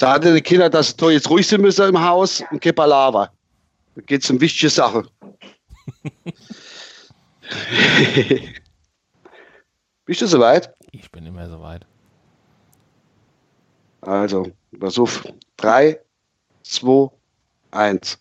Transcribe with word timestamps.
Sagte 0.00 0.32
die 0.32 0.40
Kinder, 0.40 0.70
dass 0.70 0.96
sie 0.98 1.10
jetzt 1.10 1.28
ruhig 1.28 1.46
sein 1.46 1.60
müssen 1.60 1.90
im 1.90 2.00
Haus 2.02 2.42
und 2.50 2.62
kein 2.62 2.74
Palaver. 2.74 3.30
Da 3.94 4.00
geht 4.00 4.24
es 4.24 4.30
um 4.30 4.40
wichtige 4.40 4.70
Sache. 4.70 5.06
Bist 10.06 10.22
du 10.22 10.26
soweit? 10.26 10.72
Ich 10.92 11.10
bin 11.10 11.26
immer 11.26 11.46
soweit. 11.50 11.84
Also, 14.00 14.50
pass 14.78 14.98
auf. 14.98 15.22
3, 15.58 16.00
2, 16.62 17.10
1. 17.72 18.18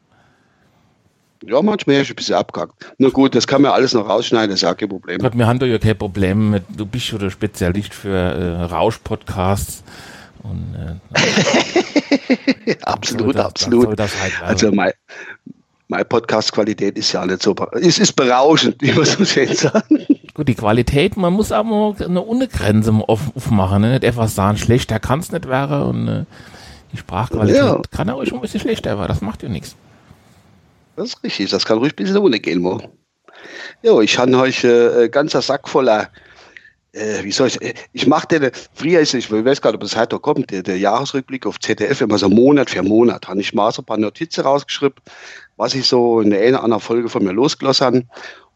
Ja, 1.45 1.61
manchmal 1.61 1.97
ist 1.97 2.09
ein 2.09 2.15
bisschen 2.15 2.35
abgehackt. 2.35 2.93
Na 2.97 3.09
gut, 3.09 3.35
das 3.35 3.45
kann 3.45 3.61
man 3.61 3.71
alles 3.71 3.93
noch 3.93 4.09
rausschneiden, 4.09 4.49
das 4.49 4.57
ist 4.57 4.63
ja 4.63 4.73
kein 4.73 4.89
Problem. 4.89 5.19
Gott, 5.19 5.37
wir 5.37 5.47
haben 5.47 5.59
doch 5.59 5.67
ja 5.67 5.77
kein 5.77 5.97
Problem 5.97 6.51
mit, 6.51 6.63
du 6.75 6.85
bist 6.85 7.11
ja 7.11 7.17
der 7.17 7.29
Spezialist 7.29 7.93
für 7.93 8.15
äh, 8.15 8.63
Rausch-Podcasts. 8.63 9.83
Und, 10.43 10.99
äh, 12.65 12.75
absolut, 12.81 13.35
das, 13.35 13.45
absolut. 13.45 13.99
Halt 13.99 14.11
also 14.41 14.71
mein, 14.71 14.91
meine 15.87 16.05
Podcast-Qualität 16.05 16.97
ist 16.97 17.11
ja 17.11 17.25
nicht 17.25 17.43
so, 17.43 17.55
es 17.73 17.99
ist 17.99 18.13
berauschend, 18.13 18.75
wie 18.81 18.91
man 18.91 19.05
so 19.05 19.23
schön 19.23 19.53
sagt. 19.53 19.91
Gut, 20.37 20.47
die 20.47 20.53
Qualität, 20.53 21.17
man 21.17 21.33
muss 21.33 21.51
aber 21.51 21.95
eine 21.99 22.21
Untergrenze 22.21 22.91
aufmachen, 22.91 23.81
ne? 23.81 23.93
nicht 23.93 24.03
etwas 24.03 24.35
sagen, 24.35 24.59
schlechter 24.59 24.99
kann 24.99 25.19
es 25.19 25.31
nicht 25.31 25.47
werden 25.47 25.81
und 25.81 26.07
äh, 26.07 26.25
die 26.93 26.97
Sprachqualität 26.97 27.63
ja. 27.63 27.81
kann 27.89 28.07
auch 28.11 28.23
schon 28.23 28.37
ein 28.37 28.41
bisschen 28.41 28.59
schlechter 28.59 28.99
werden, 28.99 29.07
das 29.07 29.21
macht 29.21 29.41
ja 29.41 29.49
nichts. 29.49 29.75
Das 30.95 31.07
ist 31.07 31.23
richtig, 31.23 31.49
das 31.49 31.65
kann 31.65 31.79
ruhig 31.79 31.93
ein 31.93 31.95
bisschen 31.95 32.17
ohne 32.17 32.39
gehen. 32.39 32.59
Mo. 32.59 32.79
Ja, 33.81 33.99
ich 33.99 34.19
habe 34.19 34.37
euch 34.37 34.63
äh, 34.63 35.09
ganzer 35.09 35.41
Sack 35.41 35.67
voller, 35.67 36.09
äh, 36.91 37.23
wie 37.23 37.31
soll 37.31 37.47
ich, 37.47 37.59
äh, 37.59 37.73
ich 37.93 38.05
mache 38.05 38.27
den, 38.27 38.51
früher 38.75 38.99
ist, 38.99 39.15
ich 39.15 39.31
weiß 39.31 39.59
gar 39.59 39.71
nicht, 39.71 39.77
ob 39.77 39.81
das 39.81 39.97
heute 39.97 40.19
kommt, 40.19 40.51
der, 40.51 40.61
der 40.61 40.77
Jahresrückblick 40.77 41.47
auf 41.47 41.59
ZDF, 41.59 42.01
immer 42.01 42.19
so 42.19 42.29
Monat 42.29 42.69
für 42.69 42.83
Monat, 42.83 43.27
habe 43.27 43.41
ich 43.41 43.55
mal 43.55 43.71
so 43.71 43.81
ein 43.81 43.85
paar 43.85 43.97
Notizen 43.97 44.41
rausgeschrieben, 44.41 45.01
was 45.55 45.73
ich 45.73 45.87
so 45.87 46.21
in 46.21 46.31
oder 46.31 46.63
anderen 46.63 46.81
Folge 46.81 47.09
von 47.09 47.23
mir 47.23 47.33
losgelassen 47.33 47.85
habe. 47.87 48.03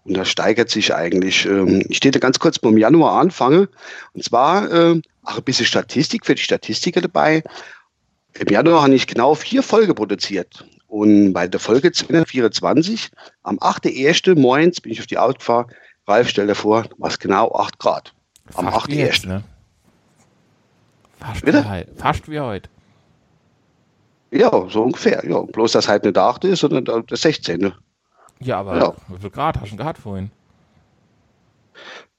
Und 0.03 0.16
da 0.16 0.25
steigert 0.25 0.69
sich 0.69 0.94
eigentlich. 0.94 1.45
Ähm, 1.45 1.84
ich 1.89 1.97
stehe 1.97 2.12
ganz 2.12 2.39
kurz 2.39 2.59
beim 2.59 2.78
Januar 2.78 3.19
anfange. 3.19 3.69
Und 4.13 4.23
zwar 4.23 4.72
äh, 4.72 5.01
auch 5.23 5.38
ein 5.38 5.44
bisschen 5.44 5.66
Statistik 5.66 6.25
für 6.25 6.35
die 6.35 6.41
Statistiker 6.41 7.01
dabei. 7.01 7.44
Im 8.40 8.47
Januar 8.47 8.84
habe 8.84 8.95
ich 8.95 9.07
genau 9.07 9.35
vier 9.35 9.61
Folgen 9.61 9.94
produziert. 9.94 10.66
Und 10.88 11.34
bei 11.34 11.47
der 11.47 11.59
Folge 11.59 11.91
224, 11.91 13.11
am 13.44 13.59
8.1. 13.59 14.38
morgens 14.40 14.81
bin 14.81 14.91
ich 14.91 15.00
auf 15.00 15.07
die 15.07 15.17
Auto 15.17 15.38
gefahren. 15.38 15.67
Ralf, 16.07 16.29
stell 16.29 16.47
dir 16.47 16.56
vor, 16.56 16.85
was 16.97 17.19
genau 17.19 17.53
8 17.53 17.79
Grad. 17.79 18.13
Am 18.56 18.67
8.1. 18.67 19.28
Ne? 19.28 19.44
Fast, 21.19 21.45
Wie, 21.45 21.85
fast 21.97 22.29
wie 22.29 22.40
heute. 22.40 22.69
Ja, 24.31 24.50
so 24.69 24.84
ungefähr. 24.84 25.23
Ja, 25.28 25.41
bloß, 25.41 25.73
dass 25.73 25.88
halt 25.88 26.03
nicht 26.03 26.16
der 26.16 26.23
8. 26.23 26.45
ist, 26.45 26.61
sondern 26.61 27.06
der 27.06 27.17
16. 27.17 27.73
Ja, 28.41 28.59
aber 28.59 28.78
ja. 28.78 28.94
wie 29.07 29.19
viel 29.19 29.29
Grad 29.29 29.59
hast 29.59 29.72
du 29.72 29.78
gehabt 29.78 30.00
vorhin? 30.00 30.31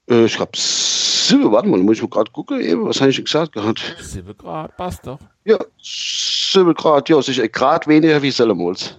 Äh, 0.09 0.25
ich 0.25 0.35
glaube, 0.35 0.51
7, 0.55 1.51
warte 1.51 1.67
mal, 1.67 1.79
muss 1.79 1.97
ich 1.97 2.01
mal 2.01 2.09
gerade 2.09 2.31
gucken, 2.31 2.61
eben, 2.61 2.85
was 2.85 2.99
habe 3.01 3.11
ich 3.11 3.23
gesagt 3.23 3.51
gehabt? 3.53 3.95
7 3.99 4.37
Grad, 4.37 4.75
passt 4.77 5.05
doch. 5.05 5.19
Ja, 5.45 5.57
7 5.81 6.73
Grad, 6.73 7.09
ja, 7.09 7.17
es 7.17 7.29
ist 7.29 7.39
ein 7.39 7.51
Grad 7.51 7.87
weniger 7.87 8.21
wie 8.21 8.31
Sellemols. 8.31 8.97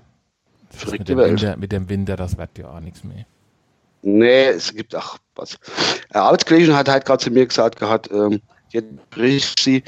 Mit 0.90 1.08
dem, 1.08 1.18
Winter, 1.18 1.56
mit 1.56 1.72
dem 1.72 1.88
Winter, 1.88 2.16
das 2.16 2.36
wird 2.36 2.58
ja 2.58 2.68
auch 2.68 2.80
nichts 2.80 3.04
mehr. 3.04 3.24
Nee, 4.02 4.48
es 4.48 4.74
gibt 4.74 4.94
auch 4.94 5.16
was. 5.34 5.56
Eine 6.10 6.24
Arbeitskollegin 6.24 6.74
hat 6.74 6.88
halt 6.88 7.06
gerade 7.06 7.22
zu 7.22 7.30
mir 7.30 7.46
gesagt 7.46 7.78
gehabt, 7.78 8.10
ähm, 8.10 8.40
jetzt 8.70 9.10
bricht 9.10 9.60
sie, 9.60 9.82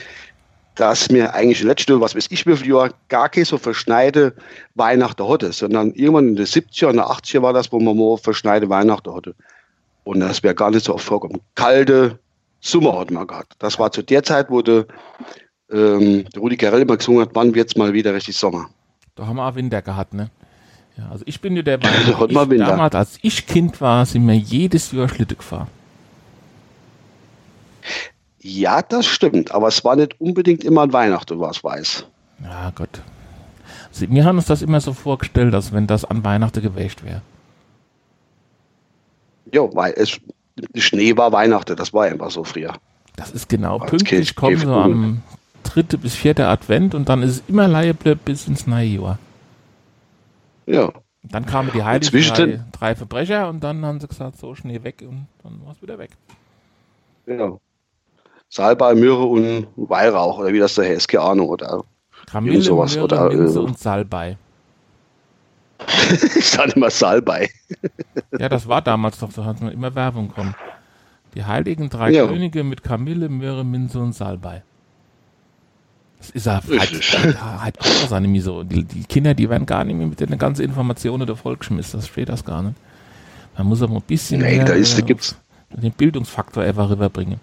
dass 0.76 1.10
mir 1.10 1.34
eigentlich 1.34 1.62
letzte, 1.62 2.00
was 2.00 2.14
weiß 2.14 2.28
ich, 2.30 2.46
wie 2.46 2.56
viel 2.56 2.68
Jahr 2.68 2.90
gar 3.08 3.28
keine 3.28 3.46
so 3.46 3.58
verschneite 3.58 4.34
Weihnachten 4.74 5.28
hatte, 5.28 5.52
sondern 5.52 5.92
irgendwann 5.92 6.28
in 6.28 6.36
den 6.36 6.46
70er 6.46 6.88
und 6.88 7.00
80er 7.00 7.42
war 7.42 7.52
das, 7.52 7.72
wo 7.72 7.80
man 7.80 7.96
mal 7.96 8.16
verschneite 8.18 8.68
Weihnachten 8.68 9.12
hatte. 9.14 9.34
Und 10.04 10.20
das 10.20 10.42
wäre 10.42 10.54
gar 10.54 10.70
nicht 10.70 10.84
so 10.84 10.94
oft 10.94 11.04
vorgekommen. 11.04 11.42
Kalte 11.54 12.18
Sommer 12.60 12.98
hat 12.98 13.10
man 13.10 13.26
gehabt. 13.26 13.54
Das 13.58 13.78
war 13.78 13.90
zu 13.90 14.02
der 14.02 14.22
Zeit, 14.22 14.50
wo 14.50 14.62
der 14.62 14.86
ähm, 15.70 16.24
der 16.32 16.40
Rudi 16.40 16.56
Carell 16.56 16.82
immer 16.82 16.96
gesungen 16.96 17.22
hat, 17.22 17.30
wann 17.34 17.54
wird 17.54 17.68
es 17.68 17.76
mal 17.76 17.92
wieder 17.92 18.14
richtig 18.14 18.36
Sommer. 18.36 18.68
Da 19.14 19.26
haben 19.26 19.36
wir 19.36 19.46
auch 19.46 19.54
Winter 19.54 19.82
gehabt, 19.82 20.14
ne? 20.14 20.30
Ja, 20.96 21.08
also 21.10 21.24
ich 21.26 21.40
bin 21.40 21.56
ja 21.56 21.62
der 21.62 21.78
Meinung, 21.78 22.30
ich, 22.52 22.58
damals, 22.58 22.94
als 22.94 23.18
ich 23.22 23.46
Kind 23.46 23.80
war, 23.80 24.06
sind 24.06 24.26
wir 24.26 24.36
jedes 24.36 24.92
Jahr 24.92 25.08
Schlitte 25.08 25.34
gefahren. 25.34 25.68
Ja, 28.48 28.80
das 28.80 29.06
stimmt, 29.06 29.50
aber 29.50 29.66
es 29.66 29.84
war 29.84 29.96
nicht 29.96 30.20
unbedingt 30.20 30.62
immer 30.62 30.82
an 30.82 30.92
Weihnachten, 30.92 31.40
was 31.40 31.64
weiß. 31.64 32.06
Ja, 32.44 32.70
Gott. 32.76 33.00
Also, 33.88 34.08
wir 34.08 34.24
haben 34.24 34.36
uns 34.36 34.46
das 34.46 34.62
immer 34.62 34.80
so 34.80 34.92
vorgestellt, 34.92 35.52
dass 35.52 35.72
wenn 35.72 35.88
das 35.88 36.04
an 36.04 36.22
Weihnachten 36.22 36.62
gewäscht 36.62 37.02
wäre. 37.02 37.22
Ja, 39.52 39.62
weil 39.74 39.94
es 39.96 40.20
Schnee 40.76 41.16
war 41.16 41.32
Weihnachten, 41.32 41.74
das 41.74 41.92
war 41.92 42.04
einfach 42.04 42.30
so 42.30 42.44
früher. 42.44 42.74
Das 43.16 43.32
ist 43.32 43.48
genau 43.48 43.80
pünktlich, 43.80 44.36
kommen 44.36 44.58
so 44.58 44.74
am 44.74 45.22
dritte 45.64 45.98
bis 45.98 46.14
vierte 46.14 46.46
Advent 46.46 46.94
und 46.94 47.08
dann 47.08 47.22
ist 47.24 47.30
es 47.30 47.42
immer 47.48 47.66
Leihble 47.66 48.14
bis 48.14 48.46
ins 48.46 48.68
neue 48.68 48.86
Jahr. 48.86 49.18
Ja. 50.66 50.92
Dann 51.24 51.46
kamen 51.46 51.72
die 51.74 51.82
heiligen 51.82 52.22
drei, 52.22 52.60
drei, 52.70 52.94
Verbrecher 52.94 53.48
und 53.48 53.64
dann 53.64 53.84
haben 53.84 53.98
sie 53.98 54.06
gesagt, 54.06 54.38
so 54.38 54.54
Schnee 54.54 54.84
weg 54.84 55.02
und 55.02 55.26
dann 55.42 55.60
war 55.64 55.72
es 55.72 55.82
wieder 55.82 55.98
weg. 55.98 56.10
Ja. 57.26 57.58
Salbei, 58.48 58.94
Myrrhe 58.94 59.24
und 59.24 59.66
Weihrauch 59.76 60.38
oder 60.38 60.52
wie 60.52 60.58
das 60.58 60.74
da 60.74 60.82
heißt, 60.82 61.08
keine 61.08 61.24
Ahnung. 61.24 61.48
Oder 61.48 61.84
Kamille, 62.26 62.62
sowas. 62.62 62.94
Myrrhe, 62.94 63.04
oder, 63.04 63.28
Minze 63.30 63.58
äh, 63.58 63.62
und 63.62 63.78
Salbei. 63.78 64.38
ich 66.36 66.48
sage 66.48 66.72
immer 66.72 66.90
Salbei. 66.90 67.50
ja, 68.38 68.48
das 68.48 68.66
war 68.66 68.82
damals 68.82 69.18
doch, 69.18 69.30
so 69.30 69.44
hat 69.44 69.60
man 69.60 69.72
immer 69.72 69.94
Werbung 69.94 70.28
kommen. 70.28 70.54
Die 71.34 71.44
heiligen 71.44 71.90
drei 71.90 72.12
ja. 72.12 72.26
Könige 72.26 72.64
mit 72.64 72.82
Kamille, 72.82 73.28
Myrrhe, 73.28 73.62
Minze 73.62 73.98
und 73.98 74.14
Salbei. 74.14 74.62
Das 76.18 76.30
ist 76.30 76.46
ja 76.46 76.62
halt, 76.66 77.42
halt 77.42 77.78
auch 77.78 78.12
Anime 78.12 78.40
so. 78.40 78.62
Die, 78.62 78.84
die, 78.84 79.04
Kinder, 79.04 79.34
die 79.34 79.50
werden 79.50 79.66
gar 79.66 79.84
nicht 79.84 79.96
mehr 79.96 80.06
mit 80.06 80.18
den 80.18 80.38
ganzen 80.38 80.62
Informationen 80.62 81.26
der 81.26 81.36
Vollgeschmissen. 81.36 82.00
Das 82.00 82.08
steht 82.08 82.30
das 82.30 82.44
gar 82.44 82.62
nicht. 82.62 82.76
Man 83.56 83.66
muss 83.66 83.82
aber 83.82 83.96
ein 83.96 84.02
bisschen 84.02 84.40
nee, 84.40 84.56
mehr, 84.56 84.64
da 84.64 84.72
ist, 84.72 84.96
da 84.96 85.02
gibt's. 85.02 85.36
den 85.70 85.92
Bildungsfaktor 85.92 86.62
einfach 86.62 86.88
rüberbringen. 86.88 87.38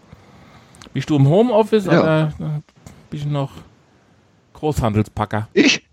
Bist 0.92 1.10
du 1.10 1.16
im 1.16 1.28
Homeoffice 1.28 1.86
ja. 1.86 2.02
oder 2.02 2.34
bist 3.10 3.26
du 3.26 3.30
noch 3.30 3.52
Großhandelspacker? 4.54 5.48
Ich? 5.54 5.84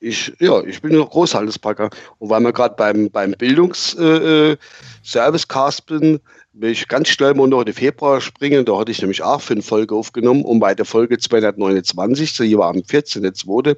Ich, 0.00 0.32
ja, 0.38 0.62
ich 0.62 0.80
bin 0.80 0.94
noch 0.94 1.10
Großhandelspacker. 1.10 1.90
Und 2.18 2.30
weil 2.30 2.40
wir 2.40 2.52
gerade 2.52 2.76
beim, 2.76 3.10
beim 3.10 3.32
Bildungsservice-Cast 3.32 5.90
äh, 5.90 5.94
äh 5.94 5.98
bin, 5.98 6.20
will 6.52 6.70
ich 6.70 6.88
ganz 6.88 7.08
schnell 7.08 7.34
mal 7.34 7.48
noch 7.48 7.60
in 7.60 7.66
den 7.66 7.74
Februar 7.74 8.20
springen. 8.20 8.64
Da 8.64 8.78
hatte 8.78 8.92
ich 8.92 9.00
nämlich 9.00 9.22
auch 9.22 9.40
fünf 9.40 9.66
Folge 9.66 9.94
aufgenommen 9.94 10.44
und 10.44 10.60
bei 10.60 10.74
der 10.74 10.84
Folge 10.84 11.18
229, 11.18 12.32
so 12.32 12.44
hier 12.44 12.58
war 12.58 12.70
am 12.70 12.76
14.2. 12.76 13.76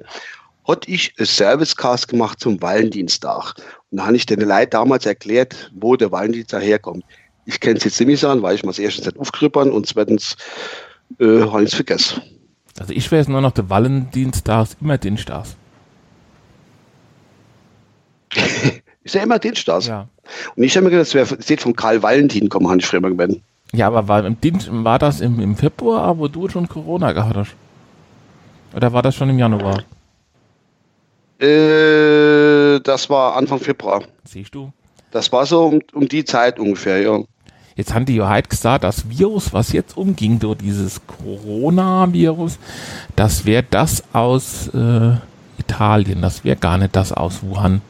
hatte 0.67 0.91
ich 0.91 1.13
einen 1.17 1.25
Servicecast 1.25 2.07
gemacht 2.07 2.39
zum 2.39 2.61
Valentinstag. 2.61 3.55
Und 3.89 3.97
da 3.97 4.05
habe 4.05 4.15
ich 4.15 4.27
den 4.27 4.41
Leuten 4.41 4.69
damals 4.69 5.05
erklärt, 5.05 5.71
wo 5.73 5.95
der 5.95 6.11
Valentinstag 6.11 6.61
herkommt. 6.61 7.03
Ich 7.45 7.59
kann 7.59 7.75
es 7.75 7.83
jetzt 7.83 7.99
nicht 7.99 8.07
mehr 8.07 8.17
sagen, 8.17 8.41
weil 8.41 8.55
ich 8.55 8.63
mal 8.63 8.73
erstens 8.77 9.05
nicht 9.05 9.19
aufgrippern 9.19 9.71
und 9.71 9.87
zweitens 9.87 10.35
äh, 11.19 11.41
habe 11.41 11.63
ich 11.63 11.69
es 11.69 11.75
vergessen. 11.75 12.21
Also 12.79 12.93
ich 12.93 13.11
weiß 13.11 13.27
nur 13.27 13.41
noch, 13.41 13.51
der 13.51 13.69
Valentinstag 13.69 14.63
ist 14.63 14.77
immer 14.81 14.97
Dienstag. 14.97 15.45
ist 19.03 19.15
ja 19.15 19.23
immer 19.23 19.39
Dienstag. 19.39 19.83
Ja. 19.83 20.07
Und 20.55 20.63
ich 20.63 20.75
habe 20.75 20.85
mir 20.85 20.91
gedacht, 20.91 21.13
das 21.13 21.49
wäre 21.49 21.61
von 21.61 21.75
Karl 21.75 22.01
Valentin 22.01 22.49
kommen, 22.49 22.69
habe 22.69 22.79
ich 22.79 22.85
früher 22.85 23.01
gewesen. 23.01 23.43
Ja, 23.73 23.87
aber 23.87 24.07
war, 24.07 24.25
im 24.25 24.39
Dienst, 24.39 24.69
war 24.71 24.99
das 24.99 25.21
im, 25.21 25.39
im 25.39 25.55
Februar, 25.55 26.17
wo 26.17 26.27
du 26.27 26.49
schon 26.49 26.67
Corona 26.67 27.13
gehabt 27.13 27.35
hast? 27.35 27.55
Oder 28.75 28.93
war 28.93 29.01
das 29.01 29.15
schon 29.15 29.29
im 29.29 29.39
Januar? 29.39 29.83
Äh, 31.39 32.79
das 32.81 33.09
war 33.09 33.35
Anfang 33.35 33.59
Februar. 33.59 34.03
Siehst 34.25 34.53
du? 34.53 34.71
Das 35.11 35.31
war 35.31 35.45
so 35.45 35.65
um, 35.65 35.81
um 35.93 36.07
die 36.07 36.25
Zeit 36.25 36.59
ungefähr, 36.59 37.01
ja. 37.01 37.19
Jetzt 37.75 37.93
haben 37.93 38.05
die 38.05 38.15
ja 38.15 38.27
halt 38.27 38.49
gesagt, 38.49 38.83
das 38.83 39.09
Virus, 39.09 39.53
was 39.53 39.71
jetzt 39.71 39.95
umging, 39.95 40.39
durch 40.39 40.57
dieses 40.57 41.01
Coronavirus, 41.07 42.59
das 43.15 43.45
wäre 43.45 43.63
das 43.69 44.03
aus 44.13 44.67
äh, 44.73 45.13
Italien, 45.57 46.21
das 46.21 46.43
wäre 46.43 46.57
gar 46.57 46.77
nicht 46.77 46.95
das 46.95 47.13
aus 47.13 47.41
Wuhan. 47.43 47.81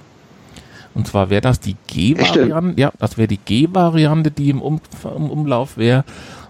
Und 0.93 1.07
zwar 1.07 1.29
wäre 1.29 1.41
das 1.41 1.59
die 1.59 1.77
G-Variante, 1.87 2.79
ja, 2.79 2.91
das 2.99 3.17
wäre 3.17 3.27
die 3.27 3.37
G-Variante, 3.37 4.29
die 4.29 4.49
im, 4.49 4.61
um, 4.61 4.81
im 5.03 5.29
Umlauf 5.29 5.77
wäre. 5.77 6.03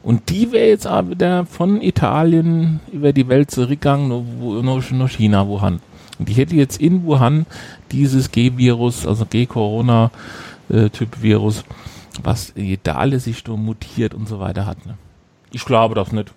Und 0.03 0.29
die 0.29 0.51
wäre 0.51 0.67
jetzt 0.67 0.87
aber 0.87 1.11
wieder 1.11 1.45
von 1.45 1.79
Italien 1.81 2.79
über 2.91 3.13
die 3.13 3.27
Welt 3.27 3.51
zurückgegangen, 3.51 4.07
nur, 4.07 4.23
nur, 4.63 4.83
nur 4.91 5.09
China, 5.09 5.47
Wuhan. 5.47 5.79
Und 6.17 6.27
die 6.27 6.33
hätte 6.33 6.55
jetzt 6.55 6.81
in 6.81 7.03
Wuhan 7.03 7.45
dieses 7.91 8.31
G-Virus, 8.31 9.05
also 9.05 9.25
G-Corona-Typ-Virus, 9.25 10.11
äh, 10.11 10.11
was 12.23 12.49
in 12.51 12.65
Italien 12.65 13.19
sich 13.19 13.45
nur 13.45 13.57
mutiert 13.57 14.13
und 14.13 14.27
so 14.27 14.39
weiter 14.39 14.65
hat. 14.65 14.85
Ne? 14.85 14.97
Ich 15.51 15.65
glaube 15.65 15.95
das 15.95 16.11
nicht. 16.11 16.31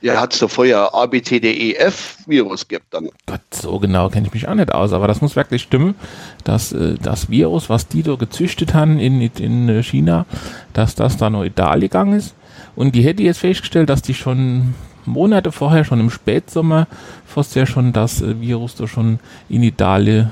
Ja, 0.00 0.20
hat 0.20 0.32
es 0.32 0.38
doch 0.38 0.50
vorher 0.50 0.94
ABCDEF-Virus 0.94 2.68
gibt 2.68 2.94
dann. 2.94 3.08
Gott, 3.26 3.40
so 3.50 3.80
genau 3.80 4.08
kenne 4.08 4.28
ich 4.28 4.32
mich 4.32 4.46
auch 4.46 4.54
nicht 4.54 4.72
aus, 4.72 4.92
aber 4.92 5.08
das 5.08 5.20
muss 5.20 5.34
wirklich 5.34 5.62
stimmen, 5.62 5.96
dass 6.44 6.72
äh, 6.72 6.94
das 7.02 7.30
Virus, 7.30 7.68
was 7.68 7.88
die 7.88 8.04
da 8.04 8.14
gezüchtet 8.14 8.74
haben 8.74 9.00
in, 9.00 9.20
in 9.20 9.68
äh, 9.68 9.82
China, 9.82 10.24
dass 10.72 10.94
das 10.94 11.16
da 11.16 11.30
nur 11.30 11.44
Italien 11.44 11.90
gegangen 11.90 12.12
ist. 12.12 12.34
Und 12.76 12.94
die 12.94 13.02
hätte 13.02 13.24
jetzt 13.24 13.38
festgestellt, 13.38 13.88
dass 13.88 14.02
die 14.02 14.14
schon 14.14 14.74
Monate 15.04 15.50
vorher, 15.50 15.84
schon 15.84 15.98
im 15.98 16.10
Spätsommer, 16.10 16.86
fast 17.26 17.56
ja 17.56 17.66
schon 17.66 17.92
das 17.92 18.22
äh, 18.22 18.40
Virus 18.40 18.76
da 18.76 18.86
schon 18.86 19.18
in 19.48 19.64
Italien 19.64 20.30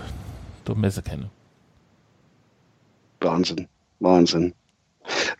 da 0.64 0.74
Messe 0.74 1.02
kennen. 1.02 1.28
Wahnsinn, 3.26 3.68
Wahnsinn. 4.00 4.54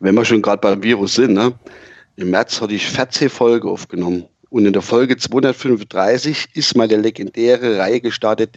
Wenn 0.00 0.14
wir 0.14 0.24
schon 0.24 0.42
gerade 0.42 0.60
beim 0.60 0.82
Virus 0.82 1.14
sind, 1.14 1.34
ne? 1.34 1.54
Im 2.16 2.30
März 2.30 2.60
hatte 2.60 2.74
ich 2.74 2.86
14 2.86 3.28
Folge 3.28 3.68
aufgenommen. 3.68 4.24
Und 4.48 4.64
in 4.64 4.72
der 4.72 4.82
Folge 4.82 5.16
235 5.16 6.48
ist 6.54 6.76
meine 6.76 6.96
legendäre 6.96 7.78
Reihe 7.78 8.00
gestartet, 8.00 8.56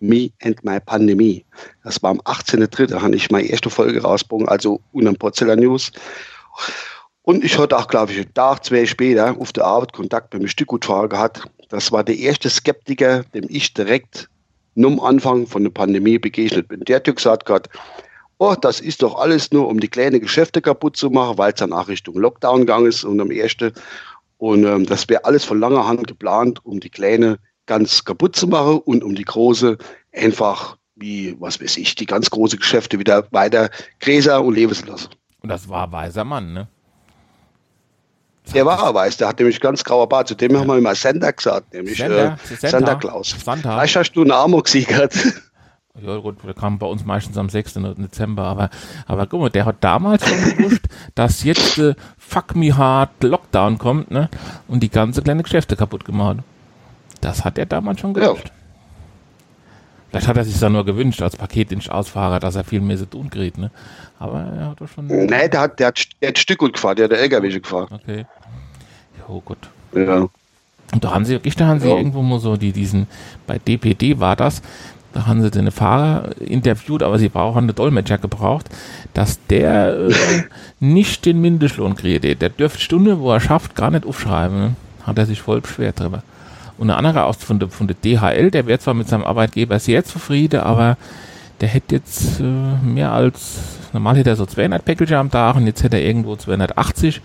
Me 0.00 0.30
and 0.42 0.62
My 0.64 0.80
Pandemie. 0.80 1.44
Das 1.82 2.02
war 2.02 2.10
am 2.10 2.20
18.03. 2.20 2.86
Da 2.86 3.02
habe 3.02 3.16
ich 3.16 3.30
meine 3.30 3.48
erste 3.48 3.68
Folge 3.68 4.02
rausgebracht, 4.02 4.48
also 4.48 4.80
unter 4.92 5.12
Porzellan 5.12 5.58
News. 5.58 5.92
Und 7.22 7.44
ich 7.44 7.58
hatte 7.58 7.76
auch, 7.76 7.88
glaube 7.88 8.12
ich, 8.12 8.18
einen 8.18 8.34
Tag, 8.34 8.64
zwei 8.64 8.86
später 8.86 9.36
auf 9.38 9.52
der 9.52 9.64
Arbeit 9.64 9.92
Kontakt 9.92 10.32
mit 10.32 10.40
einem 10.40 10.48
Stückgutfahrer 10.48 11.08
gehabt. 11.08 11.42
Das 11.68 11.92
war 11.92 12.02
der 12.04 12.16
erste 12.16 12.48
Skeptiker, 12.48 13.24
dem 13.34 13.44
ich 13.48 13.74
direkt 13.74 14.28
nur 14.74 14.92
am 14.92 15.00
Anfang 15.00 15.46
von 15.46 15.64
der 15.64 15.70
Pandemie 15.70 16.18
begegnet 16.18 16.68
bin. 16.68 16.80
Der 16.80 16.96
hat 16.96 17.04
gesagt 17.04 17.50
hat, 17.50 17.68
oh, 18.40 18.56
das 18.60 18.80
ist 18.80 19.02
doch 19.02 19.16
alles 19.16 19.52
nur, 19.52 19.68
um 19.68 19.78
die 19.78 19.88
kleinen 19.88 20.20
Geschäfte 20.20 20.60
kaputt 20.60 20.96
zu 20.96 21.10
machen, 21.10 21.38
weil 21.38 21.52
es 21.52 21.58
danach 21.60 21.88
Richtung 21.88 22.16
Lockdown 22.16 22.60
gegangen 22.60 22.86
ist 22.86 23.04
und 23.04 23.20
am 23.20 23.30
ersten. 23.30 23.72
Und 24.38 24.64
ähm, 24.64 24.86
das 24.86 25.08
wäre 25.08 25.24
alles 25.26 25.44
von 25.44 25.60
langer 25.60 25.86
Hand 25.86 26.06
geplant, 26.06 26.64
um 26.64 26.80
die 26.80 26.88
kleine 26.88 27.38
ganz 27.66 28.04
kaputt 28.04 28.34
zu 28.34 28.48
machen 28.48 28.78
und 28.78 29.04
um 29.04 29.14
die 29.14 29.24
große 29.24 29.76
einfach 30.12 30.78
wie, 30.96 31.36
was 31.38 31.60
weiß 31.60 31.76
ich, 31.76 31.94
die 31.94 32.06
ganz 32.06 32.30
große 32.30 32.56
Geschäfte 32.56 32.98
wieder 32.98 33.26
weiter 33.30 33.70
Gräser 34.00 34.42
und 34.42 34.54
leben 34.54 34.74
zu 34.74 34.86
lassen. 34.86 35.10
Und 35.42 35.50
das 35.50 35.68
war 35.68 35.86
ein 35.86 35.92
weiser 35.92 36.24
Mann, 36.24 36.52
ne? 36.52 36.68
Der 38.54 38.66
war 38.66 38.92
weiß, 38.92 39.18
der 39.18 39.28
hat 39.28 39.38
nämlich 39.38 39.60
ganz 39.60 39.84
grauer 39.84 40.08
Bart. 40.08 40.26
Zu 40.26 40.34
dem 40.34 40.52
ja. 40.52 40.60
haben 40.60 40.66
wir 40.66 40.78
immer 40.78 40.94
Santa 40.94 41.30
gesagt, 41.30 41.72
nämlich 41.72 41.98
Santa, 41.98 42.34
äh, 42.34 42.36
Santa, 42.48 42.68
Santa 42.70 42.94
Claus. 42.96 43.36
Santa. 43.44 43.74
Du, 43.76 43.94
hast 43.94 44.12
du 44.16 44.22
einen 44.22 44.32
Amok 44.32 44.64
gesiegert? 44.64 45.14
Ja 45.98 46.16
gut, 46.18 46.36
der 46.44 46.54
kam 46.54 46.78
bei 46.78 46.86
uns 46.86 47.04
meistens 47.04 47.36
am 47.36 47.48
6. 47.48 47.74
Dezember, 47.98 48.44
aber, 48.44 48.70
aber 49.06 49.26
guck 49.26 49.40
mal, 49.40 49.50
der 49.50 49.64
hat 49.64 49.76
damals 49.80 50.26
schon 50.26 50.56
gewusst, 50.56 50.82
dass 51.14 51.42
jetzt 51.42 51.78
äh, 51.78 51.94
Fuck 52.16 52.54
Me 52.54 52.76
Hard 52.76 53.22
Lockdown 53.22 53.76
kommt, 53.76 54.10
ne? 54.10 54.28
Und 54.68 54.82
die 54.82 54.88
ganze 54.88 55.20
kleine 55.20 55.42
Geschäfte 55.42 55.74
kaputt 55.74 56.04
gemacht. 56.04 56.38
Das 57.20 57.44
hat 57.44 57.58
er 57.58 57.66
damals 57.66 58.00
schon 58.00 58.14
gewusst. 58.14 58.44
Ja. 58.44 58.50
Vielleicht 60.10 60.28
hat 60.28 60.36
er 60.36 60.44
sich 60.44 60.58
da 60.58 60.68
nur 60.68 60.84
gewünscht 60.84 61.22
als 61.22 61.36
Paketdienstausfahrer, 61.36 62.40
dass 62.40 62.56
er 62.56 62.64
viel 62.64 62.80
mehr 62.80 62.96
so 62.96 63.04
tun 63.04 63.30
kriegt, 63.30 63.58
ne? 63.58 63.70
Aber 64.18 64.40
er 64.40 64.70
hat 64.70 64.80
doch 64.80 64.88
schon. 64.88 65.06
Nein, 65.06 65.50
der 65.50 65.60
hat, 65.60 65.78
der 65.78 65.88
hat, 65.88 66.04
der 66.20 66.28
hat 66.28 66.38
Stück 66.38 66.62
und 66.62 66.72
gefahren, 66.72 66.96
der 66.96 67.04
hat 67.04 67.12
LKW 67.12 67.60
gefahren. 67.60 67.88
Okay. 67.92 68.26
Jo, 69.28 69.40
gut. 69.40 69.58
Ja. 69.94 70.28
Und 70.92 71.04
da 71.04 71.12
haben 71.12 71.24
sie 71.24 71.34
wirklich, 71.34 71.54
da 71.54 71.66
haben 71.66 71.78
sie 71.78 71.88
ja. 71.88 71.96
irgendwo 71.96 72.22
mal 72.22 72.40
so 72.40 72.56
die, 72.56 72.72
diesen, 72.72 73.06
bei 73.46 73.58
DPD 73.58 74.18
war 74.18 74.34
das, 74.34 74.62
da 75.12 75.26
haben 75.26 75.42
sie 75.42 75.50
den 75.50 75.70
Fahrer 75.70 76.30
interviewt, 76.40 77.02
aber 77.02 77.18
sie 77.18 77.28
brauchen 77.28 77.58
einen 77.58 77.74
Dolmetscher 77.74 78.18
gebraucht, 78.18 78.68
dass 79.12 79.44
der 79.48 80.08
äh, 80.08 80.12
nicht 80.80 81.26
den 81.26 81.40
Mindestlohn 81.40 81.96
kriegt. 81.96 82.24
Der 82.24 82.48
dürfte 82.48 82.80
Stunde, 82.80 83.18
wo 83.20 83.32
er 83.32 83.40
schafft, 83.40 83.74
gar 83.74 83.90
nicht 83.90 84.06
aufschreiben. 84.06 84.76
Hat 85.04 85.18
er 85.18 85.26
sich 85.26 85.42
voll 85.42 85.60
beschwert 85.60 85.98
drüber. 86.00 86.22
Und 86.78 86.90
ein 86.90 86.96
anderer 86.96 87.26
aus 87.26 87.36
von 87.36 87.58
der, 87.58 87.68
von 87.68 87.88
der 87.88 87.96
DHL, 87.96 88.50
der 88.50 88.66
wäre 88.66 88.78
zwar 88.78 88.94
mit 88.94 89.08
seinem 89.08 89.24
Arbeitgeber 89.24 89.78
sehr 89.78 90.04
zufrieden, 90.04 90.60
aber 90.60 90.96
der 91.60 91.68
hätte 91.68 91.96
jetzt 91.96 92.40
äh, 92.40 92.42
mehr 92.42 93.12
als, 93.12 93.58
normal 93.92 94.16
hätte 94.16 94.30
er 94.30 94.36
so 94.36 94.46
200 94.46 94.84
Päckchen 94.84 95.16
am 95.16 95.30
Tag 95.30 95.56
und 95.56 95.66
jetzt 95.66 95.82
hätte 95.82 95.98
er 95.98 96.06
irgendwo 96.06 96.36
280, 96.36 97.20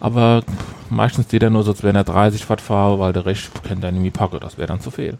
aber 0.00 0.42
meistens 0.90 1.28
geht 1.28 1.42
er 1.42 1.50
nur 1.50 1.62
so 1.62 1.72
230 1.72 2.44
fahren, 2.44 2.98
weil 2.98 3.12
der 3.14 3.24
Rest 3.24 3.50
kennt 3.66 3.84
er 3.84 3.92
nicht 3.92 4.02
mehr 4.02 4.10
packen, 4.10 4.40
das 4.40 4.58
wäre 4.58 4.68
dann 4.68 4.80
zu 4.80 4.90
viel. 4.90 5.16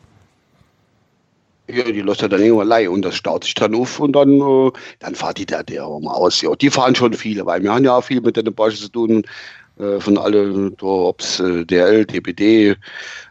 Ja, 1.72 1.84
die 1.84 2.00
lässt 2.00 2.22
er 2.22 2.28
dann 2.28 2.40
irgendwann 2.40 2.68
leih 2.68 2.88
und 2.90 3.04
das 3.04 3.16
staut 3.16 3.44
sich 3.44 3.54
dann 3.54 3.74
auf 3.74 4.00
und 4.00 4.12
dann, 4.12 4.40
äh, 4.40 4.70
dann 4.98 5.14
fahrt 5.14 5.38
die 5.38 5.46
da 5.46 5.62
der 5.62 5.82
mal 5.82 6.12
aus. 6.12 6.40
Ja, 6.40 6.54
die 6.54 6.70
fahren 6.70 6.94
schon 6.94 7.12
viele, 7.14 7.46
weil 7.46 7.62
wir 7.62 7.72
haben 7.72 7.84
ja 7.84 7.96
auch 7.96 8.04
viel 8.04 8.20
mit 8.20 8.36
den 8.36 8.54
Porsche 8.54 8.78
zu 8.78 8.88
tun, 8.88 9.22
äh, 9.78 10.00
von 10.00 10.18
alle, 10.18 10.72
ob 10.80 11.20
es 11.20 11.40
äh, 11.40 11.64
DL, 11.64 12.04
DPD, 12.04 12.70
äh, 12.70 12.76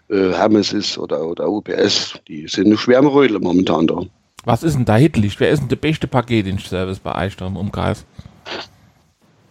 Hermes 0.09 0.73
ist 0.73 0.97
oder, 0.97 1.25
oder 1.25 1.47
UPS, 1.49 2.19
die 2.27 2.47
sind 2.47 2.67
eine 2.67 2.77
Schwärmeröle 2.77 3.39
momentan 3.39 3.87
da. 3.87 4.01
Was 4.45 4.63
ist 4.63 4.75
denn 4.75 4.85
da 4.85 4.95
hitlich? 4.95 5.39
Wer 5.39 5.51
ist 5.51 5.59
denn 5.59 5.69
der 5.69 5.75
beste 5.75 6.07
Paketdienstservice 6.07 6.99
bei 6.99 7.13
Eichstrom 7.13 7.53
im 7.53 7.57
Umkreis? 7.57 8.05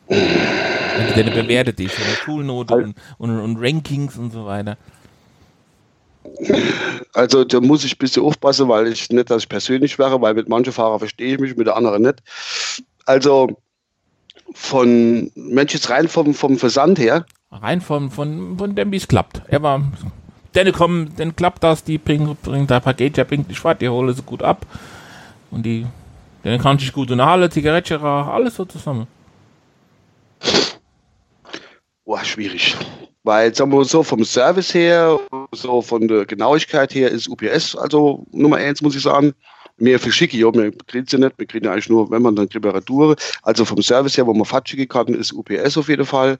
Denn 0.08 1.32
bewertet 1.34 1.78
dich, 1.78 1.92
Schulnote 2.24 2.74
und, 2.74 2.94
und, 3.18 3.38
und 3.38 3.56
Rankings 3.60 4.16
und 4.16 4.32
so 4.32 4.46
weiter. 4.46 4.78
Also 7.12 7.44
da 7.44 7.60
muss 7.60 7.84
ich 7.84 7.94
ein 7.94 7.98
bisschen 7.98 8.24
aufpassen, 8.24 8.68
weil 8.68 8.88
ich 8.88 9.10
nicht, 9.10 9.30
dass 9.30 9.42
ich 9.42 9.48
persönlich 9.48 9.98
wäre, 9.98 10.20
weil 10.20 10.34
mit 10.34 10.48
manchen 10.48 10.72
Fahrern 10.72 10.98
verstehe 10.98 11.34
ich 11.34 11.40
mich, 11.40 11.56
mit 11.56 11.66
der 11.66 11.76
anderen 11.76 12.02
nicht. 12.02 12.22
Also 13.06 13.58
von 14.52 15.30
Mensch 15.34 15.74
jetzt 15.74 15.90
rein 15.90 16.08
vom, 16.08 16.34
vom 16.34 16.58
Versand 16.58 16.98
her. 16.98 17.26
Rein 17.50 17.80
von, 17.80 18.10
von, 18.10 18.58
von 18.58 18.74
dem, 18.74 18.92
wie 18.92 18.96
es 18.96 19.08
klappt. 19.08 19.42
Er 19.48 19.62
war. 19.62 19.82
Denn 20.54 20.72
kommen, 20.72 21.12
dann 21.16 21.36
klappt 21.36 21.62
das, 21.62 21.84
die 21.84 21.98
bringen, 21.98 22.36
bringen 22.42 22.66
da 22.66 22.80
Paket, 22.80 23.16
der 23.16 23.24
bringt 23.24 23.50
die 23.50 23.54
Schwarz, 23.54 23.78
die 23.78 23.88
holen 23.88 24.14
sie 24.14 24.22
gut 24.22 24.42
ab. 24.42 24.66
Und 25.50 25.64
die, 25.64 25.86
dann 26.42 26.58
kann 26.58 26.78
ich 26.78 26.92
gut 26.92 27.10
in 27.10 27.18
der 27.18 27.26
Halle, 27.26 27.50
Zigarettchen, 27.50 28.02
alles 28.02 28.56
so 28.56 28.64
zusammen. 28.64 29.06
Boah, 32.04 32.24
schwierig. 32.24 32.76
Weil, 33.22 33.54
sagen 33.54 33.70
wir 33.72 33.84
so, 33.84 34.02
vom 34.02 34.24
Service 34.24 34.72
her, 34.72 35.18
so 35.52 35.82
von 35.82 36.08
der 36.08 36.26
Genauigkeit 36.26 36.94
her 36.94 37.10
ist 37.10 37.28
UPS 37.28 37.76
also 37.76 38.26
Nummer 38.32 38.56
eins, 38.56 38.82
muss 38.82 38.96
ich 38.96 39.02
sagen. 39.02 39.34
Mehr 39.80 40.00
für 40.00 40.10
schicke, 40.10 40.36
ja, 40.36 40.52
wir 40.52 40.72
kriegen 40.88 41.06
sie 41.06 41.18
nicht, 41.18 41.38
wir 41.38 41.46
kriegen 41.46 41.64
ja 41.64 41.72
eigentlich 41.72 41.88
nur, 41.88 42.10
wenn 42.10 42.22
man 42.22 42.34
dann 42.34 42.48
Reparatur. 42.48 43.14
Also 43.42 43.64
vom 43.64 43.80
Service 43.80 44.16
her, 44.16 44.26
wo 44.26 44.34
man 44.34 44.44
fatschige 44.44 44.88
kann, 44.88 45.08
ist 45.08 45.32
UPS 45.32 45.76
auf 45.76 45.88
jeden 45.88 46.04
Fall. 46.04 46.38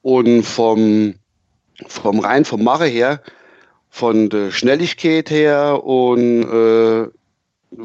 Und 0.00 0.42
vom, 0.42 1.14
vom 1.86 2.20
rein 2.20 2.46
vom 2.46 2.64
Mache 2.64 2.86
her, 2.86 3.20
von 3.90 4.30
der 4.30 4.50
Schnelligkeit 4.52 5.30
her 5.30 5.84
und 5.84 6.42
äh, 6.44 7.08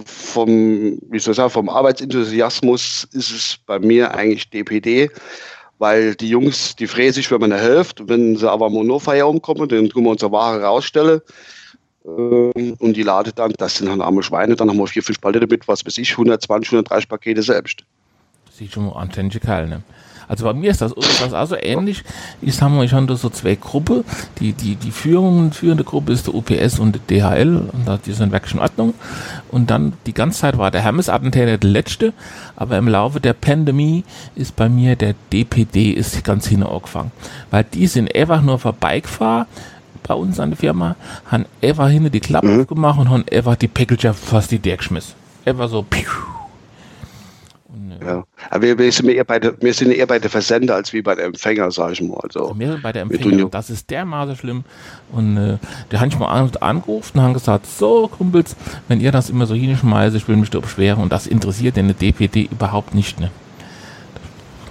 vom, 0.05 0.99
wie 1.09 1.19
soll 1.19 1.31
ich 1.31 1.37
sagen, 1.37 1.49
vom 1.49 1.67
Arbeitsenthusiasmus 1.67 3.07
ist 3.11 3.31
es 3.31 3.57
bei 3.65 3.79
mir 3.79 4.13
eigentlich 4.13 4.49
DPD 4.49 5.09
weil 5.81 6.13
die 6.13 6.29
Jungs, 6.29 6.75
die 6.75 6.85
fräsen 6.85 7.15
sich, 7.15 7.31
wenn 7.31 7.41
man 7.41 7.51
hilft. 7.51 8.07
Wenn 8.07 8.37
sie 8.37 8.49
aber 8.49 8.69
mal 8.69 8.83
nur 8.83 9.01
Feierabend 9.01 9.41
kommen, 9.41 9.67
dann 9.67 9.89
tun 9.89 10.03
wir 10.03 10.11
unsere 10.11 10.31
Ware 10.31 10.61
rausstellen. 10.61 11.21
ähm, 12.05 12.75
und 12.77 12.93
die 12.95 13.01
lade 13.01 13.33
dann, 13.33 13.51
das 13.57 13.77
sind 13.77 13.87
dann 13.87 13.99
arme 13.99 14.21
Schweine, 14.21 14.55
dann 14.55 14.69
haben 14.69 14.77
wir 14.77 14.85
vier, 14.85 15.01
fünf 15.01 15.19
Palette 15.19 15.47
mit, 15.47 15.67
was 15.67 15.83
weiß 15.83 15.97
ich, 15.97 16.11
120, 16.11 16.71
130 16.71 17.09
Pakete 17.09 17.41
selbst. 17.41 17.83
Sieht 18.51 18.73
schon 18.73 18.93
anständige 18.93 19.39
Kerl, 19.39 19.67
ne? 19.67 19.81
Also 20.31 20.45
bei 20.45 20.53
mir 20.53 20.71
ist 20.71 20.79
das, 20.79 20.93
das 20.95 21.33
also 21.33 21.57
ähnlich. 21.59 22.05
Ich 22.41 22.61
habe 22.61 22.85
ich 22.85 22.93
habe 22.93 23.15
so 23.17 23.29
zwei 23.29 23.55
Gruppen. 23.55 24.05
Die, 24.39 24.53
die, 24.53 24.75
die 24.75 24.91
Führung, 24.91 25.51
führende 25.51 25.83
Gruppe 25.83 26.13
ist 26.13 26.27
der 26.27 26.35
UPS 26.35 26.79
und 26.79 26.95
der 26.95 27.01
DHL 27.19 27.57
und 27.57 27.99
die 28.05 28.13
sind 28.13 28.31
wirklich 28.31 28.53
in 28.53 28.61
Ordnung. 28.61 28.93
Und 29.49 29.69
dann 29.69 29.91
die 30.05 30.13
ganze 30.13 30.39
Zeit 30.39 30.57
war 30.57 30.71
der 30.71 30.83
Hermes-Attentäter 30.83 31.57
der 31.57 31.69
letzte, 31.69 32.13
aber 32.55 32.77
im 32.77 32.87
Laufe 32.87 33.19
der 33.19 33.33
Pandemie 33.33 34.05
ist 34.33 34.55
bei 34.55 34.69
mir 34.69 34.95
der 34.95 35.15
DPD 35.33 35.91
ist 35.91 36.23
ganz 36.23 36.47
hingefangen. 36.47 37.11
Weil 37.49 37.65
die 37.65 37.87
sind 37.87 38.15
einfach 38.15 38.41
nur 38.41 38.57
vorbeigefahren 38.57 39.47
bei 40.01 40.13
uns 40.13 40.39
an 40.39 40.51
der 40.51 40.57
Firma, 40.57 40.95
haben 41.25 41.43
einfach 41.61 41.89
hinten 41.89 42.09
die 42.09 42.21
Klappe 42.21 42.47
mhm. 42.47 42.61
aufgemacht 42.61 42.99
und 43.01 43.09
haben 43.09 43.25
einfach 43.29 43.57
die 43.57 43.67
Packager 43.67 44.13
fast 44.13 44.51
die 44.51 44.59
Deck 44.59 44.77
geschmissen. 44.77 45.13
Einfach 45.43 45.67
so, 45.67 45.83
piu, 45.83 46.07
ja. 48.03 48.23
Aber 48.49 48.61
wir, 48.61 48.77
wir, 48.77 48.91
sind 48.91 49.09
eher 49.09 49.23
bei 49.23 49.39
der, 49.39 49.53
wir 49.61 49.73
sind 49.73 49.91
eher 49.91 50.07
bei 50.07 50.19
der 50.19 50.29
Versender 50.29 50.75
als 50.75 50.91
wie 50.93 51.01
bei 51.01 51.15
der 51.15 51.25
Empfänger, 51.25 51.71
sag 51.71 51.93
ich 51.93 52.01
mal. 52.01 52.19
Also, 52.23 52.53
wir 52.57 52.79
bei 52.81 52.91
der 52.91 53.03
Empfänger, 53.03 53.49
das 53.49 53.69
ist 53.69 53.89
dermaßen 53.89 54.35
schlimm. 54.35 54.63
Und 55.11 55.37
äh, 55.37 55.57
der 55.91 55.99
habe 55.99 56.09
ich 56.09 56.17
mal 56.17 56.49
angerufen 56.59 57.17
und 57.17 57.23
haben 57.23 57.33
gesagt, 57.33 57.65
so 57.67 58.07
Kumpels, 58.07 58.55
wenn 58.87 58.99
ihr 59.01 59.11
das 59.11 59.29
immer 59.29 59.45
so 59.45 59.53
hinschmeißt, 59.53 60.15
ich 60.15 60.27
will 60.27 60.37
mich 60.37 60.49
da 60.49 60.59
beschweren 60.59 61.01
und 61.01 61.11
das 61.11 61.27
interessiert 61.27 61.75
den 61.75 61.95
DPD 61.95 62.49
überhaupt 62.51 62.95
nicht. 62.95 63.19
Ne? 63.19 63.29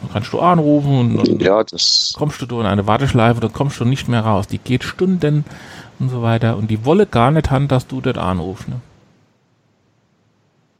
Dann 0.00 0.12
kannst 0.12 0.32
du 0.32 0.40
anrufen 0.40 0.98
und 0.98 1.16
dann 1.16 1.38
ja, 1.40 1.62
das 1.62 2.14
kommst 2.16 2.40
du 2.42 2.60
in 2.60 2.66
eine 2.66 2.86
Warteschleife, 2.86 3.40
dann 3.40 3.52
kommst 3.52 3.78
du 3.80 3.84
nicht 3.84 4.08
mehr 4.08 4.20
raus. 4.20 4.46
Die 4.46 4.58
geht 4.58 4.82
Stunden 4.82 5.44
und 5.98 6.08
so 6.08 6.22
weiter 6.22 6.56
und 6.56 6.70
die 6.70 6.84
wolle 6.84 7.06
gar 7.06 7.30
nicht 7.30 7.50
haben, 7.50 7.68
dass 7.68 7.86
du 7.86 8.00
dort 8.00 8.18
anrufst. 8.18 8.68
Ne? 8.68 8.80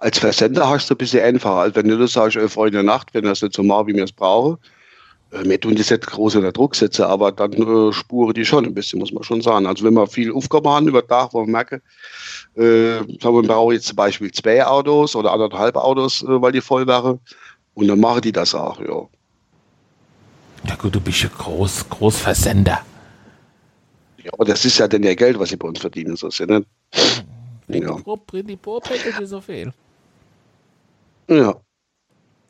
Als 0.01 0.19
Versender 0.19 0.67
hast 0.67 0.89
du 0.89 0.95
ein 0.95 0.99
bisschen 0.99 1.23
einfacher, 1.23 1.61
als 1.61 1.77
wenn 1.77 1.87
du 1.87 1.99
das 1.99 2.15
sagst, 2.15 2.37
äh, 2.37 2.49
Freunde 2.49 2.79
der 2.79 2.83
Nacht, 2.83 3.13
wenn 3.13 3.25
das 3.25 3.43
nicht 3.43 3.55
so 3.55 3.63
mal, 3.63 3.87
wie 3.87 3.95
wir 3.95 4.05
es 4.05 4.13
brauchen. 4.13 4.57
Äh, 5.31 5.45
wir 5.45 5.61
tun 5.61 5.77
das 5.77 5.91
nicht 5.91 6.07
groß 6.07 6.37
unter 6.37 6.53
Druck 6.53 6.75
setzen, 6.75 7.03
aber 7.03 7.31
dann 7.33 7.53
äh, 7.53 7.93
spuren 7.93 8.33
die 8.33 8.47
schon 8.47 8.65
ein 8.65 8.73
bisschen, 8.73 8.99
muss 8.99 9.13
man 9.13 9.23
schon 9.25 9.43
sagen. 9.43 9.67
Also 9.67 9.85
wenn 9.85 9.93
wir 9.93 10.07
viel 10.07 10.33
Aufgaben 10.33 10.71
haben 10.71 10.89
über 10.89 11.03
den 11.03 11.09
Tag, 11.09 11.35
wo 11.35 11.45
wir 11.45 11.53
merken, 11.53 11.83
äh, 12.57 13.01
wir 13.01 13.43
brauchen 13.43 13.75
jetzt 13.75 13.89
zum 13.89 13.97
Beispiel 13.97 14.33
zwei 14.33 14.65
Autos 14.65 15.15
oder 15.15 15.33
anderthalb 15.33 15.77
Autos, 15.77 16.23
äh, 16.23 16.41
weil 16.41 16.53
die 16.53 16.63
voll 16.63 16.87
wären. 16.87 17.21
Und 17.75 17.89
dann 17.89 18.01
machen 18.01 18.23
die 18.23 18.33
das 18.33 18.55
auch, 18.55 18.81
ja. 18.81 19.07
Ja 20.67 20.77
gut, 20.77 20.95
du 20.95 21.01
bist 21.01 21.23
ja 21.23 21.29
groß, 21.29 21.91
Großversender. 21.91 22.81
Ja, 24.25 24.33
aber 24.33 24.47
das 24.47 24.65
ist 24.65 24.79
ja 24.79 24.89
dann 24.89 25.03
ja 25.03 25.15
Geld, 25.15 25.39
was 25.39 25.51
sie 25.51 25.57
bei 25.57 25.69
uns 25.69 25.79
verdienen, 25.79 26.17
so 26.17 26.29
ist 26.29 26.39
ja 26.39 26.47
nicht. 26.47 26.67
Ja. 27.69 27.99
Die 28.33 28.57
Pro-Package 28.57 29.21
ist 29.21 29.31
so 29.31 29.41
viel. 29.41 29.73
Ja. 31.31 31.61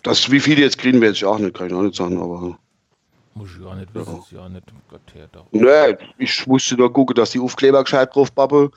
Das, 0.03 0.31
wie 0.31 0.41
viele 0.41 0.63
jetzt 0.63 0.79
kriegen 0.79 1.01
wir 1.01 1.09
jetzt 1.09 1.23
auch 1.23 1.39
nicht, 1.39 1.55
kann 1.55 1.67
ich 1.67 1.75
auch 1.75 1.83
nicht 1.83 1.95
sagen, 1.95 2.21
aber. 2.21 2.59
Muss 3.35 3.51
ich 3.57 3.65
auch 3.65 3.75
nicht 3.75 3.95
wissen, 3.95 4.25
ja. 4.31 4.41
ja 4.41 4.49
nicht. 4.49 4.65
Gott, 4.89 5.01
her. 5.15 5.29
Nee, 5.53 5.97
ich 6.19 6.47
musste 6.47 6.77
nur 6.77 6.93
gucken, 6.93 7.15
dass 7.15 7.31
die 7.31 7.41
Aufkleber 7.41 7.85
gescheit 7.85 8.15
drauf 8.15 8.33
bappe 8.33 8.71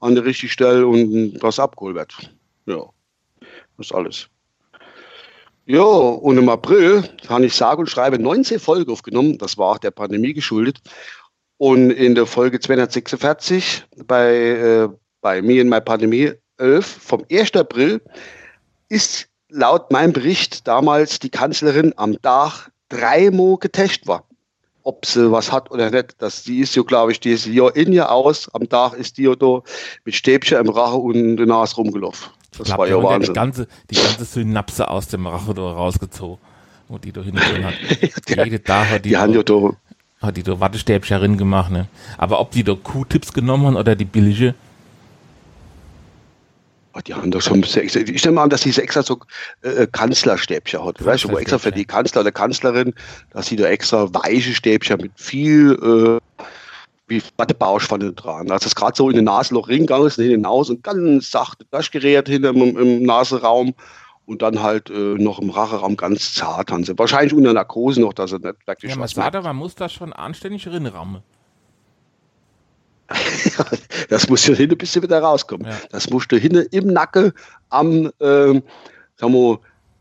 an 0.00 0.14
der 0.14 0.24
richtigen 0.24 0.50
Stelle 0.50 0.86
und 0.86 1.38
das 1.40 1.58
abgeholt 1.58 1.94
wird. 1.94 2.32
Ja. 2.64 2.86
Das 3.76 3.86
ist 3.86 3.94
alles. 3.94 4.28
Ja, 5.66 5.82
und 5.82 6.38
im 6.38 6.48
April 6.48 7.04
habe 7.28 7.46
ich 7.46 7.54
sage 7.54 7.80
und 7.80 7.90
schreibe 7.90 8.18
19 8.18 8.58
Folgen 8.58 8.90
aufgenommen. 8.90 9.36
Das 9.38 9.58
war 9.58 9.68
auch 9.68 9.78
der 9.78 9.90
Pandemie 9.90 10.32
geschuldet. 10.32 10.78
Und 11.58 11.90
in 11.90 12.14
der 12.14 12.26
Folge 12.26 12.58
246 12.58 13.84
bei, 14.06 14.34
äh, 14.34 14.88
bei 15.20 15.42
mir 15.42 15.60
in 15.60 15.68
My 15.68 15.80
Pandemie 15.80 16.32
11 16.56 16.86
vom 16.86 17.24
1. 17.30 17.54
April 17.54 18.00
ist 18.88 19.29
laut 19.50 19.90
meinem 19.90 20.12
Bericht 20.12 20.66
damals 20.66 21.18
die 21.18 21.30
Kanzlerin 21.30 21.92
am 21.96 22.20
Tag 22.20 22.70
dreimal 22.88 23.56
getestet 23.58 24.06
war. 24.06 24.24
Ob 24.82 25.04
sie 25.04 25.30
was 25.30 25.52
hat 25.52 25.70
oder 25.70 25.90
nicht. 25.90 26.16
Das, 26.18 26.42
die 26.42 26.60
ist 26.60 26.74
ja, 26.74 26.82
glaube 26.82 27.12
ich, 27.12 27.20
die 27.20 27.32
ist 27.32 27.46
ja 27.46 27.68
in 27.68 27.92
ihr 27.92 28.10
aus. 28.10 28.48
Am 28.54 28.68
Tag 28.68 28.94
ist 28.94 29.18
die 29.18 29.24
ja 29.24 29.34
da 29.34 29.60
mit 30.04 30.14
Stäbchen 30.14 30.58
im 30.58 30.70
Rache 30.70 30.96
und 30.96 31.36
der 31.36 31.46
Nase 31.46 31.76
rumgelaufen. 31.76 32.30
Das 32.56 32.66
glaub, 32.66 32.78
war 32.78 32.88
ja 32.88 33.02
Wahnsinn. 33.02 33.34
Die 33.34 33.38
ganze, 33.38 33.68
die 33.90 33.94
ganze 33.96 34.24
Synapse 34.24 34.88
aus 34.88 35.08
dem 35.08 35.26
Rache 35.26 35.54
da 35.54 35.62
rausgezogen. 35.62 36.38
Wo 36.88 36.98
die 36.98 37.12
da 37.12 37.20
hinten 37.20 37.64
hat. 37.64 37.74
Jede 38.28 38.62
Tag 38.62 38.90
hat 38.90 39.04
die, 39.04 39.10
die 39.10 39.16
haben 39.16 39.32
ja 39.32 39.42
da, 39.42 39.70
hat 40.20 40.36
die 40.36 40.42
da 40.42 40.58
Wattestäbchen 40.58 41.36
gemacht. 41.36 41.70
Ne? 41.70 41.86
Aber 42.18 42.40
ob 42.40 42.50
die 42.50 42.64
da 42.64 42.74
Q-Tips 42.74 43.32
genommen 43.32 43.66
haben 43.66 43.76
oder 43.76 43.94
die 43.94 44.06
billige, 44.06 44.54
Oh, 46.92 47.00
die 47.06 47.14
haben 47.14 47.30
doch 47.30 47.40
schon 47.40 47.62
extra, 47.62 48.00
ich 48.00 48.24
nehme 48.24 48.40
an, 48.40 48.50
dass 48.50 48.62
sie 48.62 48.76
extra 48.76 49.02
so 49.02 49.20
äh, 49.62 49.86
Kanzlerstäbchen 49.86 50.84
hat. 50.84 51.04
Weißt 51.04 51.24
du, 51.24 51.30
wo 51.30 51.38
extra 51.38 51.58
für 51.58 51.70
die 51.70 51.84
Kanzler 51.84 52.22
oder 52.22 52.32
Kanzlerin, 52.32 52.94
dass 53.30 53.46
sie 53.46 53.56
da 53.56 53.66
extra 53.66 54.12
weiche 54.12 54.52
Stäbchen 54.52 55.00
mit 55.00 55.12
viel 55.14 56.20
äh, 56.40 56.42
wie 57.06 57.22
Wattebausch 57.36 57.86
von 57.86 58.00
dran. 58.14 58.50
Als 58.50 58.64
das 58.64 58.74
gerade 58.74 58.96
so 58.96 59.08
in 59.08 59.16
den 59.16 59.24
Nasenloch 59.24 59.68
reingegangen 59.68 60.06
ist, 60.06 60.16
hinaus 60.16 60.70
und 60.70 60.82
ganz 60.82 61.30
sachte 61.30 61.68
Taschgerät 61.70 62.28
hinter 62.28 62.50
im, 62.50 62.76
im 62.78 63.02
Naseraum 63.02 63.74
und 64.26 64.42
dann 64.42 64.62
halt 64.62 64.90
äh, 64.90 64.92
noch 64.92 65.40
im 65.40 65.50
Racheraum 65.50 65.96
ganz 65.96 66.34
zart 66.34 66.70
haben 66.70 66.84
sie. 66.84 66.96
Wahrscheinlich 66.98 67.34
unter 67.34 67.52
Narkose 67.52 68.00
noch, 68.00 68.14
dass 68.14 68.32
er 68.32 68.38
nicht 68.38 68.66
wirklich 68.66 68.92
ja, 68.92 68.98
was 68.98 69.18
aber 69.18 69.42
man 69.42 69.56
muss 69.56 69.74
das 69.74 69.92
schon 69.92 70.12
anständig 70.12 70.66
rinrammen. 70.68 71.22
Das 74.08 74.28
muss 74.28 74.46
ja 74.46 74.54
hinten 74.54 74.78
bis 74.78 74.94
wieder 74.94 75.20
rauskommen. 75.20 75.66
Ja. 75.66 75.76
Das 75.90 76.10
musst 76.10 76.30
du 76.32 76.36
hinten 76.36 76.66
im 76.70 76.88
Nacken 76.88 77.32
am, 77.68 78.06
äh, 78.06 78.10
sagen 78.18 78.62
wir, 79.20 79.60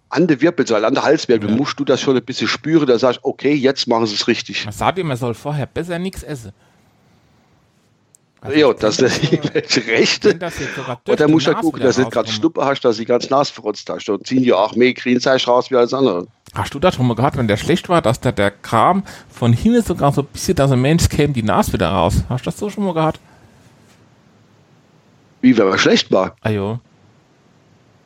an 0.10 0.28
der 0.28 0.42
Wirbelsäule, 0.42 0.88
an 0.88 0.94
der 0.94 1.04
Halswirbel, 1.04 1.50
ja. 1.50 1.56
musst 1.56 1.80
du 1.80 1.86
das 1.86 2.02
schon 2.02 2.16
ein 2.16 2.24
bisschen 2.24 2.48
spüren, 2.48 2.88
da 2.88 2.98
sagst 2.98 3.20
okay, 3.24 3.54
jetzt 3.54 3.88
machen 3.88 4.08
sie 4.08 4.16
es 4.16 4.28
richtig. 4.28 4.66
Man 4.66 4.74
sagt 4.74 4.98
dir, 4.98 5.04
man 5.04 5.18
soll 5.18 5.34
vorher 5.34 5.66
besser 5.66 6.00
nichts 6.00 6.24
essen. 6.24 6.52
Also 8.42 8.58
ja, 8.58 8.74
das 8.74 9.00
ist 9.00 9.22
die 9.76 9.80
Rechte. 9.80 10.40
Und 11.08 11.20
dann 11.20 11.32
musst 11.32 11.48
du 11.48 11.54
gucken, 11.56 11.82
dass 11.82 11.98
du 11.98 12.10
gerade 12.10 12.30
Schnuppe 12.32 12.64
hast, 12.64 12.82
dass 12.82 12.98
du 12.98 13.06
ganz 13.06 13.30
nass 13.30 13.50
verrotzt 13.50 13.90
hast. 13.90 14.10
Und 14.10 14.26
ziehen 14.26 14.44
die 14.44 14.54
auch 14.54 14.76
mehr 14.76 14.94
Grünzeug 14.94 15.46
raus 15.48 15.70
wie 15.70 15.76
alles 15.76 15.94
andere. 15.94 16.26
Hast 16.54 16.74
du 16.74 16.80
das 16.80 16.96
schon 16.96 17.08
mal 17.08 17.16
gehabt, 17.16 17.38
wenn 17.38 17.48
der 17.48 17.58
schlecht 17.58 17.90
war, 17.90 18.02
dass 18.02 18.20
da 18.20 18.32
der 18.32 18.52
Kram 18.52 19.04
von 19.30 19.54
hinten 19.54 19.84
sogar 19.84 20.12
so 20.12 20.22
ein 20.22 20.28
bisschen, 20.28 20.56
dass 20.56 20.72
ein 20.72 20.82
Mensch 20.82 21.08
käme, 21.10 21.34
die 21.34 21.44
Nase 21.44 21.74
wieder 21.74 21.90
raus? 21.90 22.24
Hast 22.28 22.46
du 22.46 22.50
das 22.50 22.58
so 22.58 22.70
schon 22.70 22.86
mal 22.86 22.94
gehabt? 22.94 23.20
Wie, 25.42 25.58
wenn 25.58 25.68
er 25.68 25.78
schlecht 25.78 26.12
war? 26.12 26.36
Ah 26.42 26.50
jo. 26.50 26.80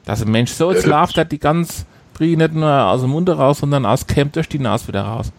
Dass 0.05 0.21
ein 0.21 0.31
Mensch 0.31 0.51
so 0.51 0.71
jetzt 0.71 0.85
läuft, 0.85 1.17
dass 1.17 1.27
die 1.29 1.39
ganz 1.39 1.85
Brie 2.13 2.35
nicht 2.35 2.53
nur 2.53 2.69
aus 2.69 3.01
dem 3.01 3.11
Mund 3.11 3.29
raus, 3.29 3.59
sondern 3.59 3.85
aus 3.85 4.05
käme 4.05 4.29
durch 4.29 4.49
die 4.49 4.59
Nase 4.59 4.87
wieder 4.87 5.03
raus. 5.03 5.31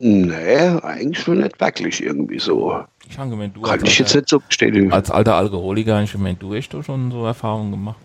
Nee, 0.00 0.58
eigentlich 0.82 1.20
schon 1.20 1.38
nicht 1.38 1.60
wirklich 1.60 2.02
irgendwie 2.02 2.38
so. 2.38 2.84
Ich 3.08 3.18
habe 3.18 3.30
gemeint, 3.30 3.56
du 3.56 3.62
Kann 3.62 3.84
ich 3.84 3.98
jetzt 3.98 4.14
nicht 4.14 4.28
so 4.28 4.40
bestätigen. 4.40 4.92
Als 4.92 5.10
alter 5.10 5.36
Alkoholiker, 5.36 6.02
ich 6.02 6.12
gemeint, 6.12 6.42
du 6.42 6.54
hast 6.54 6.70
doch 6.70 6.82
schon 6.82 7.10
so 7.10 7.24
Erfahrungen 7.24 7.70
gemacht. 7.70 7.96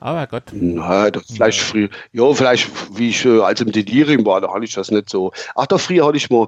Aber 0.00 0.26
Gott. 0.26 0.44
Na, 0.52 1.10
das 1.10 1.24
vielleicht 1.26 1.60
früher. 1.60 1.88
Ja, 2.12 2.32
vielleicht, 2.32 2.70
wie 2.96 3.10
ich 3.10 3.24
äh, 3.24 3.40
als 3.40 3.60
im 3.60 3.72
Delirium 3.72 4.24
war, 4.24 4.40
da 4.40 4.52
hatte 4.52 4.64
ich 4.64 4.74
das 4.74 4.90
nicht 4.90 5.10
so. 5.10 5.32
Ach, 5.54 5.66
da 5.66 5.78
früher 5.78 6.06
hatte 6.06 6.16
ich 6.16 6.30
mal, 6.30 6.46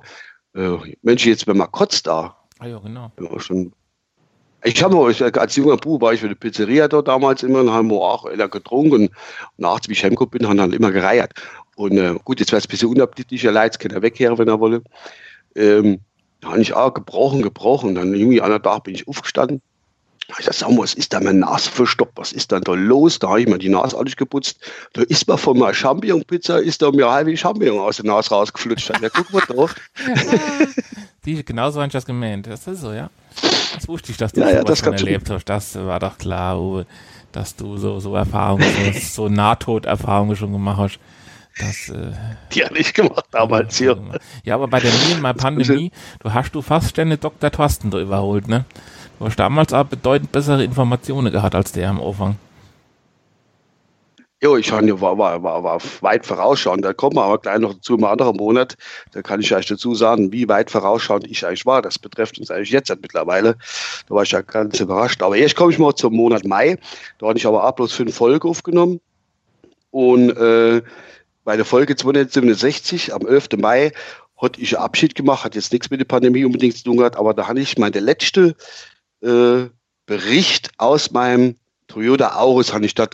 äh, 0.54 0.76
Mensch, 1.02 1.26
jetzt 1.26 1.46
wenn 1.46 1.56
man 1.56 1.70
kotzt 1.70 2.06
da. 2.06 2.36
Ah 2.58 2.66
ja, 2.66 2.78
genau. 2.78 3.10
Ja, 3.20 3.40
schon. 3.40 3.72
Ich 4.62 4.82
habe 4.82 5.14
als 5.40 5.56
junger 5.56 5.78
Bub 5.78 6.02
war 6.02 6.12
ich 6.12 6.20
für 6.20 6.28
die 6.28 6.34
Pizzeria 6.34 6.86
dort 6.86 7.08
damals 7.08 7.42
immer 7.42 7.60
und 7.60 7.70
haben 7.70 7.90
wir 7.90 7.96
auch 7.96 8.26
immer 8.26 8.48
getrunken 8.48 8.92
und 8.92 9.10
nachts, 9.56 9.88
wie 9.88 9.92
ich 9.92 10.04
heimgekommen 10.04 10.30
bin, 10.30 10.46
haben 10.46 10.58
dann 10.58 10.74
immer 10.74 10.92
gereiert. 10.92 11.32
Und 11.76 11.96
äh, 11.96 12.14
gut, 12.24 12.40
jetzt 12.40 12.52
wäre 12.52 12.58
es 12.58 12.66
ein 12.66 12.70
bisschen 12.70 12.90
unappetitlicher 12.90 13.52
Leid, 13.52 13.78
kann 13.78 13.92
er 13.92 14.02
wegkehren, 14.02 14.36
wenn 14.36 14.48
er 14.48 14.60
wolle. 14.60 14.82
Ähm, 15.56 16.00
da 16.42 16.50
habe 16.50 16.60
ich 16.60 16.74
auch 16.74 16.92
gebrochen, 16.92 17.40
gebrochen. 17.40 17.94
Dann 17.94 18.14
irgendwie 18.14 18.42
an 18.42 18.50
der 18.50 18.60
Tag 18.60 18.84
bin 18.84 18.94
ich 18.94 19.08
aufgestanden 19.08 19.62
ich 20.38 20.44
sag, 20.44 20.54
sag 20.54 20.70
mal, 20.70 20.78
was 20.78 20.94
ist 20.94 21.12
da 21.12 21.20
meine 21.20 21.38
Nase 21.38 21.70
verstopft? 21.70 22.12
Was 22.16 22.32
ist 22.32 22.52
denn 22.52 22.62
da 22.62 22.74
los? 22.74 23.18
Da 23.18 23.28
habe 23.28 23.40
ich 23.40 23.48
mir 23.48 23.58
die 23.58 23.68
Nase 23.68 23.96
alles 23.96 24.16
geputzt. 24.16 24.58
Da 24.92 25.02
ist 25.02 25.26
mir 25.26 25.38
von 25.38 25.58
meiner 25.58 25.74
Champignon-Pizza, 25.74 26.58
ist 26.58 26.82
da 26.82 26.90
mir 26.90 27.10
halbe 27.10 27.36
Champignon 27.36 27.78
aus 27.80 27.96
der 27.96 28.06
Nase 28.06 28.30
rausgeflutscht. 28.30 28.90
Ja, 29.00 29.08
guck 29.08 29.32
mal 29.32 29.42
da. 29.48 29.66
die, 31.24 31.44
genau 31.44 31.70
so 31.70 31.80
habe 31.80 31.86
ich 31.86 31.92
das 31.92 32.06
gemeint. 32.06 32.46
Das 32.46 32.66
ist 32.66 32.80
so, 32.80 32.92
ja. 32.92 33.10
Das 33.74 33.88
wusste 33.88 34.12
ich, 34.12 34.18
dass 34.18 34.32
du 34.32 34.40
ja, 34.40 34.50
ja, 34.50 34.64
das 34.64 34.80
schon 34.80 34.92
erlebt 34.92 35.30
hast. 35.30 35.44
Das 35.44 35.74
war 35.76 35.98
doch 35.98 36.18
klar, 36.18 36.60
Uwe, 36.60 36.86
dass 37.32 37.56
du 37.56 37.76
so, 37.76 38.00
so 38.00 38.14
Erfahrungen, 38.14 38.66
so, 38.92 39.00
so 39.24 39.28
Nahtoderfahrungen 39.28 40.36
schon 40.36 40.52
gemacht 40.52 40.78
hast. 40.78 40.98
Das, 41.58 41.88
äh, 41.88 42.12
die 42.52 42.64
habe 42.64 42.78
ich 42.78 42.94
gemacht 42.94 43.26
damals 43.32 43.76
hier. 43.76 43.98
Ja, 44.44 44.54
aber 44.54 44.68
bei 44.68 44.80
der 44.80 44.92
Myanmar 44.92 45.34
Pandemie, 45.34 45.90
du 46.20 46.32
hast 46.32 46.54
du 46.54 46.62
fast 46.62 46.90
ständig 46.90 47.20
Dr. 47.20 47.50
Thorsten 47.50 47.90
da 47.90 48.00
überholt, 48.00 48.48
ne? 48.48 48.64
Du 49.20 49.26
hast 49.26 49.36
damals 49.36 49.74
auch 49.74 49.84
bedeutend 49.84 50.32
bessere 50.32 50.64
Informationen 50.64 51.30
gehabt 51.30 51.54
als 51.54 51.72
der 51.72 51.90
am 51.90 52.00
Anfang. 52.00 52.36
Jo, 54.42 54.56
ich 54.56 54.72
war, 54.72 55.18
war, 55.18 55.42
war, 55.42 55.62
war 55.62 55.78
weit 56.00 56.24
vorausschauend. 56.24 56.82
Da 56.82 56.94
kommen 56.94 57.16
wir 57.16 57.24
aber 57.24 57.36
gleich 57.36 57.58
noch 57.58 57.74
dazu 57.74 57.96
im 57.96 58.04
anderen 58.04 58.38
Monat. 58.38 58.78
Da 59.12 59.20
kann 59.20 59.42
ich 59.42 59.54
euch 59.54 59.66
dazu 59.66 59.94
sagen, 59.94 60.32
wie 60.32 60.48
weit 60.48 60.70
vorausschauend 60.70 61.26
ich 61.26 61.46
eigentlich 61.46 61.66
war. 61.66 61.82
Das 61.82 61.98
betrifft 61.98 62.38
uns 62.38 62.50
eigentlich 62.50 62.70
jetzt 62.70 62.88
mittlerweile. 62.88 63.58
Da 64.08 64.14
war 64.14 64.22
ich 64.22 64.30
ja 64.30 64.40
ganz 64.40 64.80
überrascht. 64.80 65.22
Aber 65.22 65.36
jetzt 65.36 65.54
komme 65.54 65.70
ich 65.70 65.78
mal 65.78 65.94
zum 65.94 66.14
Monat 66.14 66.46
Mai. 66.46 66.78
Da 67.18 67.28
habe 67.28 67.36
ich 67.36 67.46
aber 67.46 67.68
auch 67.68 67.72
bloß 67.72 67.92
fünf 67.92 68.14
Folgen 68.14 68.48
aufgenommen. 68.48 69.00
Und 69.90 70.30
äh, 70.30 70.80
bei 71.44 71.56
der 71.56 71.66
Folge 71.66 71.94
267 71.94 73.12
am 73.12 73.26
11. 73.26 73.48
Mai 73.58 73.92
hatte 74.40 74.60
ich 74.60 74.78
Abschied 74.78 75.14
gemacht, 75.14 75.44
hat 75.44 75.54
jetzt 75.54 75.72
nichts 75.72 75.90
mit 75.90 76.00
der 76.00 76.06
Pandemie 76.06 76.44
unbedingt 76.44 76.76
zu 76.76 76.84
tun 76.84 76.96
gehabt, 76.96 77.16
aber 77.16 77.34
da 77.34 77.46
hatte 77.46 77.60
ich 77.60 77.76
meine 77.76 78.00
letzte 78.00 78.56
äh, 79.22 79.68
Bericht 80.06 80.70
aus 80.78 81.10
meinem 81.12 81.56
Toyota 81.88 82.36
Auris, 82.36 82.72
habe 82.72 82.86
ich 82.86 82.94
das 82.94 83.10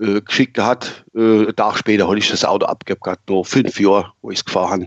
äh, 0.00 0.20
geschickt 0.20 0.54
gehabt. 0.54 1.04
Äh, 1.14 1.18
einen 1.18 1.56
Tag 1.56 1.78
später 1.78 2.08
hatte 2.08 2.18
ich 2.18 2.28
das 2.28 2.44
Auto 2.44 2.66
abgegeben 2.66 3.00
gehabt, 3.02 3.28
nur 3.28 3.44
fünf 3.44 3.78
Jahre, 3.80 4.12
wo 4.22 4.30
ich 4.30 4.38
es 4.38 4.44
gefahren 4.44 4.70
habe. 4.70 4.86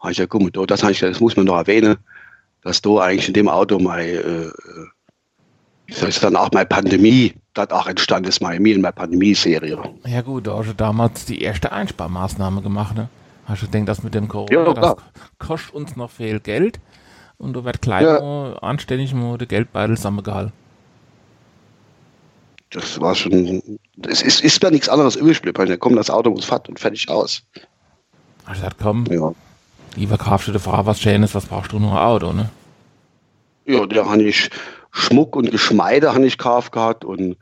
Habe 0.00 0.12
ich 0.12 0.18
ja, 0.18 0.26
guck 0.26 0.42
mal, 0.42 0.66
das, 0.66 0.82
ich, 0.82 1.00
das 1.00 1.20
muss 1.20 1.36
man 1.36 1.46
noch 1.46 1.56
erwähnen, 1.56 1.96
dass 2.62 2.82
du 2.82 3.00
eigentlich 3.00 3.28
in 3.28 3.34
dem 3.34 3.48
Auto 3.48 3.78
mein, 3.78 4.06
äh, 4.06 4.50
soll 5.90 6.08
ich 6.08 6.14
sagen, 6.16 6.36
auch 6.36 6.50
meine 6.52 6.66
Pandemie, 6.66 7.34
das 7.54 7.70
auch 7.70 7.86
entstanden 7.86 8.28
ist, 8.28 8.40
meine, 8.40 8.60
meine 8.60 8.92
Pandemie-Serie. 8.92 9.78
Ja 10.06 10.20
gut, 10.22 10.46
da 10.46 10.58
hast 10.58 10.68
du 10.68 10.74
damals 10.74 11.24
die 11.24 11.42
erste 11.42 11.72
Einsparmaßnahme 11.72 12.62
gemacht, 12.62 12.96
ne? 12.96 13.08
Hast 13.46 13.62
du 13.62 13.66
gedacht, 13.66 13.88
das 13.88 14.02
mit 14.02 14.14
dem 14.14 14.26
Corona, 14.26 14.52
ja, 14.52 14.72
das 14.72 14.96
kostet 15.38 15.74
uns 15.74 15.96
noch 15.96 16.10
viel 16.10 16.40
Geld 16.40 16.80
und 17.44 17.52
du 17.52 17.64
wirst 17.64 17.82
gleich 17.82 18.02
ja. 18.02 18.20
mal 18.20 18.58
anständig 18.60 19.14
mal 19.14 19.38
der 19.38 19.46
Geldbeutel 19.46 19.96
zusammengehalten. 19.96 20.52
Das 22.70 23.00
war 23.00 23.14
schon, 23.14 23.62
es 24.08 24.22
ist, 24.22 24.40
ist 24.40 24.64
da 24.64 24.70
nichts 24.70 24.88
anderes 24.88 25.14
übrig 25.14 25.40
geblieben. 25.42 25.68
Da 25.68 25.76
kommt 25.76 25.96
das 25.96 26.10
Auto 26.10 26.30
muss 26.30 26.44
fährt 26.44 26.68
und 26.68 26.80
fertig 26.80 27.08
aus. 27.08 27.42
Also 28.46 28.60
gesagt, 28.60 28.78
komm, 28.82 29.06
ja. 29.08 29.32
lieber 29.94 30.18
kaufst 30.18 30.48
du 30.48 30.52
dir 30.52 30.58
Frau 30.58 30.84
was 30.84 31.00
Schönes, 31.00 31.34
was 31.34 31.46
brauchst 31.46 31.72
du 31.72 31.78
nur 31.78 31.92
ein 31.92 31.98
Auto, 31.98 32.32
ne? 32.32 32.50
Ja, 33.66 33.86
der 33.86 34.10
habe 34.10 34.22
ich 34.24 34.50
Schmuck 34.90 35.36
und 35.36 35.50
Geschmeide 35.50 36.12
habe 36.12 36.26
ich 36.26 36.36
gekauft 36.36 36.72
gehabt 36.72 37.04
und 37.04 37.36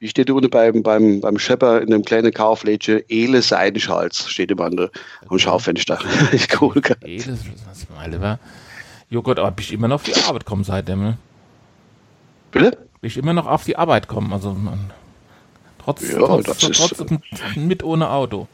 wie 0.00 0.08
steht 0.08 0.30
unten 0.30 0.48
beim, 0.48 0.82
beim, 0.82 1.20
beim 1.20 1.38
Schepper 1.38 1.82
in 1.82 1.90
dem 1.90 2.04
kleinen 2.04 2.32
Kauflädchen? 2.32 3.02
Ele 3.08 3.42
Seidenschals 3.42 4.28
steht 4.28 4.50
immer 4.50 4.64
an 4.64 4.76
der, 4.76 4.90
am 5.28 5.38
Schaufenster. 5.38 5.98
ich 6.32 6.48
cool. 6.60 6.80
Ele, 7.02 7.38
was 7.66 7.86
meine 7.94 8.20
war? 8.20 8.38
Jo 9.10 9.22
Gott, 9.22 9.38
aber 9.38 9.50
bist 9.50 9.70
immer 9.70 9.88
noch 9.88 9.96
auf 9.96 10.02
die 10.02 10.14
Arbeit 10.14 10.44
kommen 10.44 10.64
seitdem, 10.64 11.00
ne? 11.00 11.18
Bitte? 12.50 12.78
Bist 13.00 13.16
immer 13.16 13.32
noch 13.32 13.46
auf 13.46 13.64
die 13.64 13.76
Arbeit 13.76 14.08
kommen, 14.08 14.32
also 14.32 14.52
man, 14.52 14.90
trotz, 15.78 16.10
ja, 16.10 16.18
trotz, 16.18 16.58
trotz, 16.58 16.90
trotz 16.90 17.10
mit 17.56 17.82
ohne 17.82 18.10
Auto. 18.10 18.48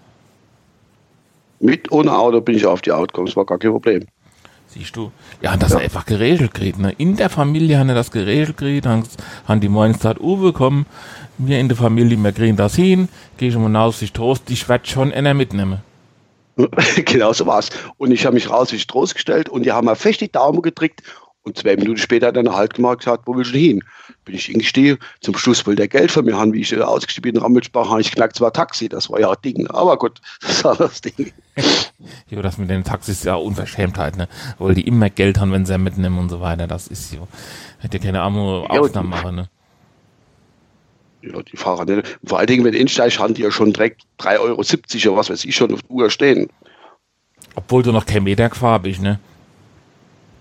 Mit 1.61 1.91
ohne 1.91 2.17
Auto 2.17 2.41
bin 2.41 2.57
ich 2.57 2.67
auf 2.67 2.83
die 2.83 2.93
Arbeit 2.93 3.09
gekommen, 3.09 3.27
das 3.27 3.37
war 3.37 3.47
gar 3.47 3.59
kein 3.59 3.71
Problem. 3.71 4.05
Siehst 4.69 4.97
du? 4.97 5.13
Ja, 5.41 5.57
das 5.57 5.73
ja. 5.73 5.79
einfach 5.79 6.05
geregelt 6.05 6.53
gekriegt. 6.53 6.79
Ne? 6.79 6.93
In 6.99 7.17
der 7.17 7.31
Familie 7.31 7.79
haben 7.79 7.89
wir 7.89 7.95
das 7.95 8.11
geregelt 8.11 8.57
gekriegt, 8.57 8.87
haben, 8.87 9.05
haben 9.47 9.61
die 9.61 9.69
morgens 9.69 9.99
gesagt, 9.99 10.21
Uwe, 10.21 10.53
komm, 10.53 10.87
wir 11.39 11.59
in 11.59 11.69
der 11.69 11.77
Familie, 11.77 12.17
wir 12.19 12.33
kriegen 12.33 12.57
das 12.57 12.75
hin, 12.75 13.09
geh 13.39 13.51
schon 13.51 13.71
mal 13.71 13.81
raus, 13.81 14.03
ich 14.03 14.13
Trost, 14.13 14.51
ich 14.51 14.69
werde 14.69 14.87
schon 14.87 15.13
einer 15.13 15.35
mitnehmen. 15.35 15.79
genau 17.05 17.33
so 17.33 17.47
war's. 17.47 17.71
Und 17.97 18.13
ich 18.13 18.25
habe 18.27 18.35
mich 18.35 18.51
raus, 18.51 18.73
ich 18.73 18.87
Trost 18.87 19.15
gestellt 19.15 19.49
und 19.49 19.65
die 19.65 19.73
haben 19.73 19.87
mir 19.87 19.97
fest 19.97 20.21
die 20.21 20.31
Daumen 20.31 20.63
gedrückt 20.63 21.03
und 21.45 21.59
zwei 21.59 21.77
Minuten 21.77 21.99
später 21.99 22.29
hat 22.29 22.37
er 22.37 22.55
Halt 22.55 22.75
gemacht 22.75 22.99
gesagt, 23.01 23.25
wo 23.27 23.37
willst 23.37 23.53
du 23.53 23.59
hin? 23.59 23.83
Bin 24.25 24.35
ich 24.35 24.47
hingestiegen. 24.47 24.99
Zum 25.21 25.37
Schluss 25.37 25.67
wollte 25.67 25.83
der 25.83 25.89
Geld 25.89 26.11
von 26.11 26.25
mir 26.25 26.39
haben, 26.39 26.55
wie 26.55 26.63
ich 26.63 26.81
ausgestiegen 26.81 27.33
bin 27.33 27.37
in 27.37 27.43
Rammelsbach, 27.43 27.91
habe 27.91 28.01
ich 28.01 28.13
knackt 28.13 28.37
zwar 28.37 28.53
Taxi, 28.53 28.89
das 28.89 29.11
war 29.11 29.21
ja 29.21 29.31
ein 29.31 29.37
Ding. 29.45 29.67
Aber 29.69 29.99
gut, 29.99 30.21
das 30.41 30.65
war 30.65 30.75
das 30.75 31.03
Ding. 31.03 31.33
jo, 32.29 32.41
das 32.41 32.57
mit 32.57 32.71
den 32.71 32.83
Taxis 32.83 33.19
ist 33.19 33.25
ja 33.25 33.35
Unverschämtheit, 33.35 34.17
ne? 34.17 34.29
Weil 34.59 34.75
die 34.75 34.87
immer 34.87 35.11
Geld 35.11 35.39
haben, 35.39 35.53
wenn 35.53 35.67
sie 35.67 35.77
mitnehmen 35.77 36.19
und 36.19 36.31
so 36.31 36.41
weiter. 36.41 36.67
Das 36.67 36.89
ist 36.89 37.11
so. 37.11 37.29
Hätte 37.79 38.01
keine 38.01 38.23
Arme 38.23 38.65
Ausnahmen 38.71 39.11
machen, 39.11 39.37
ne? 39.37 39.49
Ja, 41.33 41.43
die 41.43 41.57
Fahrer 41.57 41.85
nicht. 41.85 42.19
Vor 42.25 42.39
allen 42.39 42.47
Dingen, 42.47 42.65
wenn 42.65 42.75
Innensteig 42.75 43.19
haben 43.19 43.35
die 43.35 43.43
ja 43.43 43.51
schon 43.51 43.73
direkt 43.73 44.03
3,70 44.21 44.41
Euro 44.41 44.55
oder 44.55 45.17
was 45.17 45.31
weiß 45.31 45.45
ich 45.45 45.57
schon 45.57 45.73
auf 45.73 45.81
der 45.83 45.91
Uhr 45.91 46.11
stehen. 46.11 46.49
Obwohl 47.55 47.83
du 47.83 47.93
noch 47.93 48.05
kein 48.05 48.25
Meter 48.25 48.49
gefahren 48.49 48.83
bist, 48.83 49.01
ne? 49.01 49.21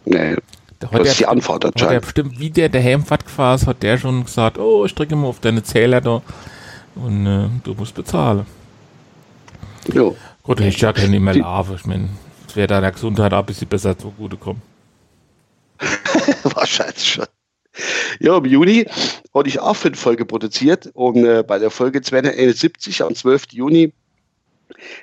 Nee. 0.05 0.35
Da 0.79 0.91
hat 0.91 0.99
das 0.99 1.09
ist 1.09 1.19
die 1.19 1.25
Anfahrt 1.27 1.63
anscheinend. 1.63 1.83
Hat 1.83 1.91
der 1.91 1.99
bestimmt, 2.01 2.39
wie 2.39 2.49
der 2.49 2.69
der 2.69 2.83
Heimfahrt 2.83 3.25
gefahren 3.25 3.55
ist, 3.55 3.67
hat 3.67 3.83
der 3.83 3.97
schon 3.97 4.25
gesagt, 4.25 4.57
oh, 4.57 4.83
ich 4.85 4.93
drücke 4.93 5.15
mal 5.15 5.27
auf 5.27 5.39
deine 5.39 5.63
Zähler 5.63 6.01
da 6.01 6.21
und 6.95 7.25
äh, 7.25 7.47
du 7.63 7.73
musst 7.75 7.95
bezahlen. 7.95 8.45
Jo. 9.93 10.15
Gut, 10.41 10.59
ich 10.59 10.81
ja 10.81 10.91
keine 10.91 11.19
mehr 11.19 11.35
Larve. 11.35 11.75
Ich 11.75 11.85
meine, 11.85 12.09
es 12.47 12.55
wäre 12.55 12.67
deiner 12.67 12.91
Gesundheit 12.91 13.33
auch 13.33 13.39
ein 13.39 13.45
bisschen 13.45 13.67
besser 13.67 13.97
zugutekommen. 13.97 14.61
Wahrscheinlich 16.43 17.13
schon. 17.13 17.25
Ja, 18.19 18.37
im 18.37 18.45
Juni 18.45 18.85
hatte 19.33 19.49
ich 19.49 19.59
auch 19.59 19.75
fünf 19.75 19.99
Folgen 19.99 20.27
produziert 20.27 20.91
und 20.93 21.25
äh, 21.25 21.43
bei 21.45 21.57
der 21.57 21.71
Folge 21.71 22.01
271 22.01 23.01
am 23.01 23.15
12. 23.15 23.47
Juni, 23.51 23.93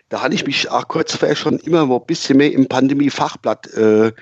da 0.09 0.22
hatte 0.22 0.35
ich 0.35 0.46
mich 0.46 0.70
auch 0.70 0.87
kurz 0.87 1.16
vorher 1.16 1.37
schon 1.37 1.59
immer 1.59 1.87
mal 1.87 1.96
ein 1.96 2.06
bisschen 2.06 2.38
mehr 2.38 2.52
im 2.52 2.68
Pandemie-Fachblatt 2.68 3.72
äh, 3.74 4.12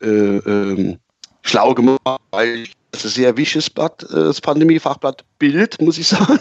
äh, 0.00 0.06
ähm, 0.06 0.98
schlau 1.42 1.74
gemacht, 1.74 2.00
weil 2.30 2.60
ich 2.60 2.72
das 2.96 3.04
ist 3.04 3.12
ein 3.12 3.22
sehr 3.22 3.36
wichtiges 3.36 3.68
Blatt, 3.68 4.02
äh, 4.04 4.14
das 4.14 4.40
Pandemie-Fachblatt 4.40 5.24
Bild, 5.38 5.80
muss 5.80 5.98
ich 5.98 6.08
sagen. 6.08 6.40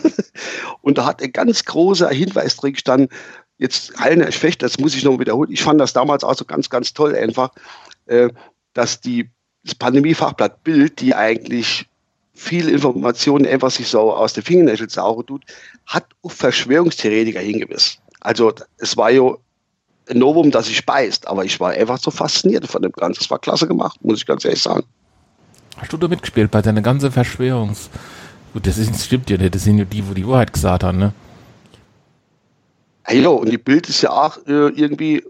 Und 0.81 0.97
da 0.97 1.05
hat 1.05 1.21
ein 1.21 1.33
ganz 1.33 1.65
großer 1.65 2.09
Hinweis 2.09 2.55
drin 2.55 2.73
gestanden, 2.73 3.09
jetzt 3.57 3.97
Heilner 3.99 4.31
Fecht, 4.31 4.61
das 4.61 4.79
muss 4.79 4.95
ich 4.95 5.03
noch 5.03 5.19
wiederholen. 5.19 5.51
Ich 5.51 5.63
fand 5.63 5.81
das 5.81 5.93
damals 5.93 6.23
auch 6.23 6.35
so 6.35 6.45
ganz, 6.45 6.69
ganz 6.69 6.93
toll 6.93 7.15
einfach, 7.15 7.49
äh, 8.05 8.29
dass 8.73 9.01
die, 9.01 9.29
das 9.65 9.75
Pandemie-Fachblatt 9.75 10.63
Bild, 10.63 11.01
die 11.01 11.13
eigentlich 11.13 11.87
viel 12.33 12.69
Informationen 12.69 13.45
einfach 13.45 13.71
sich 13.71 13.87
so 13.87 14.13
aus 14.13 14.33
den 14.33 14.43
Fingernägeln 14.43 14.89
saugen 14.89 15.25
tut, 15.25 15.43
hat 15.85 16.05
auf 16.21 16.33
Verschwörungstheoretiker 16.33 17.39
hingewiesen. 17.39 17.97
Also 18.21 18.53
es 18.77 18.95
war 18.95 19.09
ja 19.09 19.35
ein 20.09 20.19
Novum, 20.19 20.51
das 20.51 20.67
sich 20.67 20.85
beißt, 20.85 21.27
aber 21.27 21.45
ich 21.45 21.59
war 21.59 21.71
einfach 21.71 21.97
so 21.97 22.11
fasziniert 22.11 22.67
von 22.67 22.81
dem 22.81 22.91
Ganzen. 22.91 23.23
Es 23.23 23.29
war 23.29 23.39
klasse 23.39 23.67
gemacht, 23.67 24.03
muss 24.03 24.19
ich 24.19 24.25
ganz 24.25 24.45
ehrlich 24.45 24.61
sagen. 24.61 24.83
Hast 25.77 25.91
du 25.91 25.97
da 25.97 26.07
mitgespielt 26.07 26.51
bei 26.51 26.61
deiner 26.61 26.81
ganzen 26.81 27.11
Verschwörungs... 27.11 27.89
Gut, 28.53 28.67
das, 28.67 28.77
ist, 28.77 28.93
das 28.93 29.05
stimmt 29.05 29.29
ja 29.29 29.37
nicht, 29.37 29.53
das 29.53 29.65
sind 29.65 29.79
ja 29.79 29.83
die, 29.83 30.07
wo 30.07 30.13
die 30.13 30.25
Wahrheit 30.25 30.53
gesagt 30.53 30.83
haben, 30.85 30.97
ne? 30.97 31.13
Ja, 33.09 33.27
und 33.27 33.51
die 33.51 33.57
Bild 33.57 33.89
ist 33.89 34.01
ja 34.01 34.11
auch 34.11 34.37
äh, 34.47 34.69
irgendwie 34.69 35.23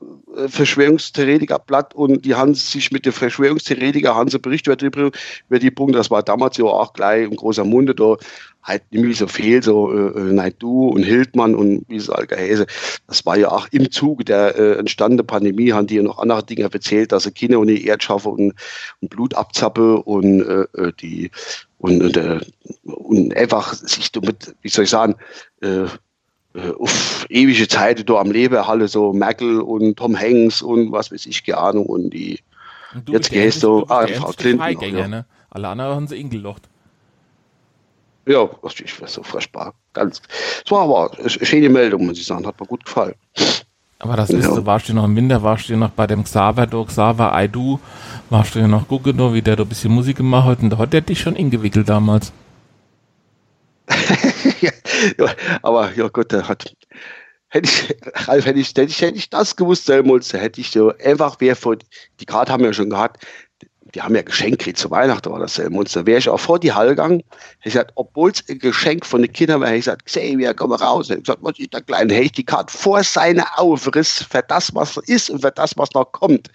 Verschwörungstheoretikerblatt 0.47 1.93
und 1.93 2.25
die 2.25 2.35
haben 2.35 2.53
sich 2.55 2.91
mit 2.91 3.05
den 3.05 3.13
Verschwörungstheoretiker 3.13 4.15
haben 4.15 4.29
sie 4.29 4.39
berichtet 4.39 4.81
über, 4.81 5.11
die 5.49 5.71
Punkte, 5.71 5.97
das 5.97 6.11
war 6.11 6.23
damals 6.23 6.57
ja 6.57 6.65
auch 6.65 6.93
gleich 6.93 7.23
im 7.25 7.35
großer 7.35 7.63
Munde, 7.63 7.95
da 7.95 8.17
halt 8.63 8.83
nämlich 8.91 9.17
so 9.17 9.27
viel, 9.27 9.61
so 9.61 9.91
äh, 9.91 10.19
äh 10.19 10.33
Naidu 10.33 10.87
und 10.89 11.03
Hildmann 11.03 11.55
und 11.55 11.85
wie 11.87 11.97
es 11.97 12.09
all 12.09 12.25
gehäse. 12.25 12.65
Das 13.07 13.25
war 13.25 13.37
ja 13.37 13.49
auch 13.49 13.67
im 13.71 13.91
Zuge 13.91 14.25
der 14.25 14.57
äh, 14.57 14.79
entstandenen 14.79 15.27
Pandemie, 15.27 15.71
haben 15.71 15.87
die 15.87 15.95
ja 15.95 16.03
noch 16.03 16.17
andere 16.17 16.43
Dinge 16.43 16.63
erzählt, 16.71 17.11
dass 17.11 17.23
sie 17.23 17.31
Kinder 17.31 17.59
und 17.59 17.67
die 17.67 17.85
Erdschaffe 17.85 18.29
und, 18.29 18.53
und 19.01 19.09
Blut 19.09 19.35
abzappe 19.35 20.01
und 20.01 20.41
äh, 20.41 20.65
äh 20.81 20.91
die 20.99 21.29
und, 21.77 22.01
und, 22.01 22.17
äh, 22.17 22.39
und 22.83 23.35
einfach 23.35 23.73
sich 23.73 24.11
damit, 24.11 24.55
wie 24.61 24.69
soll 24.69 24.85
ich 24.85 24.89
sagen, 24.89 25.15
äh, 25.61 25.85
äh, 26.55 26.71
auf 26.79 27.25
ewige 27.29 27.67
Zeit 27.67 28.09
da 28.09 28.15
am 28.15 28.31
Leben 28.31 28.65
Halle 28.65 28.87
so 28.87 29.13
Merkel 29.13 29.61
und 29.61 29.97
Tom 29.97 30.17
Hanks 30.17 30.61
und 30.61 30.91
was 30.91 31.11
weiß 31.11 31.25
ich, 31.25 31.43
keine 31.43 31.57
Ahnung 31.57 31.85
und 31.85 32.09
die 32.11 32.39
und 32.93 33.09
jetzt 33.09 33.29
gehst 33.29 33.61
du, 33.63 33.85
ah, 33.89 34.07
Frau 34.07 34.31
Clinton. 34.31 34.95
ja. 34.95 35.07
ne? 35.07 35.25
Alle 35.49 35.67
anderen 35.67 35.95
haben 35.95 36.07
sie 36.07 36.19
ingelocht. 36.19 36.63
Ja, 38.25 38.49
ich 38.83 39.01
war 39.01 39.07
so 39.07 39.21
furchtbar. 39.21 39.73
Ganz, 39.93 40.21
es 40.65 40.71
war 40.71 40.81
aber 40.81 41.17
eine 41.19 41.29
schöne 41.29 41.69
Meldung, 41.69 42.07
muss 42.07 42.17
ich 42.17 42.25
sagen, 42.25 42.47
hat 42.47 42.59
mir 42.59 42.65
gut 42.65 42.83
gefallen. 42.85 43.13
Aber 43.99 44.17
das 44.17 44.29
ist, 44.29 44.45
ja. 44.45 44.55
du 44.55 44.65
warst 44.65 44.89
du 44.89 44.93
noch 44.93 45.05
im 45.05 45.15
Winter, 45.15 45.41
warst 45.43 45.69
du 45.69 45.77
noch 45.77 45.91
bei 45.91 46.07
dem 46.07 46.23
Xaver, 46.23 46.67
do 46.67 46.83
Xaver 46.85 47.31
I 47.35 47.47
Do, 47.47 47.79
warst 48.29 48.55
du 48.55 48.67
noch 48.67 48.87
gucken, 48.87 49.33
wie 49.33 49.41
der 49.41 49.55
da 49.55 49.63
ein 49.63 49.69
bisschen 49.69 49.91
Musik 49.91 50.17
gemacht 50.17 50.47
hat 50.47 50.61
und 50.61 50.69
da 50.71 50.77
hat 50.77 50.93
der 50.93 51.01
dich 51.01 51.19
schon 51.19 51.35
ingewickelt 51.35 51.87
damals. 51.87 52.31
ja, 54.61 54.71
aber 55.62 55.93
ja 55.93 56.08
Gott, 56.08 56.31
der 56.31 56.47
hat. 56.47 56.75
Hätte 57.47 57.69
ich, 57.69 58.27
Ralf, 58.27 58.45
hätte 58.45 58.60
ich, 58.60 58.69
hätte 58.69 58.84
ich, 58.84 59.01
hätte 59.01 59.17
ich 59.17 59.29
das 59.29 59.55
gewusst, 59.55 59.86
Selmholz, 59.86 60.34
hätte 60.34 60.60
ich 60.60 60.71
so 60.71 60.93
einfach, 60.97 61.38
wer 61.39 61.55
vor, 61.55 61.77
die 62.19 62.25
Karte 62.25 62.51
haben 62.51 62.62
wir 62.62 62.67
ja 62.67 62.73
schon 62.73 62.89
gehabt, 62.89 63.25
die 63.95 64.01
haben 64.01 64.15
ja 64.15 64.23
Geschenk 64.23 64.60
gekriegt 64.60 64.77
zu 64.77 64.91
Weihnachten, 64.91 65.31
war 65.31 65.39
das 65.39 65.55
Selmholz. 65.55 65.93
Da 65.93 66.05
wäre 66.05 66.19
ich 66.19 66.27
auch 66.27 66.39
vor 66.39 66.60
die 66.60 66.73
Halle 66.73 66.89
gegangen, 66.89 67.19
hätte 67.19 67.60
ich 67.60 67.73
gesagt, 67.73 67.91
obwohl 67.95 68.31
es 68.31 68.43
ein 68.49 68.60
Geschenk 68.60 69.05
von 69.05 69.21
den 69.21 69.31
Kindern 69.31 69.62
war, 69.62 69.67
hätte 69.67 69.77
ich 69.77 69.86
gesagt, 69.86 70.05
Xavier, 70.05 70.53
komm 70.53 70.73
raus. 70.73 71.08
Hätte 71.08 71.19
ich 71.19 71.25
gesagt, 71.25 71.43
was 71.43 71.58
ist 71.60 71.73
der 71.73 71.81
Kleine? 71.81 72.13
Hätte 72.13 72.25
ich 72.25 72.31
die 72.34 72.43
Karte 72.43 72.75
vor 72.75 73.03
seine 73.03 73.58
Aufriss 73.58 74.25
für 74.29 74.43
das, 74.45 74.75
was 74.75 74.97
ist 74.97 75.29
und 75.29 75.41
für 75.41 75.51
das, 75.51 75.77
was 75.77 75.91
noch 75.93 76.12
kommt. 76.12 76.49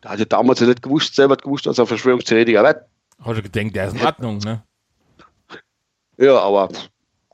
Da 0.00 0.10
hatte 0.10 0.24
damals 0.24 0.60
nicht 0.60 0.82
gewusst, 0.82 1.14
selber 1.14 1.36
gewusst, 1.36 1.66
dass 1.66 1.78
er 1.78 1.86
Verschwörungstheoretiker 1.86 2.62
wird. 2.62 2.84
Heute 3.22 3.42
gedenkt, 3.42 3.76
der 3.76 3.88
ist 3.88 3.96
in 3.96 4.06
Ordnung, 4.06 4.38
ne? 4.38 4.62
Ja, 6.16 6.38
aber 6.38 6.68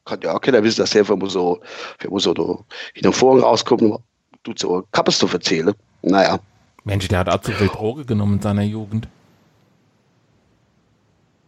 kann 0.05 0.21
ja 0.23 0.35
auch 0.35 0.41
keiner 0.41 0.63
wissen, 0.63 0.81
dass 0.81 0.91
der 0.91 1.09
immer 1.09 1.31
so, 1.31 1.61
immer 2.03 2.21
so 2.21 2.35
da 2.35 2.43
in 2.95 3.03
den 3.03 3.13
Vorhang 3.13 3.43
rauskommt, 3.43 4.01
tut 4.43 4.59
so 4.59 4.85
Kappes 4.93 5.19
zu 5.19 5.27
erzählen. 5.27 5.75
Naja. 6.03 6.39
Mensch, 6.85 7.09
der 7.09 7.21
hat 7.21 7.29
auch 7.29 7.41
zu 7.41 7.53
viel 7.53 7.69
Droge 7.69 8.05
genommen 8.05 8.35
in 8.35 8.43
seiner 8.43 8.63
Jugend. 8.63 9.09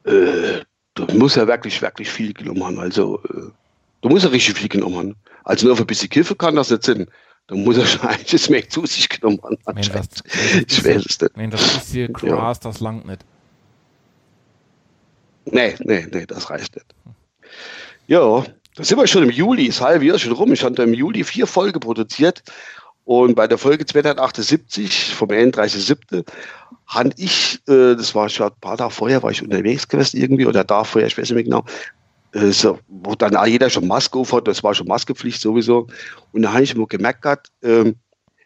Äh, 0.05 0.63
du 0.95 1.05
musst 1.15 1.37
ja 1.37 1.47
wirklich, 1.47 1.81
wirklich 1.83 2.09
viel 2.09 2.33
genommen 2.33 2.65
haben. 2.65 2.79
Also, 2.79 3.21
äh, 3.25 3.51
du 4.01 4.09
musst 4.09 4.25
ja 4.25 4.31
richtig 4.31 4.55
viel 4.55 4.69
genommen 4.69 4.97
haben. 4.97 5.17
Also 5.45 5.67
nur 5.67 5.77
für 5.77 5.85
ein 5.85 5.87
bisschen 5.87 6.09
Kiffen 6.09 6.39
kann 6.39 6.57
das 6.57 6.71
nicht 6.71 6.85
sein. 6.85 7.07
Da 7.49 7.55
muss 7.55 7.77
er 7.77 7.87
schon 7.87 8.01
einiges 8.09 8.49
mehr 8.49 8.69
zu 8.69 8.87
sich 8.87 9.09
genommen 9.09 9.41
haben. 9.43 9.59
Wenn 9.67 9.77
das, 9.77 10.09
ich 10.67 10.85
weiß 10.85 11.05
es 11.07 11.21
nicht. 11.21 11.37
Wenn 11.37 11.51
das 11.51 11.79
bisschen 11.79 12.13
Gras, 12.13 12.59
ja. 12.63 12.71
das 12.71 12.81
langt 12.81 13.07
nicht. 13.07 13.25
Nee, 15.45 15.75
nee, 15.81 16.07
nee, 16.11 16.27
das 16.27 16.51
reicht 16.51 16.75
nicht. 16.75 16.87
Ja, 18.09 18.45
da 18.77 18.85
sind 18.85 18.99
wir 18.99 19.07
schon 19.07 19.25
im 19.25 19.31
Juli, 19.31 19.67
das 19.67 19.81
halbe 19.81 20.05
Jahr 20.05 20.19
schon 20.19 20.33
rum. 20.33 20.53
Ich 20.53 20.63
hatte 20.63 20.83
im 20.83 20.95
Juli 20.95 21.25
vier 21.25 21.47
Folgen 21.47 21.81
produziert 21.81 22.43
und 23.05 23.35
bei 23.35 23.49
der 23.49 23.59
Folge 23.59 23.85
278 23.85 25.15
vom 25.15 25.29
31.7. 25.29 26.25
habe 26.87 27.11
ich, 27.17 27.61
äh, 27.67 27.97
das 27.97 28.15
war 28.15 28.29
schon 28.29 28.47
ein 28.47 28.61
paar 28.61 28.77
Tage 28.77 28.91
vorher, 28.91 29.23
war 29.25 29.33
ich 29.33 29.43
unterwegs 29.43 29.89
gewesen 29.89 30.21
irgendwie 30.21 30.47
oder 30.47 30.63
da 30.63 30.85
vorher, 30.85 31.09
ich 31.09 31.19
weiß 31.19 31.31
nicht 31.31 31.35
mehr 31.35 31.45
genau, 31.45 31.65
äh, 32.33 32.53
so, 32.53 32.79
wo 32.87 33.17
dann 33.17 33.37
jeder 33.49 33.71
schon 33.71 33.89
Maske 33.89 34.19
aufhat, 34.19 34.47
das 34.47 34.63
war 34.63 34.75
schon 34.75 34.87
Maskepflicht 34.87 35.41
sowieso. 35.41 35.89
Und 36.33 36.43
da 36.43 36.53
habe 36.53 36.63
ich 36.63 36.77
mir 36.77 36.87
gemerkt, 36.87 37.23
gehabt, 37.23 37.51
ähm, 37.63 37.97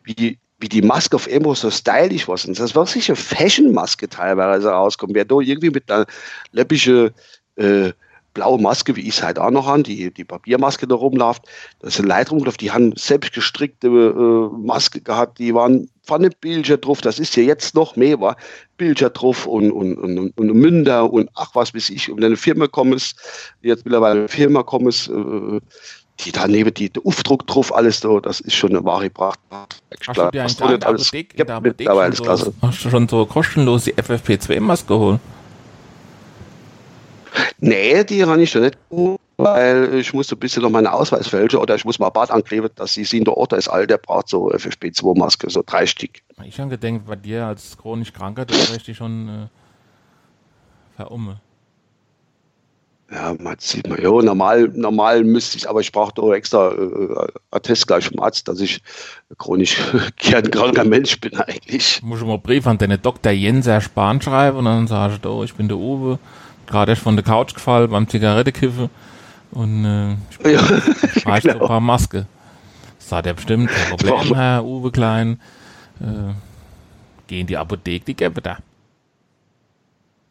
wie, 0.05 0.39
wie 0.59 0.69
die 0.69 0.83
Maske 0.83 1.17
auf 1.17 1.29
einmal 1.29 1.55
so 1.55 1.71
stylisch 1.71 2.29
war. 2.29 2.39
Und 2.47 2.59
das 2.59 2.75
war 2.75 2.87
sicher 2.87 3.17
Fashion-Maske 3.17 4.09
teilweise 4.09 4.71
rauskommt. 4.71 5.15
Wer 5.15 5.27
da 5.27 5.39
irgendwie 5.39 5.71
mit 5.71 5.91
einer 5.91 6.07
läppische 6.53 7.13
äh, 7.57 7.93
blaue 8.35 8.61
Maske, 8.61 8.97
wie 8.97 9.03
ich 9.03 9.17
es 9.17 9.23
halt 9.23 9.39
auch 9.39 9.51
noch 9.51 9.67
an, 9.67 9.83
die, 9.83 10.13
die 10.13 10.25
Papiermaske 10.25 10.87
da 10.87 10.95
rumläuft, 10.95 11.43
da 11.81 11.91
sind 11.91 12.07
Leute 12.07 12.31
rumgelaufen, 12.31 12.59
die 12.61 12.71
haben 12.71 12.95
selbst 12.97 13.33
gestrickte 13.33 13.89
äh, 13.89 14.67
Maske 14.67 15.01
gehabt, 15.01 15.39
die 15.39 15.55
waren 15.55 15.89
vorne 16.03 16.31
Bilder 16.31 16.77
drauf, 16.77 17.01
das 17.01 17.19
ist 17.19 17.37
ja 17.37 17.43
jetzt 17.43 17.75
noch 17.75 17.97
mehr, 17.97 18.21
war 18.21 18.37
Bilder 18.77 19.11
drauf 19.11 19.47
und, 19.47 19.71
und, 19.71 19.97
und, 19.97 20.39
und 20.39 20.55
Münder 20.55 21.13
und 21.13 21.29
ach 21.35 21.51
was 21.55 21.75
weiß 21.75 21.91
ich, 21.91 22.11
und 22.11 22.25
eine 22.25 22.37
Firma 22.37 22.67
kommt 22.67 23.15
jetzt 23.63 23.85
mittlerweile 23.85 24.21
eine 24.21 24.29
Firma 24.29 24.63
kommt 24.63 25.09
äh, 25.09 25.61
die 26.25 26.33
daneben, 26.33 26.75
die, 26.75 26.91
der 26.91 27.05
Aufdruck 27.07 27.47
drauf, 27.47 27.75
alles 27.75 28.01
da, 28.01 28.21
das 28.21 28.41
ist 28.41 28.55
schon 28.55 28.71
eine 28.71 28.85
wahre 28.85 29.11
Pracht. 29.11 29.41
Hast 29.51 30.19
du 30.19 30.31
dir 30.31 30.43
eigentlich 30.43 30.57
der 30.57 30.89
Apotheke, 30.89 31.37
in 31.37 31.47
der 31.47 31.57
Apotheke 31.57 32.17
schon, 32.17 32.37
so, 32.37 32.55
hast 32.63 32.85
du 32.85 32.91
schon 32.91 33.09
so 33.09 33.27
kostenlose 33.27 33.93
FFP2-Maske 33.93 34.87
geholt? 34.87 35.21
Nee, 37.59 38.05
die 38.05 38.25
habe 38.25 38.43
ich 38.43 38.51
schon 38.51 38.63
nicht 38.63 38.79
weil 39.43 39.95
ich 39.95 40.13
muss 40.13 40.31
ein 40.33 40.39
bisschen 40.39 40.63
noch 40.63 40.71
meinen 40.71 40.87
Ausweis 40.87 41.29
fälschen 41.29 41.59
oder 41.59 41.75
ich 41.75 41.85
muss 41.85 41.99
mal 41.99 42.11
Bad 42.11 42.31
ankleben, 42.31 42.71
dass 42.77 42.95
sie 42.95 43.05
sehen, 43.05 43.25
der 43.25 43.37
Ort 43.37 43.53
ist 43.53 43.69
alt, 43.69 43.91
der 43.91 43.99
braucht 43.99 44.29
so 44.29 44.51
FFP2-Maske, 44.51 45.51
so 45.51 45.63
drei 45.65 45.87
Stück. 45.87 46.11
Ich 46.45 46.59
habe 46.59 46.77
gedacht, 46.77 47.07
bei 47.07 47.17
dir 47.17 47.47
als 47.47 47.77
chronisch 47.77 48.13
Kranker, 48.13 48.45
du 48.45 48.55
hast 48.55 48.87
dich 48.87 48.97
schon 48.97 49.29
äh, 49.29 50.97
verumme. 50.97 51.41
Ja, 53.13 53.35
man 53.41 53.57
sieht 53.59 53.89
man, 53.89 54.01
ja, 54.01 54.09
normal, 54.09 54.69
normal 54.69 55.25
müsste 55.25 55.57
ich, 55.57 55.69
aber 55.69 55.81
ich 55.81 55.91
brauche 55.91 56.15
doch 56.15 56.33
extra 56.33 56.71
äh, 56.71 57.27
Attest 57.51 57.89
gleich 57.89 58.07
vom 58.07 58.21
Arzt, 58.21 58.47
dass 58.47 58.61
ich 58.61 58.81
chronisch 59.37 59.81
kranker 60.17 60.85
Mensch 60.85 61.21
bin 61.21 61.37
eigentlich. 61.37 61.97
Ich 61.97 62.03
muss 62.03 62.21
mal 62.21 62.35
einen 62.35 62.43
Brief 62.43 62.69
an 62.69 62.79
deinen 62.79 63.03
Dr. 63.03 63.33
Jens 63.33 63.69
Spahn 63.83 64.23
schreiben 64.23 64.59
und 64.59 64.65
dann 64.67 64.87
sage 64.87 65.15
ich, 65.21 65.29
oh, 65.29 65.43
ich 65.43 65.55
bin 65.55 65.67
der 65.67 65.79
Uwe 65.79 66.21
gerade 66.71 66.93
erst 66.93 67.03
von 67.03 67.17
der 67.17 67.25
Couch 67.25 67.55
gefallen 67.55 67.91
beim 67.91 68.09
Zigarettekiffen 68.09 68.89
und 69.51 69.85
äh, 69.85 70.53
ja, 70.53 70.61
genau. 71.41 71.55
ein 71.55 71.59
paar 71.59 71.81
Maske. 71.81 72.27
Das 72.99 73.09
sagt 73.09 73.27
er 73.27 73.35
bestimmt, 73.35 73.71
kein 73.71 73.97
Problem, 73.97 74.35
Herr 74.35 74.65
Uwe 74.65 74.91
Klein. 74.91 75.41
Äh, 76.01 76.33
geh 77.27 77.41
in 77.41 77.47
die 77.47 77.57
Apotheke, 77.57 78.05
die 78.05 78.15
gäbe 78.15 78.41
da. 78.41 78.59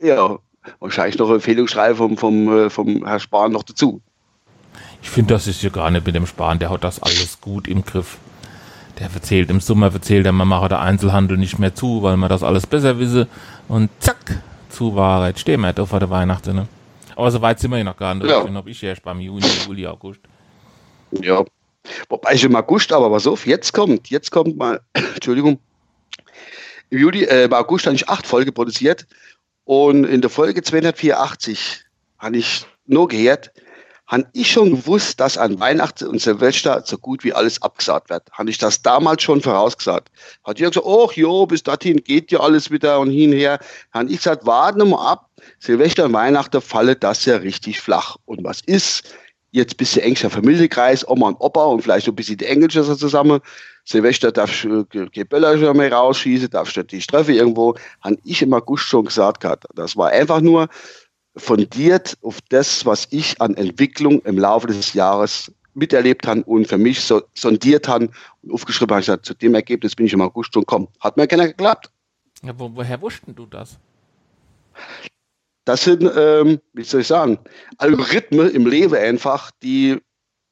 Ja, 0.01 0.39
wahrscheinlich 0.79 1.17
noch 1.17 1.29
Empfehlungsschreiben 1.29 1.97
vom, 1.97 2.17
vom, 2.17 2.57
äh, 2.57 2.69
vom 2.69 3.05
Herrn 3.05 3.19
Spahn 3.19 3.51
noch 3.51 3.63
dazu. 3.63 4.01
Ich 5.01 5.09
finde, 5.09 5.33
das 5.33 5.47
ist 5.47 5.61
ja 5.61 5.69
gar 5.69 5.91
nicht 5.91 6.05
mit 6.05 6.15
dem 6.15 6.25
Spahn, 6.25 6.59
der 6.59 6.69
hat 6.69 6.83
das 6.83 7.01
alles 7.01 7.39
gut 7.41 7.67
im 7.67 7.83
Griff. 7.83 8.17
Der 8.99 9.09
erzählt, 9.13 9.49
im 9.49 9.61
Sommer 9.61 9.93
erzählt 9.93 10.25
er, 10.25 10.33
man 10.33 10.47
mache 10.47 10.67
der 10.67 10.81
Einzelhandel 10.81 11.37
nicht 11.37 11.57
mehr 11.57 11.73
zu, 11.73 12.03
weil 12.03 12.17
man 12.17 12.29
das 12.29 12.43
alles 12.43 12.67
besser 12.67 12.99
wisse. 12.99 13.27
Und 13.69 13.89
zack, 13.99 14.41
zu 14.79 14.95
war. 14.95 15.27
Jetzt 15.27 15.41
stehen 15.41 15.59
wir 15.59 15.73
da 15.73 15.85
vor 15.85 15.99
der 15.99 16.09
Weihnachten. 16.09 16.55
Ne? 16.55 16.67
Aber 17.15 17.29
so 17.29 17.41
weit 17.41 17.59
sind 17.59 17.71
wir 17.71 17.79
ja 17.79 17.83
noch 17.83 17.97
gar 17.97 18.15
nicht. 18.15 18.29
Ja. 18.29 18.39
Ich 18.39 18.45
bin 18.45 18.63
ich 18.65 18.81
erst 18.81 19.03
beim 19.03 19.19
Juni, 19.19 19.45
Juli, 19.67 19.85
August. 19.85 20.21
Ja. 21.11 21.43
Wobei 22.07 22.33
ich 22.33 22.43
im 22.45 22.55
August, 22.55 22.93
aber 22.93 23.11
was 23.11 23.27
auf, 23.27 23.45
jetzt 23.45 23.73
kommt, 23.73 24.09
jetzt 24.09 24.31
kommt 24.31 24.55
mal, 24.55 24.79
Entschuldigung, 24.93 25.59
im 26.91 26.99
Juli, 26.99 27.23
äh, 27.23 27.45
im 27.45 27.53
August 27.53 27.87
habe 27.87 27.95
ich 27.95 28.07
acht 28.07 28.25
Folgen 28.25 28.53
produziert 28.53 29.05
und 29.65 30.05
in 30.05 30.21
der 30.21 30.29
Folge 30.29 30.61
284 30.63 31.83
habe 32.19 32.37
ich 32.37 32.65
nur 32.85 33.07
gehört, 33.09 33.51
habe 34.09 34.25
ich 34.33 34.51
schon 34.51 34.71
gewusst, 34.71 35.19
dass 35.19 35.37
an 35.37 35.59
Weihnachten 35.59 36.07
und 36.07 36.19
Silvester 36.19 36.81
so 36.83 36.97
gut 36.97 37.23
wie 37.23 37.31
alles 37.31 37.61
abgesagt 37.61 38.09
wird. 38.09 38.23
Habe 38.31 38.49
ich 38.49 38.57
das 38.57 38.81
damals 38.81 39.21
schon 39.21 39.39
vorausgesagt. 39.39 40.09
Hat 40.43 40.59
ihr 40.59 40.69
gesagt, 40.69 40.87
ach 40.87 41.13
jo, 41.13 41.45
bis 41.45 41.61
dorthin 41.61 42.03
geht 42.03 42.31
ja 42.31 42.39
alles 42.39 42.71
wieder 42.71 42.99
und 42.99 43.11
hin 43.11 43.31
und 43.31 43.37
her. 43.37 43.59
Habe 43.93 44.09
ich 44.09 44.17
gesagt, 44.17 44.45
warten 44.47 44.89
mal 44.89 45.11
ab. 45.11 45.29
Silvester 45.59 46.05
und 46.05 46.13
Weihnachten 46.13 46.59
falle 46.59 46.95
das 46.95 47.23
ja 47.25 47.37
richtig 47.37 47.79
flach. 47.79 48.17
Und 48.25 48.43
was 48.43 48.61
ist? 48.61 49.03
Jetzt 49.51 49.77
bist 49.77 49.95
du 49.95 50.01
engster 50.01 50.29
Familienkreis, 50.29 51.07
Oma 51.07 51.29
und 51.29 51.37
Opa 51.39 51.65
und 51.65 51.81
vielleicht 51.81 52.05
so 52.05 52.11
ein 52.11 52.15
bisschen 52.15 52.37
die 52.37 52.45
Englische 52.45 52.83
zusammen. 52.83 53.39
Silvester 53.85 54.31
darfst 54.31 54.63
du 54.63 54.85
äh, 54.93 55.23
Böller 55.23 55.57
schon 55.57 55.77
mal 55.77 55.91
rausschießen, 55.91 56.49
darfst 56.49 56.77
du 56.77 56.83
die 56.83 57.01
Streffe 57.01 57.33
irgendwo. 57.33 57.75
Habe 58.01 58.17
ich 58.23 58.41
im 58.41 58.53
August 58.53 58.83
schon 58.83 59.05
gesagt 59.05 59.41
gehabt. 59.41 59.65
Das 59.75 59.95
war 59.97 60.09
einfach 60.09 60.41
nur, 60.41 60.67
fundiert 61.35 62.17
auf 62.21 62.39
das, 62.49 62.85
was 62.85 63.07
ich 63.11 63.39
an 63.41 63.55
Entwicklung 63.55 64.21
im 64.23 64.37
Laufe 64.37 64.67
des 64.67 64.93
Jahres 64.93 65.51
miterlebt 65.73 66.27
habe 66.27 66.43
und 66.43 66.67
für 66.67 66.77
mich 66.77 67.01
so, 67.01 67.21
sondiert 67.33 67.87
habe 67.87 68.09
und 68.41 68.51
aufgeschrieben 68.51 68.95
habe, 68.95 69.01
gesagt, 69.01 69.25
zu 69.25 69.33
dem 69.33 69.55
Ergebnis 69.55 69.95
bin 69.95 70.05
ich 70.05 70.13
im 70.13 70.21
August 70.21 70.53
schon 70.53 70.63
gekommen. 70.63 70.87
Hat 70.99 71.17
mir 71.17 71.27
keiner 71.27 71.47
geklappt. 71.47 71.89
Ja, 72.43 72.57
wo, 72.57 72.69
woher 72.73 73.01
wussten 73.01 73.35
du 73.35 73.45
das? 73.45 73.77
Das 75.65 75.83
sind, 75.83 76.09
ähm, 76.15 76.59
wie 76.73 76.83
soll 76.83 77.01
ich 77.01 77.07
sagen, 77.07 77.37
Algorithmen 77.77 78.49
im 78.51 78.65
Leben 78.65 78.95
einfach, 78.95 79.51
die 79.61 79.97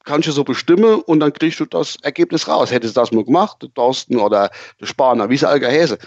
kannst 0.03 0.27
du 0.27 0.31
so 0.31 0.43
bestimmen 0.43 1.01
und 1.01 1.19
dann 1.19 1.33
kriegst 1.33 1.59
du 1.59 1.65
das 1.65 1.97
Ergebnis 2.01 2.47
raus. 2.47 2.71
Hättest 2.71 2.95
du 2.95 3.01
das 3.01 3.11
mal 3.11 3.23
gemacht, 3.23 3.61
der 3.61 3.73
Thorsten 3.73 4.17
oder 4.17 4.51
der 4.79 4.85
Spaner, 4.85 5.29
wie 5.29 5.37
sie 5.37 5.47
alle 5.47 5.59
gehäse, 5.59 5.97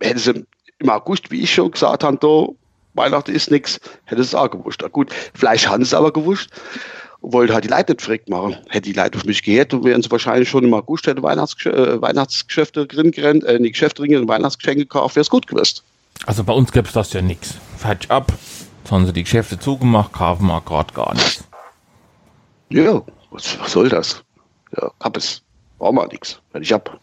hätte 0.00 0.18
sie 0.18 0.44
im 0.78 0.90
August, 0.90 1.30
wie 1.30 1.42
ich 1.42 1.54
schon 1.54 1.70
gesagt 1.70 2.04
habe, 2.04 2.54
Weihnachten 2.94 3.34
ist 3.34 3.50
nichts, 3.50 3.80
hätte 4.04 4.22
es 4.22 4.34
auch 4.34 4.50
gewusst. 4.50 4.82
Gut, 4.92 5.12
Fleisch 5.34 5.66
haben 5.66 5.84
sie 5.84 5.96
aber 5.96 6.12
gewusst 6.12 6.50
wollte 7.24 7.54
halt 7.54 7.64
die 7.64 7.68
Leute 7.68 7.92
nicht 7.92 8.02
verrückt 8.02 8.28
machen. 8.28 8.56
Hätte 8.68 8.82
die 8.82 8.92
Leute 8.92 9.18
auf 9.18 9.24
mich 9.24 9.42
gehört, 9.42 9.72
dann 9.72 9.84
wären 9.84 10.02
sie 10.02 10.10
wahrscheinlich 10.10 10.48
schon 10.48 10.64
im 10.64 10.74
August 10.74 11.06
hätte 11.06 11.22
Weihnachtsgesch 11.22 11.66
äh, 11.66 12.00
Weihnachtsgeschäfte 12.00 12.86
drin 12.86 13.10
gerannt, 13.10 13.44
äh, 13.44 13.58
die 13.58 13.72
Geschäfte 13.72 14.02
drin 14.02 14.16
und 14.16 14.28
Weihnachtsgeschenke 14.28 14.82
gekauft, 14.82 15.16
wäre 15.16 15.22
es 15.22 15.30
gut 15.30 15.46
gewesen. 15.46 15.80
Also 16.26 16.44
bei 16.44 16.52
uns 16.52 16.72
gäbe 16.72 16.86
es 16.86 16.92
das 16.92 17.12
ja 17.12 17.22
nichts. 17.22 17.54
Falsch 17.78 18.08
ab. 18.08 18.32
Jetzt 18.82 18.92
haben 18.92 19.06
sie 19.06 19.12
die 19.12 19.24
Geschäfte 19.24 19.58
zugemacht, 19.58 20.12
kaufen 20.12 20.46
wir 20.46 20.60
gerade 20.60 20.92
gar 20.92 21.14
nichts. 21.14 21.44
Ja, 22.68 23.02
was, 23.30 23.58
was 23.58 23.72
soll 23.72 23.88
das? 23.88 24.22
Ja, 24.76 24.90
hab 25.00 25.16
es. 25.16 25.42
Brauchen 25.78 25.96
wir 25.96 26.06
nichts. 26.08 26.40
Wenn 26.52 26.62
ich 26.62 26.74
ab. 26.74 26.98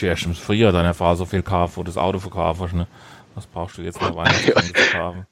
Erst 0.00 0.26
im 0.26 0.34
Frühjahr 0.34 0.70
deine 0.70 0.94
Fahrer 0.94 1.16
so 1.16 1.24
viel 1.24 1.42
kaufen, 1.42 1.76
wo 1.76 1.82
das 1.82 1.96
Auto 1.96 2.20
verkaufst, 2.20 2.72
ne? 2.72 2.86
Was 3.34 3.46
brauchst 3.46 3.78
du 3.78 3.82
jetzt 3.82 4.00
noch 4.00 4.14
Weihnachtsgeschenke 4.16 4.90
zu 4.90 4.98
haben? 4.98 5.26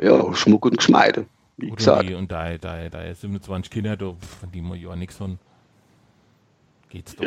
Ja, 0.00 0.34
Schmuck 0.34 0.64
und 0.66 0.78
Geschmeide. 0.78 1.26
Wie 1.56 1.70
und 1.70 1.76
gesagt. 1.76 2.08
Die, 2.08 2.14
und 2.14 2.32
da, 2.32 2.56
da, 2.56 2.88
da 2.88 3.14
27 3.14 3.70
Kinder, 3.70 3.96
da, 3.96 4.14
die 4.52 4.62
man 4.62 4.80
ja 4.80 4.96
nichts 4.96 5.16
von. 5.16 5.38
Geht's 6.88 7.14
doch 7.14 7.24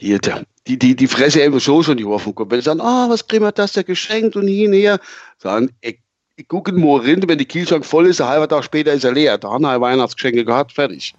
ja, 0.00 0.18
die, 0.18 0.18
die, 0.66 0.78
die, 0.78 0.96
die 0.96 1.06
Fresse 1.06 1.42
einfach 1.42 1.60
so 1.60 1.82
schon 1.82 1.96
die 1.96 2.04
Hoffnung 2.04 2.34
kommt. 2.34 2.50
Wenn 2.50 2.60
sie 2.60 2.64
sagen, 2.64 2.80
ah, 2.80 3.06
oh, 3.06 3.10
was 3.10 3.26
kriegen 3.26 3.44
wir 3.44 3.52
das 3.52 3.72
da 3.72 3.82
geschenkt 3.82 4.36
und 4.36 4.48
hin 4.48 4.68
und 4.68 4.74
her, 4.74 4.98
sagen, 5.38 5.70
ich, 5.80 6.00
ich 6.36 6.48
gucke 6.48 6.72
nur 6.72 7.04
rein, 7.04 7.22
wenn 7.26 7.38
die 7.38 7.46
Kühlschrank 7.46 7.86
voll 7.86 8.06
ist, 8.06 8.20
ein 8.20 8.28
halber 8.28 8.48
Tag 8.48 8.64
später 8.64 8.92
ist 8.92 9.04
er 9.04 9.12
leer. 9.12 9.38
Da 9.38 9.50
haben 9.50 9.62
wir 9.62 9.80
Weihnachtsgeschenke 9.80 10.44
gehabt, 10.44 10.72
fertig. 10.72 11.14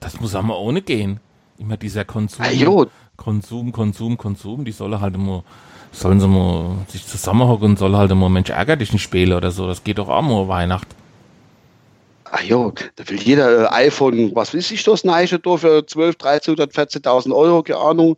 Das 0.00 0.20
muss 0.20 0.34
aber 0.34 0.58
ohne 0.58 0.82
gehen. 0.82 1.20
Immer 1.58 1.76
dieser 1.76 2.04
Konsum. 2.04 2.44
Ah, 2.44 2.86
Konsum, 3.16 3.72
Konsum, 3.72 4.18
Konsum, 4.18 4.64
die 4.64 4.72
soll 4.72 4.98
halt 5.00 5.14
immer 5.14 5.44
sollen 5.94 6.20
sie 6.20 6.28
mal 6.28 6.76
sich 6.88 7.06
zusammenhocken 7.06 7.70
und 7.70 7.78
soll 7.78 7.96
halt 7.96 8.10
immer 8.10 8.28
Mensch 8.28 8.50
ärger 8.50 8.76
dich 8.76 8.92
nicht 8.92 9.02
spielen 9.02 9.32
oder 9.32 9.50
so. 9.50 9.66
Das 9.66 9.84
geht 9.84 9.98
doch 9.98 10.08
auch 10.08 10.22
mal 10.22 10.48
Weihnacht. 10.48 10.88
Ach 12.24 12.42
jo, 12.42 12.72
da 12.96 13.08
will 13.08 13.20
jeder 13.20 13.70
äh, 13.70 13.86
iPhone, 13.86 14.34
was 14.34 14.54
weiß 14.54 14.70
ich, 14.72 14.82
das 14.82 15.04
Neiche 15.04 15.38
da 15.38 15.56
für 15.56 15.86
12, 15.86 16.16
13, 16.16 16.56
14.000 16.56 17.34
Euro, 17.34 17.62
keine 17.62 17.78
Ahnung. 17.78 18.16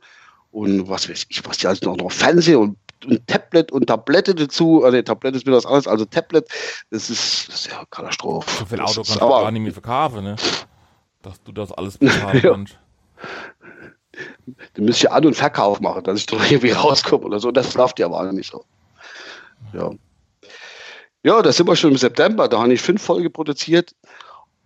Und 0.52 0.88
was 0.88 1.08
weiß 1.08 1.26
ich, 1.28 1.46
was 1.46 1.58
die 1.58 1.66
alles 1.66 1.82
noch, 1.82 1.96
noch 1.96 2.10
Fernsehen 2.10 2.56
und 2.56 2.76
und 3.04 3.26
Tablet 3.26 3.72
und 3.72 3.86
Tablette 3.86 4.34
dazu. 4.34 4.84
Äh, 4.84 4.90
nee, 4.90 5.02
Tablette 5.02 5.36
ist 5.36 5.46
mir 5.46 5.52
was 5.52 5.66
anderes. 5.66 5.86
Also 5.86 6.04
Tablet, 6.04 6.48
das 6.90 7.10
ist, 7.10 7.48
das 7.48 7.56
ist 7.56 7.70
ja 7.70 7.84
Katastrophe. 7.90 8.50
So 8.58 8.64
viel 8.64 8.80
Auto 8.80 9.02
kannst 9.02 9.20
du 9.20 9.28
gar 9.28 9.50
nicht 9.50 9.62
mehr 9.62 9.72
verkaufen, 9.72 10.24
ne? 10.24 10.36
Dass 11.22 11.42
du 11.42 11.52
das 11.52 11.72
alles 11.72 11.98
bezahlen 11.98 12.42
kannst. 12.42 12.78
Dann 14.74 14.84
müsste 14.84 15.06
ich 15.06 15.12
An- 15.12 15.26
und 15.26 15.34
Verkauf 15.34 15.80
machen, 15.80 16.04
dass 16.04 16.18
ich 16.18 16.26
doch 16.26 16.42
irgendwie 16.44 16.70
rauskomme 16.70 17.24
oder 17.24 17.40
so. 17.40 17.50
Das 17.50 17.74
läuft 17.74 17.98
ja 17.98 18.06
aber 18.06 18.32
nicht 18.32 18.50
so. 18.50 18.64
Ja. 19.72 19.90
Ja, 21.22 21.42
da 21.42 21.52
sind 21.52 21.66
wir 21.66 21.74
schon 21.74 21.90
im 21.90 21.96
September. 21.96 22.48
Da 22.48 22.60
habe 22.60 22.72
ich 22.72 22.80
fünf 22.80 23.02
Folgen 23.02 23.32
produziert. 23.32 23.94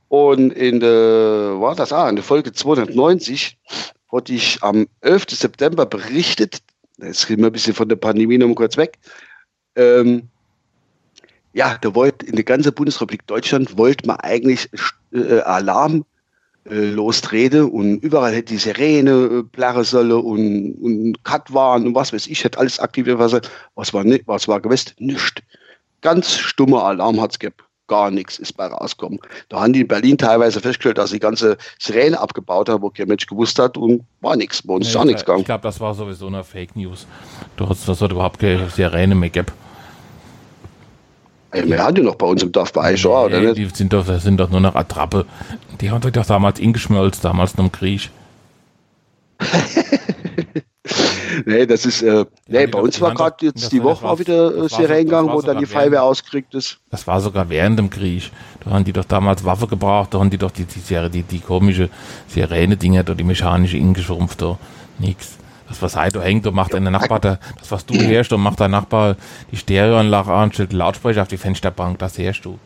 Und 0.08 0.52
in 0.52 0.80
der, 0.80 1.60
war 1.60 1.74
das, 1.74 1.92
ah, 1.92 2.08
in 2.08 2.16
der 2.16 2.24
Folge 2.24 2.52
290 2.52 3.56
hatte 4.12 4.32
ich 4.32 4.62
am 4.62 4.88
11. 5.02 5.26
September 5.30 5.86
berichtet, 5.86 6.58
jetzt 6.98 7.28
gehen 7.28 7.38
wir 7.38 7.46
ein 7.46 7.52
bisschen 7.52 7.74
von 7.74 7.88
der 7.88 7.96
Pandemie 7.96 8.36
noch 8.36 8.48
mal 8.48 8.56
kurz 8.56 8.76
weg, 8.76 8.98
ähm, 9.76 10.28
ja, 11.52 11.78
da 11.80 11.94
wollte 11.94 12.26
in 12.26 12.34
der 12.34 12.44
ganzen 12.44 12.74
Bundesrepublik 12.74 13.26
Deutschland 13.26 13.78
wollte 13.78 14.06
man 14.06 14.16
eigentlich 14.16 14.68
äh, 15.12 15.40
Alarm 15.40 16.04
äh, 16.70 16.90
lostreten 16.90 17.70
und 17.70 17.98
überall 17.98 18.32
hätte 18.32 18.54
die 18.54 18.58
Sirene 18.58 19.10
äh, 19.10 19.42
plärren 19.42 19.84
sollen 19.84 20.12
und, 20.12 20.74
und 20.74 21.18
waren 21.48 21.86
und 21.86 21.94
was 21.94 22.12
weiß 22.12 22.26
ich, 22.26 22.44
hätte 22.44 22.58
alles 22.58 22.78
aktiviert. 22.80 23.18
Was, 23.18 23.40
was 23.74 23.92
war, 23.92 24.04
nicht, 24.04 24.26
was 24.26 24.48
war 24.48 24.60
gewesen? 24.60 24.92
Nichts. 24.98 25.42
Ganz 26.00 26.36
stummer 26.36 26.84
Alarm 26.84 27.20
hat 27.20 27.32
es 27.32 27.38
gegeben 27.38 27.62
gar 27.90 28.10
nichts 28.12 28.38
ist 28.38 28.56
bei 28.56 28.66
rausgekommen. 28.66 29.18
Da 29.48 29.60
haben 29.60 29.72
die 29.72 29.80
in 29.80 29.88
Berlin 29.88 30.16
teilweise 30.16 30.60
festgestellt, 30.60 30.96
dass 30.96 31.10
die 31.10 31.18
ganze 31.18 31.58
Sirene 31.80 32.18
abgebaut 32.18 32.68
haben, 32.68 32.82
wo 32.82 32.90
kein 32.90 33.08
Mensch 33.08 33.26
gewusst 33.26 33.58
hat 33.58 33.76
und 33.76 34.04
war 34.20 34.36
nichts. 34.36 34.62
Bei 34.62 34.74
uns 34.74 34.86
nee, 34.86 34.90
ist 34.90 34.96
auch 34.96 35.04
nichts 35.04 35.22
gegangen. 35.22 35.40
Ich 35.40 35.46
glaube, 35.46 35.62
das 35.62 35.80
war 35.80 35.92
sowieso 35.92 36.28
eine 36.28 36.44
Fake 36.44 36.76
News. 36.76 37.04
Du 37.56 37.68
hast, 37.68 37.88
das 37.88 38.00
hat 38.00 38.12
überhaupt 38.12 38.38
keine 38.38 38.70
Sirene 38.70 39.16
mehr 39.16 39.28
gegeben. 39.28 39.52
Ja, 41.54 41.66
wir 41.66 41.82
hatten 41.82 41.96
ja 41.98 42.02
noch 42.04 42.14
bei 42.14 42.26
uns 42.26 42.42
im 42.42 42.52
Dorf 42.52 42.72
bei 42.72 42.82
Eichau, 42.82 43.28
nee, 43.28 43.34
oder 43.36 43.40
nicht? 43.40 43.56
Die 43.56 43.66
sind 43.76 43.92
doch, 43.92 44.06
das 44.06 44.22
sind 44.22 44.38
doch 44.38 44.50
nur 44.50 44.60
noch 44.60 44.74
Attrappe. 44.74 45.26
Die 45.80 45.90
haben 45.90 46.00
doch 46.00 46.26
damals 46.26 46.60
ingeschmolzt, 46.60 47.24
damals 47.24 47.56
noch 47.56 47.64
im 47.64 47.72
Krieg. 47.72 48.10
nee, 51.46 51.66
das 51.66 51.86
ist, 51.86 52.02
äh, 52.02 52.24
nee, 52.46 52.66
bei 52.66 52.78
uns 52.78 53.00
war 53.00 53.14
gerade 53.14 53.46
jetzt 53.46 53.72
die 53.72 53.82
Woche 53.82 54.06
auch 54.06 54.18
wieder 54.18 54.64
äh, 54.64 54.68
Seriengang, 54.68 55.30
wo 55.30 55.40
dann 55.40 55.58
die 55.58 55.66
Feuerwehr 55.66 56.02
ausgekriegt 56.02 56.54
ist. 56.54 56.78
Das 56.90 57.06
war 57.06 57.20
sogar 57.20 57.48
während 57.48 57.78
dem 57.78 57.90
Krieg. 57.90 58.30
Da 58.64 58.70
haben 58.70 58.84
die 58.84 58.92
doch 58.92 59.04
damals 59.04 59.44
Waffe 59.44 59.66
gebraucht, 59.66 60.14
da 60.14 60.18
haben 60.18 60.30
die 60.30 60.38
doch 60.38 60.50
die, 60.50 60.64
die, 60.64 60.80
die, 60.80 61.10
die, 61.10 61.22
die 61.22 61.40
komische 61.40 61.88
Sirene-Dinger, 62.28 63.02
die 63.02 63.24
mechanische 63.24 63.76
ingeschrumpft, 63.76 64.42
da 64.42 64.58
nix. 64.98 65.38
Das, 65.70 65.80
was 65.80 65.96
heute 65.96 66.20
hängt, 66.20 66.44
da 66.44 66.50
macht 66.50 66.74
dein 66.74 66.82
Nachbar, 66.82 67.20
da, 67.20 67.38
das, 67.58 67.70
was 67.70 67.86
du 67.86 67.94
hörst, 67.94 68.32
da 68.32 68.36
macht 68.36 68.60
dein 68.60 68.72
Nachbar 68.72 69.16
die 69.52 69.56
Stereoanlage 69.56 70.32
an, 70.32 70.52
stellt 70.52 70.72
Lautsprecher 70.72 71.22
auf 71.22 71.28
die 71.28 71.38
Fensterbank, 71.38 71.98
das 72.00 72.18
hörst 72.18 72.44
du. 72.44 72.58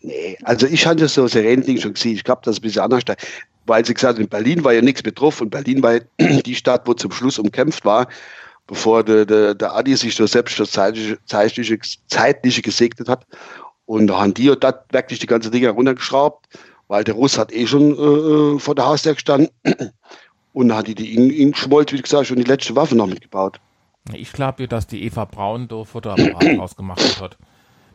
Nee, 0.00 0.38
also 0.42 0.66
ich 0.66 0.86
hatte 0.86 1.06
so 1.06 1.26
Sirenen-Ding 1.26 1.78
schon 1.80 1.94
gesehen. 1.94 2.14
Ich 2.14 2.24
glaube, 2.24 2.40
das 2.44 2.54
ist 2.54 2.60
ein 2.60 2.62
bisschen 2.62 2.82
anders 2.82 3.04
weil 3.66 3.84
sie 3.84 3.94
gesagt 3.94 4.16
haben, 4.16 4.24
in 4.24 4.28
Berlin 4.28 4.64
war 4.64 4.72
ja 4.72 4.82
nichts 4.82 5.02
betroffen 5.02 5.44
und 5.44 5.50
Berlin 5.50 5.82
war 5.82 6.00
die 6.18 6.54
Stadt, 6.54 6.82
wo 6.86 6.94
zum 6.94 7.12
Schluss 7.12 7.38
umkämpft 7.38 7.84
war, 7.84 8.08
bevor 8.66 9.04
der, 9.04 9.26
der, 9.26 9.54
der 9.54 9.74
Adi 9.74 9.96
sich 9.96 10.14
so 10.14 10.26
selbst 10.26 10.58
das 10.58 10.72
zeitliche, 10.72 11.18
zeitliche, 11.26 11.78
zeitliche 12.08 12.62
gesegnet 12.62 13.08
hat. 13.08 13.26
Und 13.86 14.06
da 14.06 14.20
haben 14.20 14.34
die 14.34 14.50
und 14.50 14.64
dort 14.64 14.92
wirklich 14.92 15.18
die 15.18 15.26
ganzen 15.26 15.52
Dinge 15.52 15.68
runtergeschraubt, 15.68 16.46
weil 16.88 17.04
der 17.04 17.14
Russ 17.14 17.38
hat 17.38 17.52
eh 17.52 17.66
schon 17.66 17.92
äh, 17.92 18.58
vor 18.58 18.74
der 18.74 18.86
Haustür 18.86 19.14
gestanden. 19.14 19.50
Und 20.54 20.68
da 20.68 20.76
hat 20.76 20.86
die 20.86 20.94
die 20.94 21.14
in, 21.14 21.50
geschmolzt, 21.50 21.92
wie 21.92 22.00
gesagt, 22.00 22.28
schon 22.28 22.36
die 22.36 22.44
letzte 22.44 22.74
Waffe 22.76 22.94
noch 22.94 23.08
mitgebaut. 23.08 23.60
Ich 24.12 24.32
glaube, 24.32 24.68
dass 24.68 24.86
die 24.86 25.02
Eva 25.04 25.24
Braun 25.24 25.66
da 25.68 25.84
Fotoapparat 25.84 26.58
rausgemacht 26.58 27.20
hat. 27.20 27.36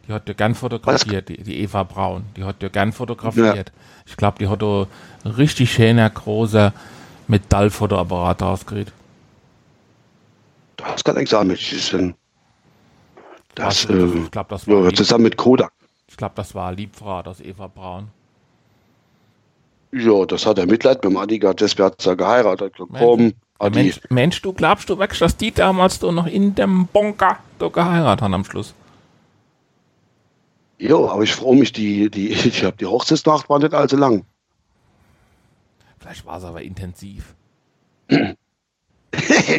Die 0.08 0.14
hat 0.14 0.28
ja 0.28 0.34
gern 0.34 0.56
fotografiert, 0.56 1.30
die, 1.30 1.42
die, 1.42 1.62
Eva 1.62 1.84
Braun. 1.84 2.26
Die 2.36 2.44
hat 2.44 2.62
ja 2.62 2.68
gern 2.68 2.92
fotografiert. 2.92 3.70
Ja. 3.70 3.74
Ich 4.06 4.18
glaube, 4.18 4.40
die 4.40 4.48
hat 4.50 4.62
da 4.62 4.88
richtig 5.24 5.72
schöner, 5.72 6.10
großer 6.10 6.74
Metallfotoapparat 7.28 8.42
rausgekriegt. 8.42 8.92
Das 10.78 11.04
kann 11.04 11.18
ich 11.18 11.30
sagen. 11.30 11.50
Das 11.50 11.72
ist 11.72 11.94
ein, 11.94 12.14
das, 13.56 13.88
das, 13.88 13.90
äh, 13.90 14.06
ich 14.06 14.32
glaube, 14.32 14.50
das 14.50 14.68
war 14.68 14.84
ja, 14.84 14.94
zusammen 14.94 15.24
mit 15.24 15.38
Kodak. 15.38 15.72
Ich 16.08 16.18
glaube, 16.18 16.34
das 16.36 16.54
war 16.56 16.74
Liebfrau, 16.74 17.22
das 17.22 17.40
Eva 17.40 17.68
Braun. 17.68 18.10
Ja, 19.92 20.26
das 20.26 20.46
hat 20.46 20.60
er 20.60 20.68
Mitleid 20.68 21.04
mit 21.04 21.12
dem 21.14 21.18
Adi 21.18 21.40
deswegen 21.40 21.86
hat 21.86 22.06
er 22.06 22.16
geheiratet. 22.16 22.74
Komm, 22.78 23.34
Adi. 23.58 23.84
Mensch, 23.84 24.02
Mensch, 24.10 24.42
du 24.42 24.54
glaubst 24.54 24.90
du 24.90 24.98
wirklich, 24.98 25.20
dass 25.20 25.36
die 25.36 25.52
damals 25.52 26.00
doch 26.00 26.12
noch 26.12 26.28
in 26.28 26.56
dem 26.56 26.88
Bunker 26.88 27.40
geheiratet 27.60 28.22
haben 28.22 28.34
am 28.34 28.46
Schluss? 28.46 28.74
Ja, 30.78 30.96
aber 30.96 31.24
ich 31.24 31.36
freue 31.36 31.58
mich, 31.58 31.74
die, 31.74 32.10
die, 32.10 32.30
ich 32.32 32.64
habe 32.64 32.78
die 32.78 32.86
Hochzeitsnacht 32.86 33.50
war 33.50 33.60
nicht 33.60 33.74
allzu 33.74 33.98
lang. 33.98 34.26
Vielleicht 36.00 36.26
war 36.26 36.38
es 36.38 36.44
aber 36.46 36.62
intensiv. 36.62 37.36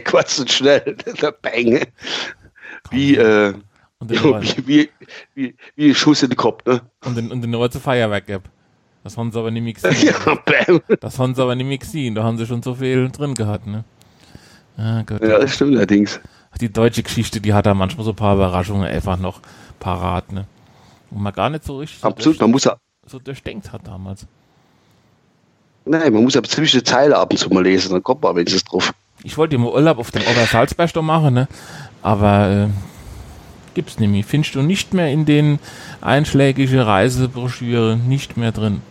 Kurz 0.05 0.38
und 0.38 0.51
schnell, 0.51 0.97
der 1.21 1.33
Bang. 1.33 1.87
Wie, 2.90 3.16
äh, 3.16 3.53
jo, 4.09 4.40
wie, 4.64 4.90
wie, 5.35 5.57
wie, 5.77 5.95
Schuss 5.95 6.23
in 6.23 6.31
den 6.31 6.37
Kopf, 6.37 6.64
ne? 6.64 6.81
Und 7.05 7.16
den, 7.16 7.31
und 7.31 7.43
den 7.43 7.51
neuen 7.51 7.71
Feuerwerk 7.71 8.27
gab. 8.27 8.49
Das 9.02 9.16
haben 9.16 9.32
sie 9.32 9.38
aber 9.38 9.50
nicht 9.50 9.62
mehr 9.64 9.72
gesehen. 9.72 10.14
ja. 10.14 10.96
Das 11.00 11.18
haben 11.18 11.34
sie 11.34 11.42
aber 11.42 11.54
nicht 11.54 11.66
mehr 11.66 11.78
gesehen. 11.78 12.14
Da 12.14 12.22
haben 12.22 12.38
sie 12.38 12.46
schon 12.46 12.62
so 12.62 12.74
viel 12.74 13.08
drin 13.10 13.34
gehabt, 13.34 13.66
ne? 13.66 13.84
Ah, 14.76 15.02
Gott. 15.04 15.22
Ja, 15.22 15.38
das 15.38 15.54
stimmt 15.54 15.76
allerdings. 15.76 16.20
Die 16.60 16.72
deutsche 16.72 17.02
Geschichte, 17.02 17.40
die 17.40 17.52
hat 17.54 17.66
da 17.66 17.74
manchmal 17.74 18.04
so 18.04 18.12
ein 18.12 18.16
paar 18.16 18.34
Überraschungen 18.34 18.86
einfach 18.86 19.18
noch 19.18 19.40
parat, 19.78 20.32
ne? 20.32 20.46
Wo 21.10 21.18
man 21.18 21.32
gar 21.32 21.50
nicht 21.50 21.64
so 21.64 21.78
richtig 21.78 22.02
Absolut, 22.04 22.38
so, 22.38 22.44
man 22.44 22.50
muss 22.50 22.64
ja, 22.64 22.76
so 23.06 23.18
durchdenkt 23.18 23.72
hat 23.72 23.86
damals. 23.86 24.26
Nein, 25.84 26.12
man 26.12 26.22
muss 26.22 26.34
ja 26.34 26.42
ziemlich 26.42 26.84
Zeile 26.84 27.16
ab 27.16 27.32
und 27.32 27.36
zu 27.38 27.48
mal 27.50 27.62
lesen, 27.62 27.92
dann 27.92 28.02
kommt 28.02 28.22
man 28.22 28.36
wenigstens 28.36 28.64
drauf. 28.64 28.92
Ich 29.22 29.36
wollte 29.36 29.56
immer 29.56 29.72
Urlaub 29.72 29.98
auf 29.98 30.10
dem 30.10 30.22
Obersalzberg 30.22 30.94
machen, 31.02 31.34
ne? 31.34 31.48
aber 32.02 32.50
äh, 32.50 32.68
gibt's 33.74 33.98
nicht 33.98 34.10
mehr. 34.10 34.24
Findest 34.24 34.54
du 34.54 34.62
nicht 34.62 34.94
mehr 34.94 35.10
in 35.10 35.24
den 35.24 35.58
einschlägigen 36.00 36.80
Reisebroschüre 36.80 37.96
nicht 37.96 38.36
mehr 38.36 38.52
drin. 38.52 38.82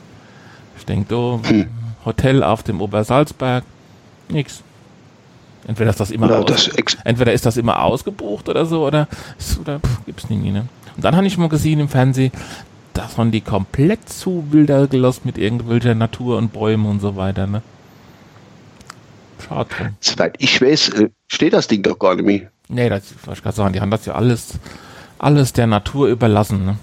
Ich 0.79 0.85
denke, 0.85 1.15
oh, 1.15 1.39
hm. 1.45 1.67
Hotel 2.05 2.43
auf 2.43 2.63
dem 2.63 2.81
Obersalzberg, 2.81 3.63
nix. 4.29 4.63
Entweder 5.67 5.91
ist 5.91 5.99
das 5.99 6.09
immer, 6.09 6.29
ja, 6.29 6.43
das 6.43 6.69
entweder 7.03 7.33
ist 7.33 7.45
das 7.45 7.57
immer 7.57 7.83
ausgebucht 7.83 8.49
oder 8.49 8.65
so, 8.65 8.87
oder, 8.87 9.07
oder 9.61 9.79
pff, 9.79 10.05
gibt's 10.05 10.29
mehr. 10.29 10.39
Ne? 10.39 10.65
Und 10.95 11.05
dann 11.05 11.15
habe 11.15 11.27
ich 11.27 11.37
mal 11.37 11.49
gesehen 11.49 11.79
im 11.79 11.89
Fernsehen, 11.89 12.31
dass 12.93 13.17
man 13.17 13.31
die 13.31 13.41
komplett 13.41 14.09
zu 14.09 14.45
wilder 14.51 14.87
gelassen 14.87 15.21
mit 15.25 15.37
irgendwelcher 15.37 15.95
Natur 15.95 16.37
und 16.37 16.53
Bäumen 16.53 16.85
und 16.85 17.01
so 17.01 17.15
weiter, 17.15 17.45
ne? 17.45 17.61
Schade. 19.47 19.93
Soweit 19.99 20.35
ich 20.39 20.61
weiß, 20.61 20.89
äh, 20.89 21.09
steht 21.27 21.53
das 21.53 21.67
Ding 21.67 21.83
doch 21.83 21.97
gar 21.97 22.15
nicht 22.15 22.25
mehr. 22.25 22.49
Nee, 22.67 22.89
das 22.89 23.13
wollte 23.25 23.37
ich 23.37 23.43
gerade 23.43 23.55
sagen, 23.55 23.73
die 23.73 23.81
haben 23.81 23.91
das 23.91 24.05
ja 24.05 24.15
alles, 24.15 24.59
alles 25.17 25.53
der 25.53 25.67
Natur 25.67 26.07
überlassen, 26.07 26.65
ne? 26.65 26.77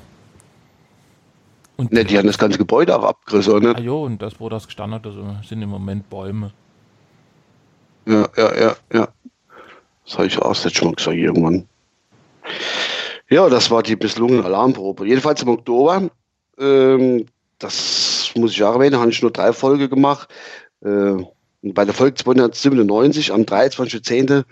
Und 1.76 1.92
ne, 1.92 2.04
die 2.04 2.16
haben 2.16 2.26
das 2.26 2.38
ganze 2.38 2.58
Gebäude 2.58 2.98
auch 2.98 3.04
abgerissen, 3.04 3.58
ne? 3.62 3.74
Ah, 3.76 3.80
jo, 3.80 4.04
und 4.04 4.22
das, 4.22 4.40
wo 4.40 4.48
das 4.48 4.66
gestanden 4.66 5.02
hat, 5.02 5.46
sind 5.46 5.60
im 5.60 5.68
Moment 5.68 6.08
Bäume. 6.08 6.52
Ja, 8.06 8.28
ja, 8.36 8.54
ja, 8.60 8.76
ja. 8.92 9.08
Das 10.04 10.14
habe 10.14 10.26
ich 10.26 10.38
auch 10.38 10.54
jetzt 10.54 10.76
schon 10.76 10.88
mal 10.88 10.94
gesagt, 10.94 11.16
irgendwann. 11.16 11.66
Ja, 13.28 13.48
das 13.48 13.70
war 13.70 13.82
die 13.82 13.96
misslungene 13.96 14.44
Alarmprobe. 14.44 15.06
Jedenfalls 15.06 15.42
im 15.42 15.48
Oktober, 15.48 16.08
ähm, 16.58 17.26
das 17.58 18.30
muss 18.36 18.52
ich 18.52 18.62
auch 18.62 18.74
erwähnen, 18.74 19.00
habe 19.00 19.10
ich 19.10 19.20
nur 19.20 19.32
drei 19.32 19.52
Folgen 19.52 19.90
gemacht. 19.90 20.28
Äh, 20.82 21.16
bei 21.62 21.84
der 21.84 21.94
Folge 21.94 22.14
297 22.14 23.32
am 23.32 23.42
23.10. 23.42 24.44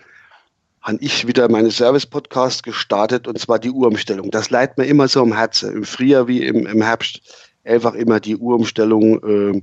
habe 0.85 0.99
ich 1.01 1.27
wieder 1.27 1.51
meine 1.51 1.71
Service-Podcast 1.71 2.63
gestartet 2.63 3.27
und 3.27 3.39
zwar 3.39 3.59
die 3.59 3.71
Uhrumstellung. 3.71 4.31
Das 4.31 4.51
leitet 4.51 4.77
mir 4.77 4.85
immer 4.85 5.09
so 5.09 5.23
am 5.23 5.35
Herzen, 5.35 5.75
im 5.75 5.85
Frühjahr 5.85 6.29
wie 6.29 6.45
im, 6.45 6.67
im 6.67 6.83
Herbst. 6.83 7.21
Einfach 7.65 7.95
immer 7.95 8.21
die 8.21 8.37
Uhrumstellung 8.37 9.55
äh, 9.55 9.63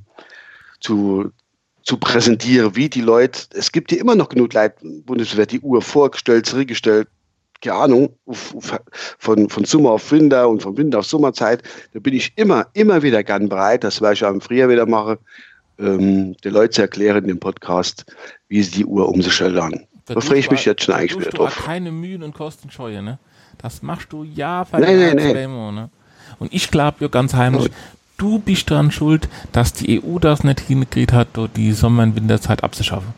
zu, 0.79 1.31
zu 1.83 1.97
präsentieren, 1.97 2.75
wie 2.75 2.89
die 2.89 3.01
Leute, 3.01 3.41
es 3.53 3.71
gibt 3.71 3.91
ja 3.91 3.99
immer 3.99 4.15
noch 4.15 4.29
genug 4.29 4.51
Leute, 4.53 4.77
Bundeswehr 5.05 5.45
die 5.45 5.59
Uhr 5.59 5.83
vorgestellt, 5.83 6.47
zurückgestellt, 6.47 7.07
keine 7.61 7.75
Ahnung, 7.75 8.15
von, 8.25 9.47
von 9.47 9.65
Sommer 9.65 9.91
auf 9.91 10.11
Winter 10.11 10.49
und 10.49 10.63
von 10.63 10.75
Winter 10.75 10.97
auf 10.97 11.05
Sommerzeit, 11.05 11.61
da 11.93 11.99
bin 11.99 12.15
ich 12.15 12.33
immer, 12.35 12.65
immer 12.73 13.03
wieder 13.03 13.23
gern 13.23 13.47
bereit, 13.47 13.83
das 13.83 14.01
werde 14.01 14.15
ich 14.15 14.25
auch 14.25 14.33
im 14.33 14.41
Frühjahr 14.41 14.69
wieder 14.69 14.87
machen, 14.87 15.17
ähm, 15.77 16.35
den 16.37 16.53
Leuten 16.53 16.73
zu 16.73 16.81
erklären 16.81 17.27
dem 17.27 17.39
Podcast, 17.39 18.05
wie 18.47 18.63
sie 18.63 18.71
die 18.71 18.85
Uhr 18.85 19.07
umstellen. 19.07 19.85
Da, 20.05 20.15
da 20.15 20.21
freue 20.21 20.39
ich 20.39 20.49
mich 20.49 20.65
jetzt 20.65 20.83
schon 20.83 20.95
eigentlich 20.95 21.19
wieder 21.19 21.31
drauf. 21.31 21.63
keine 21.65 21.91
Mühen 21.91 22.23
und 22.23 22.33
Kosten 22.33 22.71
scheue, 22.71 23.01
ne? 23.01 23.19
Das 23.57 23.81
machst 23.81 24.11
du 24.11 24.23
ja 24.23 24.65
für 24.65 24.79
nein, 24.79 24.99
nein, 24.99 25.15
nein. 25.15 25.33
Demo, 25.33 25.71
ne? 25.71 25.89
Und 26.39 26.53
ich 26.53 26.71
glaube 26.71 26.97
ja 27.01 27.07
ganz 27.07 27.33
heimlich, 27.33 27.71
du 28.17 28.39
bist 28.39 28.71
daran 28.71 28.91
schuld, 28.91 29.29
dass 29.51 29.73
die 29.73 30.01
EU 30.01 30.17
das 30.19 30.43
nicht 30.43 30.61
hingekriegt 30.61 31.13
hat, 31.13 31.27
die 31.55 31.71
Sommer- 31.73 32.03
und 32.03 32.15
Winterzeit 32.15 32.63
abzuschaffen. 32.63 33.13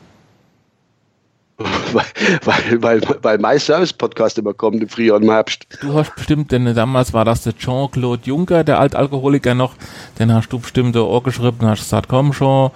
weil, 1.93 2.81
weil, 2.81 3.01
weil 3.21 3.37
mein 3.37 3.59
Service-Podcast 3.59 4.39
immer 4.39 4.53
kommt 4.53 4.81
im 4.81 4.89
Frühjahr 4.89 5.17
und 5.17 5.23
im 5.23 5.29
Herbst. 5.29 5.67
Du 5.81 5.93
hast 5.93 6.15
bestimmt, 6.15 6.51
denn 6.51 6.73
damals 6.73 7.13
war 7.13 7.25
das 7.25 7.43
der 7.43 7.55
Jean-Claude 7.55 8.23
Juncker, 8.25 8.63
der 8.63 8.79
Altalkoholiker 8.79 9.53
noch, 9.53 9.75
den 10.17 10.33
hast 10.33 10.49
du 10.49 10.57
bestimmt 10.57 10.95
Ohr 10.95 11.23
geschrieben 11.23 11.57
und 11.59 11.67
hast 11.67 11.81
gesagt, 11.81 12.09
komm 12.09 12.33
schon, 12.33 12.71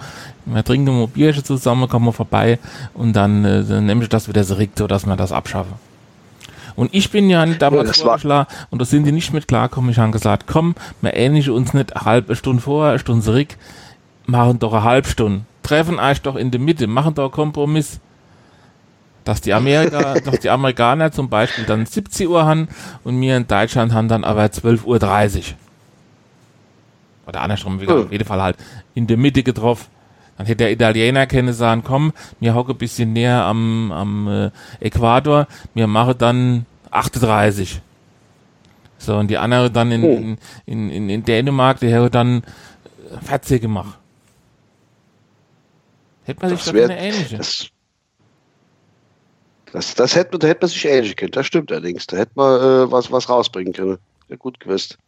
wir 0.46 0.64
trinken 0.64 1.02
ein 1.02 1.08
Bierchen 1.08 1.44
zusammen, 1.44 1.88
kommen 1.88 2.06
wir 2.06 2.12
vorbei 2.12 2.58
und 2.94 3.14
dann, 3.14 3.44
äh, 3.44 3.64
dann 3.64 3.86
nehme 3.86 4.02
ich 4.04 4.08
das 4.08 4.28
wieder 4.28 4.44
zurück, 4.44 4.70
so 4.76 4.86
dass 4.86 5.06
wir 5.06 5.16
das 5.16 5.32
abschaffen. 5.32 5.74
Und 6.76 6.94
ich 6.94 7.10
bin 7.10 7.28
ja 7.28 7.44
damals 7.44 7.96
ja, 7.96 8.04
vorgeschlagen 8.04 8.48
und 8.70 8.80
da 8.80 8.84
sind 8.84 9.04
die 9.04 9.10
nicht 9.10 9.32
mit 9.32 9.48
klarkommen. 9.48 9.90
Ich 9.90 9.98
habe 9.98 10.12
gesagt, 10.12 10.46
komm, 10.46 10.76
wir 11.00 11.14
ähnlichen 11.14 11.52
uns 11.52 11.74
nicht 11.74 11.96
eine 11.96 12.04
halbe 12.04 12.36
Stunde 12.36 12.62
vor, 12.62 12.86
eine 12.86 13.00
Stunde 13.00 13.24
zurück, 13.24 13.48
machen 14.26 14.60
doch 14.60 14.72
eine 14.72 14.84
halbe 14.84 15.08
Stunde. 15.08 15.40
Treffen 15.64 15.98
euch 15.98 16.22
doch 16.22 16.36
in 16.36 16.52
der 16.52 16.60
Mitte, 16.60 16.86
machen 16.86 17.14
doch 17.14 17.24
einen 17.24 17.32
Kompromiss 17.32 17.98
dass 19.28 19.42
die 19.42 19.52
Amerika, 19.52 20.14
dass 20.24 20.40
die 20.40 20.48
Amerikaner 20.48 21.12
zum 21.12 21.28
Beispiel 21.28 21.64
dann 21.66 21.84
17 21.84 22.26
Uhr 22.28 22.46
haben 22.46 22.66
und 23.04 23.20
wir 23.20 23.36
in 23.36 23.46
Deutschland 23.46 23.92
haben 23.92 24.08
dann 24.08 24.24
aber 24.24 24.44
12.30 24.44 24.84
Uhr. 24.86 25.44
Oder 27.26 27.42
andersrum, 27.42 27.78
oh. 27.86 27.92
auf 27.92 28.10
jeden 28.10 28.24
Fall 28.24 28.40
halt 28.40 28.56
in 28.94 29.06
der 29.06 29.18
Mitte 29.18 29.42
getroffen. 29.42 29.86
Dann 30.38 30.46
hätte 30.46 30.56
der 30.56 30.72
Italiener 30.72 31.26
können 31.26 31.52
sagen, 31.52 31.82
komm, 31.84 32.14
wir 32.40 32.54
hocken 32.54 32.72
ein 32.72 32.78
bisschen 32.78 33.12
näher 33.12 33.44
am, 33.44 33.92
am 33.92 34.28
äh, 34.28 34.50
Äquator, 34.80 35.46
wir 35.74 35.86
machen 35.88 36.14
dann 36.16 36.66
38. 36.90 37.82
So, 38.96 39.14
und 39.14 39.28
die 39.28 39.36
andere 39.36 39.70
dann 39.70 39.92
in, 39.92 40.04
oh. 40.04 40.36
in, 40.64 40.90
in, 40.90 41.10
in 41.10 41.22
Dänemark, 41.22 41.80
die 41.80 41.92
hätte 41.92 42.08
dann 42.08 42.44
40 43.26 43.60
gemacht. 43.60 43.98
Hätte 46.24 46.40
man 46.40 46.50
sich 46.50 46.64
das 46.64 46.72
doch 46.72 46.82
eine 46.82 46.98
ähnliche. 46.98 47.36
Das, 47.36 47.70
das, 49.72 49.94
das 49.94 50.14
hätte, 50.14 50.38
da 50.38 50.46
hätte 50.46 50.62
man 50.62 50.68
sich 50.68 50.84
ähnlich 50.84 51.16
können. 51.16 51.32
Das 51.32 51.46
stimmt 51.46 51.70
allerdings. 51.72 52.06
Da 52.06 52.16
hätte 52.16 52.32
man 52.34 52.60
äh, 52.60 52.92
was, 52.92 53.10
was 53.12 53.28
rausbringen 53.28 53.72
können. 53.72 53.98
Ja, 54.28 54.36
gut 54.36 54.60
gewusst. 54.60 54.98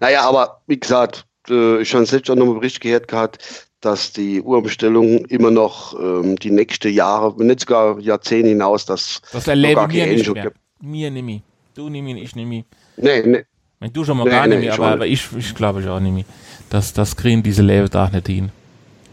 Naja, 0.00 0.22
aber 0.22 0.60
wie 0.66 0.78
gesagt, 0.78 1.26
äh, 1.48 1.80
ich 1.80 1.94
habe 1.94 2.06
selbst 2.06 2.30
auch 2.30 2.36
noch 2.36 2.46
einen 2.46 2.54
Bericht 2.60 2.80
gehört 2.80 3.08
gehabt, 3.08 3.68
dass 3.80 4.12
die 4.12 4.40
Uhrbestellung 4.42 5.24
immer 5.26 5.50
noch 5.50 5.98
ähm, 5.98 6.36
die 6.36 6.50
nächsten 6.50 6.92
Jahre, 6.92 7.38
wenn 7.38 7.46
nicht 7.46 7.60
sogar 7.60 7.98
Jahrzehnte 7.98 8.50
hinaus, 8.50 8.84
dass 8.84 9.22
das 9.32 9.48
erlebe 9.48 9.86
mir 9.88 10.06
nicht 10.06 10.32
mehr. 10.32 10.44
Gibt. 10.44 10.56
Mir 10.80 11.10
nehme 11.10 11.42
Du 11.74 11.88
nimm 11.88 12.06
ihn, 12.08 12.16
ich 12.18 12.34
nehme 12.36 12.56
ihn. 12.56 12.64
Nee, 12.96 13.22
nee. 13.22 13.44
Wenn 13.78 13.92
du 13.92 14.04
schon 14.04 14.18
mal 14.18 14.24
nee, 14.24 14.30
gar 14.30 14.46
nee, 14.46 14.56
nicht 14.56 14.64
mehr, 14.66 14.74
aber, 14.74 14.88
aber, 14.88 15.06
ich, 15.06 15.26
ich 15.36 15.54
glaube 15.54 15.80
ich 15.80 15.88
auch 15.88 16.00
nicht 16.00 16.12
mehr. 16.12 16.24
Das, 16.68 16.92
das 16.92 17.16
kriegen 17.16 17.42
diese 17.42 17.62
Leben 17.62 17.88
da 17.88 18.10
nicht 18.10 18.26
hin. 18.26 18.50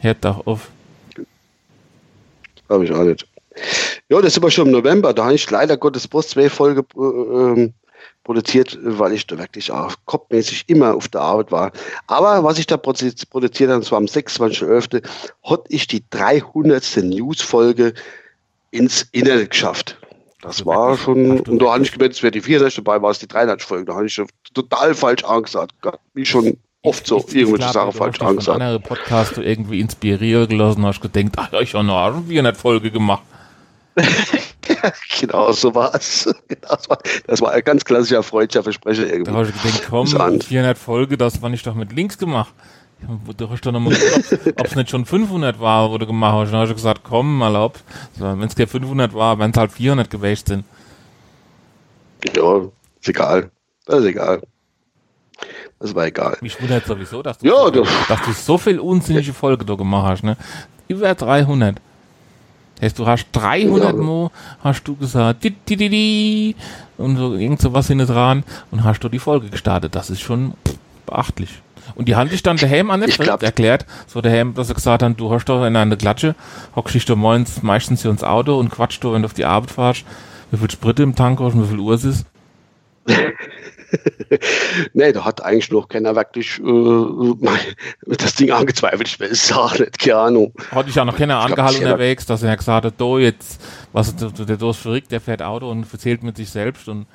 Hört 0.01 0.25
doch 0.25 0.45
auf. 0.45 0.69
Glaube 2.67 2.83
ich 2.85 2.91
auch 2.91 3.03
nicht. 3.03 3.25
Ja, 4.09 4.21
das 4.21 4.33
ist 4.33 4.37
aber 4.37 4.51
schon 4.51 4.67
im 4.67 4.71
November. 4.71 5.13
Da 5.13 5.25
habe 5.25 5.35
ich 5.35 5.49
leider 5.49 5.77
Gottes 5.77 6.07
Post 6.07 6.31
zwei 6.31 6.49
Folgen 6.49 6.85
äh, 6.95 7.01
ähm, 7.01 7.73
produziert, 8.23 8.77
weil 8.81 9.13
ich 9.13 9.25
da 9.25 9.37
wirklich 9.37 9.71
auch 9.71 9.95
kopfmäßig 10.05 10.65
immer 10.67 10.95
auf 10.95 11.07
der 11.07 11.21
Arbeit 11.21 11.51
war. 11.51 11.71
Aber 12.07 12.43
was 12.43 12.59
ich 12.59 12.67
da 12.67 12.77
produziert 12.77 13.25
habe, 13.31 13.79
das 13.79 13.91
war 13.91 13.97
am 13.97 14.05
26.11., 14.05 15.03
hatte 15.43 15.63
ich 15.69 15.87
die 15.87 16.03
300. 16.09 16.97
News-Folge 16.97 17.93
ins 18.71 19.07
Internet 19.11 19.51
geschafft. 19.51 19.97
Das 20.41 20.65
war 20.65 20.97
schon, 20.97 21.39
und 21.39 21.59
da 21.59 21.73
habe 21.73 21.83
ich 21.83 21.91
gemeint, 21.91 22.13
es 22.13 22.21
wäre 22.21 22.31
die 22.31 22.41
64 22.41 22.83
dabei, 22.83 23.01
war 23.01 23.11
es 23.11 23.19
die 23.19 23.27
300 23.27 23.61
Folge. 23.61 23.85
Da 23.85 23.95
habe 23.95 24.05
ich 24.05 24.21
total 24.53 24.93
falsch 24.93 25.23
angesagt. 25.23 25.73
Wie 26.13 26.25
schon 26.25 26.57
oft 26.83 27.07
so 27.07 27.17
irgendwelche 27.31 27.73
Sachen 27.73 27.91
falsch 27.91 28.21
angesagt. 28.21 28.61
andere 28.61 28.79
Podcast 28.79 29.37
irgendwie 29.37 29.79
inspiriert 29.79 30.49
gelassen, 30.49 30.85
hast 30.85 31.01
gedacht, 31.01 31.33
ach, 31.37 31.51
ich 31.53 31.73
habe 31.73 31.85
noch 31.85 31.97
eine 31.97 32.23
400 32.23 32.55
Folge 32.55 32.91
gemacht. 32.91 33.23
genau 35.19 35.51
so 35.51 35.73
war 35.73 35.93
es. 35.95 36.29
Genau, 36.47 36.75
das, 36.75 36.89
war, 36.89 36.99
das 37.25 37.41
war 37.41 37.51
ein 37.51 37.63
ganz 37.63 37.83
klassischer 37.83 38.23
freudscher 38.23 38.63
Versprecher 38.63 39.07
irgendwie. 39.07 39.31
Da 39.31 39.37
habe 39.37 39.49
ich 39.49 39.61
gedacht, 39.61 39.87
komm, 39.89 40.07
400 40.07 40.77
Folge, 40.77 41.17
das 41.17 41.41
war 41.41 41.49
nicht 41.49 41.65
doch 41.65 41.75
mit 41.75 41.91
Links 41.91 42.17
gemacht. 42.17 42.53
Du 43.37 43.49
hast 43.49 43.65
doch 43.65 43.71
noch 43.71 43.79
mal 43.79 43.93
ob 43.93 44.65
es 44.65 44.75
nicht 44.75 44.89
schon 44.89 45.05
500 45.05 45.59
war, 45.59 45.97
du 45.97 46.07
gemacht 46.07 46.33
hast. 46.33 46.51
Dann 46.51 46.61
hast 46.61 46.69
du 46.69 46.75
gesagt, 46.75 47.01
komm, 47.03 47.37
mal 47.37 47.55
ab. 47.55 47.79
So, 48.17 48.25
wenn 48.25 48.41
es 48.41 48.55
kein 48.55 48.67
500 48.67 49.13
war, 49.13 49.37
wenn 49.37 49.51
es 49.51 49.57
halt 49.57 49.71
400 49.71 50.09
gewesen 50.09 50.45
sind. 50.47 50.65
Ja, 52.35 52.61
ist 52.99 53.07
egal. 53.07 53.51
Das 53.85 53.99
ist 53.99 54.05
egal. 54.05 54.41
Das 55.79 55.93
war 55.93 56.07
egal. 56.07 56.37
Mich 56.41 56.59
wundert 56.59 56.87
sowieso, 56.87 57.21
dass 57.21 57.37
du, 57.37 57.47
ja, 57.47 57.65
so, 57.71 57.85
dass 58.07 58.21
du 58.25 58.31
so 58.31 58.57
viel 58.57 58.79
unsinnige 58.79 59.31
Folge 59.31 59.63
da 59.63 59.75
gemacht 59.75 60.07
hast. 60.07 60.23
Ne? 60.23 60.35
Über 60.87 61.13
300. 61.13 61.77
Heißt, 62.81 62.99
du 62.99 63.07
hast 63.07 63.27
300 63.31 63.93
ja. 63.93 64.01
Mo, 64.01 64.31
hast 64.63 64.83
du 64.83 64.95
gesagt, 64.95 65.43
di, 65.43 65.51
di, 65.51 65.75
di, 65.75 65.89
di, 65.89 66.55
und 66.97 67.17
so 67.17 67.35
irgend 67.35 67.61
so 67.61 67.73
was 67.73 67.87
hinten 67.87 68.07
dran 68.07 68.43
und 68.71 68.83
hast 68.83 68.99
du 68.99 69.09
die 69.09 69.19
Folge 69.19 69.49
gestartet. 69.49 69.95
Das 69.95 70.09
ist 70.09 70.21
schon 70.21 70.53
beachtlich. 71.05 71.61
Und 71.95 72.07
die 72.07 72.15
haben 72.15 72.29
dich 72.29 72.43
dann 72.43 72.57
daheim 72.57 72.91
an 72.91 72.99
nicht 72.99 73.19
erklärt, 73.19 73.85
so 74.07 74.21
daheim, 74.21 74.53
dass 74.53 74.67
sie 74.67 74.73
gesagt 74.73 75.01
haben, 75.01 75.15
du 75.15 75.31
hast 75.31 75.45
doch 75.45 75.65
in 75.65 75.75
einer 75.75 75.95
Klatsche, 75.95 76.35
hockst 76.75 76.95
dich 76.95 77.05
da 77.05 77.15
morgens 77.15 77.63
meistens 77.63 78.01
hier 78.01 78.11
ins 78.11 78.23
Auto 78.23 78.59
und 78.59 78.69
quatschst 78.69 79.03
du, 79.03 79.13
wenn 79.13 79.21
du 79.21 79.27
auf 79.27 79.33
die 79.33 79.45
Arbeit 79.45 79.71
fahrst, 79.71 80.05
wie 80.51 80.57
viel 80.57 80.69
Sprit 80.69 80.99
im 80.99 81.15
Tank 81.15 81.39
hast 81.39 81.53
und 81.53 81.63
wie 81.63 81.69
viel 81.69 81.79
Uhr 81.79 81.93
es 81.93 82.03
ist. 82.03 82.25
nee, 84.93 85.11
da 85.11 85.25
hat 85.25 85.41
eigentlich 85.43 85.71
noch 85.71 85.87
keiner 85.87 86.15
wirklich 86.15 86.59
äh, 86.59 88.15
das 88.17 88.35
Ding 88.35 88.51
angezweifelt. 88.51 89.07
Ich 89.07 89.19
weiß 89.19 89.31
es 89.31 89.51
auch 89.51 89.77
nicht, 89.77 89.99
keine 89.99 90.17
Ahnung. 90.17 90.53
Hatte 90.71 90.89
ich 90.89 90.95
ja 90.95 91.05
noch 91.05 91.17
keiner 91.17 91.39
angehalten 91.39 91.83
unterwegs, 91.83 92.25
dass 92.25 92.43
er 92.43 92.55
gesagt 92.55 92.85
hat, 92.85 92.93
do 92.99 93.19
jetzt, 93.19 93.61
was 93.93 94.15
der, 94.15 94.29
der 94.29 94.61
ist 94.61 94.77
verrückt, 94.77 95.11
der 95.11 95.21
fährt 95.21 95.41
Auto 95.41 95.69
und 95.69 95.91
erzählt 95.91 96.23
mit 96.23 96.37
sich 96.37 96.49
selbst 96.49 96.87
und 96.89 97.07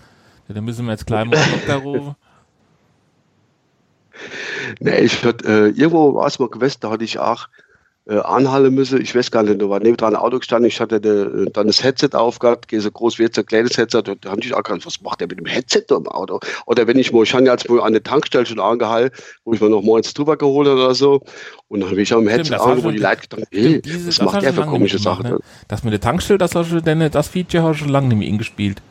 da 0.48 0.60
müssen 0.60 0.86
wir 0.86 0.92
jetzt 0.92 1.06
gleich 1.06 1.24
mal 1.24 1.38
Doktor 1.52 1.74
rufen. 1.82 2.16
Nee, 4.80 5.00
ich 5.00 5.22
würde, 5.24 5.44
äh, 5.44 5.68
irgendwo 5.70 6.14
war 6.14 6.26
es 6.26 6.38
mal 6.38 6.48
gewesen, 6.48 6.78
da 6.80 6.90
hatte 6.90 7.04
ich 7.04 7.18
auch 7.18 7.48
äh, 8.08 8.18
anhalten 8.18 8.74
müssen. 8.74 9.00
Ich 9.00 9.14
weiß 9.14 9.30
gar 9.30 9.42
nicht, 9.42 9.60
da 9.62 9.68
war 9.68 9.78
neben 9.78 9.96
dran 9.96 10.14
ein 10.14 10.20
Auto 10.20 10.38
gestanden, 10.38 10.66
ich 10.68 10.80
hatte 10.80 11.00
de, 11.00 11.48
dann 11.52 11.68
das 11.68 11.84
Headset 11.84 12.10
aufgehabt, 12.14 12.68
gehe 12.68 12.80
so 12.80 12.90
groß 12.90 13.18
wie 13.18 13.22
jetzt 13.22 13.38
ein 13.38 13.46
kleines 13.46 13.76
Headset, 13.78 14.02
da 14.02 14.30
habe 14.30 14.40
ich 14.40 14.52
auch 14.54 14.62
gedacht, 14.62 14.84
was 14.86 15.00
macht 15.02 15.20
der 15.20 15.28
mit 15.28 15.38
dem 15.38 15.46
Headset 15.46 15.84
da 15.86 15.96
im 15.96 16.08
Auto? 16.08 16.40
Oder 16.66 16.86
wenn 16.86 16.98
ich 16.98 17.12
mal, 17.12 17.22
ich 17.22 17.32
habe 17.32 17.44
jetzt 17.44 17.68
mal 17.68 17.80
an 17.80 17.92
der 17.92 18.02
Tankstelle 18.02 18.44
schon 18.46 18.60
angehalten, 18.60 19.16
wo 19.44 19.54
ich 19.54 19.60
mir 19.60 19.70
noch 19.70 19.82
mal 19.82 19.98
ins 19.98 20.12
drüber 20.14 20.36
geholt 20.36 20.68
oder 20.68 20.94
so, 20.94 21.22
und 21.68 21.80
dann 21.80 21.90
habe 21.90 22.02
ich 22.02 22.12
auch 22.12 22.18
im 22.18 22.28
Headset 22.28 22.54
an, 22.56 22.82
wo 22.82 22.90
die 22.90 22.98
Leute 22.98 23.28
gedacht, 23.28 23.48
ey, 23.50 23.80
was 24.06 24.20
macht 24.20 24.42
der 24.42 24.52
für 24.52 24.62
komische 24.62 24.98
Sachen? 24.98 25.30
Ne? 25.30 25.38
Das 25.68 25.84
mit 25.84 25.92
der 25.92 26.00
Tankstelle, 26.00 26.38
das, 26.38 26.54
hast 26.54 26.72
du, 26.72 26.80
denn, 26.80 27.10
das 27.10 27.28
Feature 27.28 27.62
hast 27.62 27.76
du 27.76 27.84
schon 27.84 27.88
lange 27.88 28.08
nicht 28.08 28.18
mehr 28.18 28.28
ingespielt. 28.28 28.82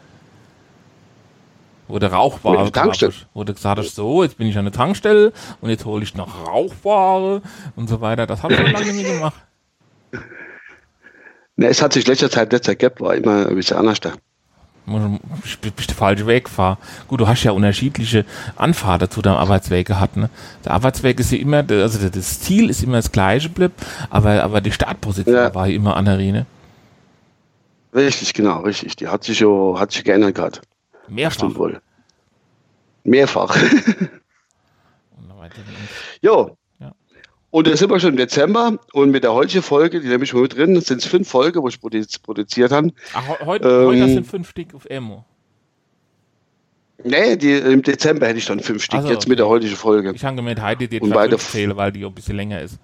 Wo 1.91 1.99
der 1.99 2.13
Rauchware 2.13 2.71
Tankstelle. 2.71 3.13
Wo 3.33 3.43
du 3.43 3.53
gesagt 3.53 3.77
hast, 3.77 3.95
so, 3.95 4.23
jetzt 4.23 4.37
bin 4.37 4.47
ich 4.47 4.57
an 4.57 4.65
der 4.65 4.71
Tankstelle 4.71 5.33
und 5.59 5.69
jetzt 5.69 5.83
hole 5.83 6.03
ich 6.03 6.15
noch 6.15 6.47
Rauchware 6.47 7.41
und 7.75 7.89
so 7.89 7.99
weiter. 7.99 8.25
Das 8.25 8.43
habe 8.43 8.53
ich 8.53 8.59
schon 8.59 8.71
lange 8.71 8.93
nicht 8.93 9.11
gemacht. 9.11 9.35
Ne, 11.57 11.67
es 11.67 11.81
hat 11.81 11.91
sich 11.91 12.07
letzter 12.07 12.31
Zeit 12.31 12.53
letzter 12.53 12.75
Gap 12.75 13.01
war 13.01 13.13
immer 13.13 13.45
ein 13.45 13.55
bisschen 13.55 13.77
anders 13.77 13.99
da. 13.99 14.13
Bist 15.75 15.89
der 15.89 15.97
falsche 15.97 16.25
Weg 16.25 16.49
fahr. 16.49 16.79
Gut, 17.07 17.19
du 17.19 17.27
hast 17.27 17.43
ja 17.43 17.51
unterschiedliche 17.51 18.25
Anfahrten 18.55 19.11
zu 19.11 19.21
deinem 19.21 19.35
Arbeitsweg 19.35 19.85
gehabt. 19.85 20.17
Ne? 20.17 20.29
Der 20.65 20.71
Arbeitsweg 20.71 21.19
ist 21.19 21.31
ja 21.31 21.37
immer, 21.37 21.63
also 21.69 22.09
das 22.09 22.39
Ziel 22.39 22.69
ist 22.69 22.81
immer 22.81 22.97
das 22.97 23.11
gleiche 23.11 23.49
blieb, 23.49 23.73
aber, 24.09 24.41
aber 24.41 24.61
die 24.61 24.71
Startposition 24.71 25.35
ja. 25.35 25.53
war 25.53 25.67
immer 25.67 25.97
an 25.97 26.05
der 26.05 26.17
Rene. 26.17 26.45
Richtig, 27.93 28.33
genau, 28.33 28.61
richtig. 28.61 28.95
Die 28.95 29.09
hat 29.09 29.23
sich 29.23 29.41
ja, 29.41 29.47
hat 29.77 29.91
sich 29.91 30.03
geändert 30.03 30.35
gerade. 30.35 30.61
Mehrfach. 31.11 31.55
Wohl. 31.55 31.81
Mehrfach. 33.03 33.55
jo. 36.21 36.57
Ja. 36.79 36.93
Und 37.49 37.67
da 37.67 37.75
sind 37.75 37.91
wir 37.91 37.99
schon 37.99 38.11
im 38.11 38.17
Dezember 38.17 38.79
und 38.93 39.11
mit 39.11 39.23
der 39.23 39.33
heutigen 39.33 39.61
Folge, 39.61 39.99
die 39.99 40.07
nehme 40.07 40.23
ich 40.23 40.33
mal 40.33 40.43
mit 40.43 40.55
drin, 40.55 40.79
sind 40.79 41.01
es 41.01 41.07
fünf 41.07 41.27
Folgen, 41.27 41.61
wo 41.61 41.67
ich 41.67 41.81
produziert 42.21 42.71
habe. 42.71 42.91
Ach, 43.13 43.45
heute, 43.45 43.67
ähm, 43.67 43.87
heute 43.87 44.07
sind 44.07 44.27
fünf 44.27 44.49
Stück 44.49 44.73
auf 44.73 44.85
Emo. 44.85 45.25
Nee, 47.03 47.35
die, 47.35 47.53
im 47.53 47.81
Dezember 47.81 48.27
hätte 48.27 48.37
ich 48.37 48.45
dann 48.45 48.59
fünf 48.59 48.83
Stück, 48.83 48.99
also, 48.99 49.11
jetzt 49.11 49.27
mit 49.27 49.39
der 49.39 49.47
heutigen 49.47 49.75
Folge. 49.75 50.13
Ich 50.15 50.23
habe 50.23 50.35
gemeint, 50.35 50.61
heute 50.61 50.87
die 50.87 50.99
beide 50.99 51.37
zähle, 51.37 51.75
weil 51.75 51.91
die 51.91 52.05
ein 52.05 52.13
bisschen 52.13 52.37
länger 52.37 52.61
ist. 52.61 52.79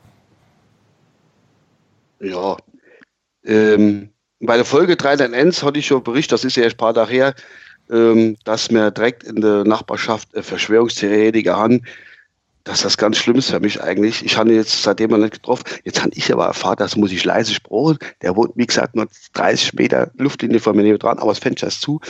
Ja. 2.19 2.57
Ähm, 3.45 4.09
bei 4.39 4.55
der 4.55 4.65
Folge 4.65 4.97
3 4.97 5.15
dann 5.15 5.33
Ends 5.33 5.63
hatte 5.63 5.79
ich 5.79 5.87
schon 5.87 6.03
Bericht, 6.03 6.31
das 6.31 6.43
ist 6.43 6.57
ja 6.57 6.63
erst 6.63 6.75
ein 6.75 6.79
paar 6.79 6.93
Tage 6.93 7.11
her, 7.11 7.35
ähm, 7.91 8.37
dass 8.43 8.71
mir 8.71 8.91
direkt 8.91 9.23
in 9.23 9.41
der 9.41 9.63
Nachbarschaft 9.63 10.33
äh, 10.33 10.43
Verschwörungstheoretiker 10.43 11.55
haben, 11.55 11.83
dass 12.67 12.81
das 12.81 12.97
ganz 12.97 13.17
schlimm 13.17 13.37
ist 13.37 13.49
für 13.49 13.59
mich 13.59 13.81
eigentlich. 13.81 14.23
Ich 14.25 14.37
habe 14.37 14.53
jetzt 14.53 14.83
seitdem 14.83 15.11
noch 15.11 15.17
nicht 15.17 15.35
getroffen. 15.35 15.63
Jetzt 15.85 16.01
habe 16.01 16.11
ich 16.15 16.31
aber 16.33 16.45
erfahren, 16.45 16.75
das 16.77 16.97
muss 16.97 17.11
ich 17.11 17.23
leise 17.23 17.53
sprechen. 17.53 17.97
Der 18.21 18.35
wohnt, 18.35 18.51
wie 18.55 18.65
gesagt, 18.65 18.95
nur 18.95 19.07
30 19.33 19.73
Meter 19.73 20.11
Luftlinie 20.17 20.59
von 20.59 20.75
mir 20.75 20.97
dran, 20.97 21.19
aber 21.19 21.31
das 21.31 21.39
Fenster 21.39 21.67
ist 21.67 21.81
zu. 21.81 22.01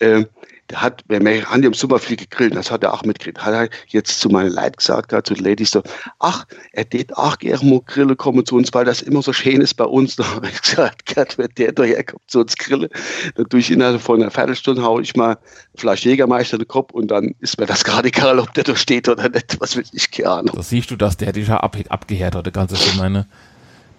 Ähm, 0.00 0.26
der 0.72 0.80
hat, 0.80 1.04
wir 1.06 1.18
haben 1.18 1.62
im 1.62 1.74
Sommer 1.74 1.98
viel 1.98 2.16
gegrillt, 2.16 2.56
das 2.56 2.70
hat 2.70 2.82
er 2.82 2.94
auch 2.94 3.04
mitgekriegt. 3.04 3.44
Hat 3.44 3.52
er 3.52 3.68
jetzt 3.88 4.20
zu 4.20 4.28
meinen 4.30 4.52
Leuten 4.52 4.76
gesagt, 4.76 5.10
zu 5.26 5.34
den 5.34 5.44
Ladies 5.44 5.70
so, 5.70 5.82
ach, 6.18 6.46
er 6.72 6.88
tät 6.88 7.14
auch 7.16 7.38
gerne 7.38 7.62
mal 7.64 7.80
Grille 7.84 8.16
kommen 8.16 8.44
zu 8.46 8.56
uns, 8.56 8.72
weil 8.72 8.86
das 8.86 9.02
immer 9.02 9.20
so 9.22 9.32
schön 9.32 9.60
ist 9.60 9.74
bei 9.74 9.84
uns. 9.84 10.16
Da 10.16 10.24
habe 10.34 10.48
ich 10.48 10.62
gesagt, 10.62 11.14
Gott, 11.14 11.36
wenn 11.36 11.50
der 11.58 11.72
daher 11.72 12.02
kommt 12.04 12.22
zu 12.26 12.40
uns 12.40 12.56
Grille, 12.56 12.88
dann 13.34 13.48
tue 13.48 13.60
ich 13.60 13.70
innerhalb 13.70 14.00
von 14.00 14.22
einer 14.22 14.30
Viertelstunde, 14.30 14.82
haue 14.82 15.02
ich 15.02 15.14
mal 15.14 15.36
Fleisch 15.74 16.04
Jägermeister 16.04 16.54
in 16.54 16.60
den 16.60 16.68
Kopf 16.68 16.92
und 16.92 17.08
dann 17.10 17.34
ist 17.40 17.58
mir 17.58 17.66
das 17.66 17.84
gerade 17.84 18.08
egal, 18.08 18.38
ob 18.38 18.54
der 18.54 18.64
da 18.64 18.74
steht 18.74 19.08
oder 19.08 19.28
nicht, 19.28 19.60
was 19.60 19.76
will 19.76 19.84
ich 19.92 20.10
gerne. 20.10 20.50
Da 20.54 20.62
siehst 20.62 20.90
du, 20.90 20.96
dass 20.96 21.18
der 21.18 21.32
dich 21.32 21.48
ja 21.48 21.58
ab, 21.58 21.76
abgehärtet 21.90 22.38
hat, 22.38 22.46
der 22.46 22.52
ganze 22.52 22.76
Film, 22.76 22.96
meine. 22.96 23.26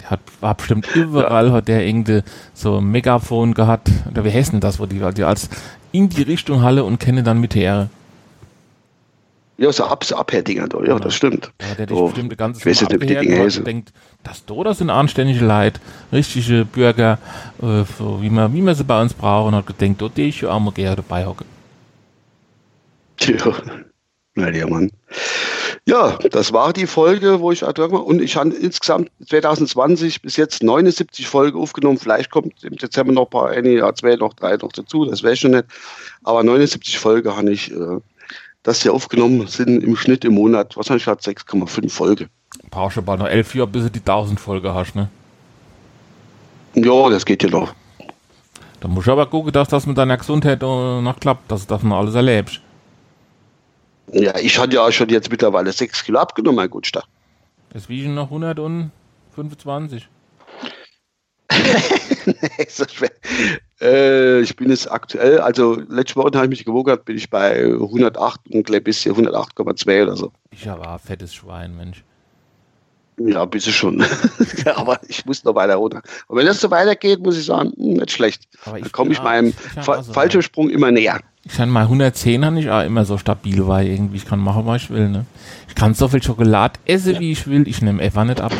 Der 0.02 0.10
hat, 0.10 0.20
war 0.42 0.56
bestimmt 0.56 0.88
überall, 0.96 1.48
ja. 1.48 1.54
hat 1.54 1.68
der 1.68 1.86
irgendwie 1.86 2.24
so 2.54 2.80
ein 2.80 2.86
Megafon 2.86 3.54
gehabt, 3.54 3.90
oder 4.10 4.26
wie 4.26 4.32
heißt 4.32 4.52
denn 4.52 4.60
das, 4.60 4.80
wo 4.80 4.86
die, 4.86 5.02
die 5.16 5.24
als 5.24 5.50
in 5.94 6.10
die 6.10 6.24
Richtung 6.24 6.62
Halle 6.62 6.84
und 6.84 7.00
kenne 7.00 7.24
dann 7.24 7.40
mit 7.40 7.56
her. 7.56 7.90
Ja, 9.58 9.72
so, 9.72 9.86
Ab 9.86 10.04
so 10.04 10.16
Abhärdinger 10.16 10.68
da, 10.68 10.84
ja, 10.84 10.98
das 11.00 11.14
stimmt. 11.14 11.52
Ja, 11.62 11.76
der 11.76 11.88
so, 11.88 12.08
bestimmt 12.08 12.38
ganze 12.38 12.60
ich 12.60 12.66
weiß 12.66 12.90
nicht, 12.90 13.02
die 13.02 13.64
denkt, 13.64 13.94
das 14.24 14.46
da, 14.46 14.56
das 14.64 14.80
sind 14.80 14.90
anständige 14.90 15.46
Leute, 15.46 15.80
richtige 16.12 16.66
Bürger, 16.66 17.20
äh, 17.62 17.84
so, 17.98 18.22
wie, 18.22 18.32
man, 18.32 18.52
wie 18.54 18.62
man 18.62 18.74
sie 18.74 18.84
bei 18.84 19.00
uns 19.00 19.14
brauchen, 19.14 19.54
hat 19.54 19.68
gedacht, 19.68 20.02
da 20.02 20.10
die 20.10 20.24
ich 20.24 20.42
ja 20.42 20.50
auch 20.50 20.60
mal 20.60 20.72
gerne 20.72 20.98
dabei 20.98 21.26
hocke. 21.26 21.46
Tja, 23.18 23.54
na 24.36 24.50
der 24.50 24.68
Mann. 24.68 24.92
Ja, 25.86 26.18
das 26.32 26.54
war 26.54 26.72
die 26.72 26.88
Folge, 26.88 27.42
wo 27.42 27.52
ich 27.52 27.64
und 27.64 28.22
ich 28.22 28.38
habe 28.38 28.52
insgesamt 28.52 29.12
2020 29.28 30.22
bis 30.22 30.38
jetzt 30.38 30.64
79 30.64 31.28
Folgen 31.28 31.60
aufgenommen. 31.60 31.98
Vielleicht 31.98 32.32
kommt 32.32 32.64
im 32.64 32.78
Dezember 32.78 33.12
noch 33.12 33.26
ein 33.26 33.30
paar, 33.30 33.50
eine, 33.50 33.70
ja, 33.70 33.94
zwei, 33.94 34.16
noch 34.16 34.34
drei 34.34 34.56
noch 34.56 34.72
dazu, 34.72 35.04
das 35.04 35.24
wäre 35.24 35.36
schon 35.36 35.52
nicht. 35.52 35.66
Aber 36.24 36.42
79 36.42 36.98
Folgen 36.98 37.36
habe 37.36 37.52
ich, 37.52 37.70
äh, 37.72 38.00
das 38.64 38.82
hier 38.82 38.94
aufgenommen 38.94 39.46
sind 39.48 39.84
im 39.84 39.98
Schnitt 39.98 40.24
im 40.24 40.36
Monat, 40.36 40.78
wahrscheinlich 40.78 41.06
hat 41.06 41.22
6,5 41.22 41.90
Folge. 41.90 42.30
Brauchst 42.70 42.96
du 42.96 43.02
aber 43.02 43.18
noch 43.18 43.28
elf 43.28 43.54
Jahre, 43.54 43.68
bis 43.68 43.84
du 43.84 43.92
die 43.92 44.00
1000 44.00 44.40
Folge 44.40 44.74
hast, 44.74 44.96
ne? 44.96 45.10
Ja, 46.76 47.10
das 47.10 47.26
geht 47.26 47.44
ja 47.44 47.50
noch. 47.50 47.74
Da 48.80 48.88
musst 48.88 49.08
du 49.08 49.12
aber 49.12 49.26
gucken, 49.26 49.52
dass 49.52 49.68
das 49.68 49.86
mit 49.86 49.98
deiner 49.98 50.18
Gesundheit 50.18 50.62
noch 50.62 51.16
klappt, 51.20 51.52
dass 51.52 51.68
du 51.68 51.74
das 51.74 51.84
noch 51.84 51.98
alles 51.98 52.16
erlebst. 52.16 52.62
Ja, 54.12 54.38
ich 54.38 54.60
hatte 54.60 54.76
ja 54.76 54.86
auch 54.86 54.92
schon 54.92 55.10
jetzt 55.10 55.32
mittlerweile 55.32 55.72
6 55.72 56.04
Kilo 56.04 56.20
abgenommen, 56.20 56.58
mein 56.58 56.70
Gutstag. 56.70 57.06
Es 57.74 57.90
wiegen 57.90 58.14
noch 58.14 58.26
125. 58.26 60.08
nee, 62.26 62.68
so 62.70 62.86
schwer. 62.88 63.12
Äh, 63.82 64.42
ich 64.42 64.56
bin 64.56 64.70
jetzt 64.70 64.92
aktuell, 64.92 65.40
also 65.40 65.82
letzte 65.90 66.16
Woche 66.18 66.32
habe 66.36 66.46
ich 66.46 66.50
mich 66.50 66.66
gewogen, 66.66 66.98
bin 67.06 67.18
ich 67.18 67.30
bei 67.30 67.64
108 67.64 68.42
und 68.52 68.72
ein 68.72 68.84
bisschen 68.84 69.16
108,2 69.16 70.04
oder 70.04 70.16
so. 70.16 70.32
Ich 70.52 70.70
aber 70.70 70.94
ein 70.94 71.00
fettes 71.00 71.34
Schwein, 71.34 71.76
Mensch. 71.76 72.04
Ja, 73.18 73.44
ein 73.44 73.50
bisschen 73.50 73.74
schon. 73.74 74.04
aber 74.76 75.00
ich 75.08 75.26
muss 75.26 75.44
noch 75.44 75.56
weiter 75.56 75.76
runter. 75.76 76.02
Und 76.28 76.38
wenn 76.38 76.46
das 76.46 76.60
so 76.60 76.72
weitergeht, 76.72 77.20
muss 77.20 77.38
ich 77.38 77.46
sagen, 77.46 77.72
hm, 77.76 77.94
nicht 77.94 78.12
schlecht. 78.12 78.48
Aber 78.66 78.78
ich 78.78 78.84
Dann 78.84 78.92
komme 78.92 79.12
ich 79.12 79.22
meinem 79.22 79.54
Fa 79.54 80.04
so 80.04 80.14
Fallschirmsprung 80.14 80.70
immer 80.70 80.92
näher. 80.92 81.20
Ich 81.46 81.58
kann 81.58 81.70
mal 81.70 81.84
110 81.84 82.46
habe 82.46 82.60
ich 82.60 82.70
auch 82.70 82.84
immer 82.84 83.04
so 83.04 83.18
stabil, 83.18 83.68
weil 83.68 83.88
irgendwie 83.88 84.18
ich 84.18 84.26
kann 84.26 84.40
machen, 84.40 84.66
was 84.66 84.84
ich 84.84 84.90
will. 84.90 85.10
Ne? 85.10 85.26
Ich 85.68 85.76
kann 85.76 85.94
so 85.94 86.08
viel 86.08 86.24
Schokolade 86.24 86.80
essen, 86.86 87.20
wie 87.20 87.32
ich 87.32 87.48
will. 87.48 87.68
Ich 87.68 87.82
nehme 87.82 88.02
einfach 88.02 88.24
nicht 88.24 88.40
ab. 88.40 88.54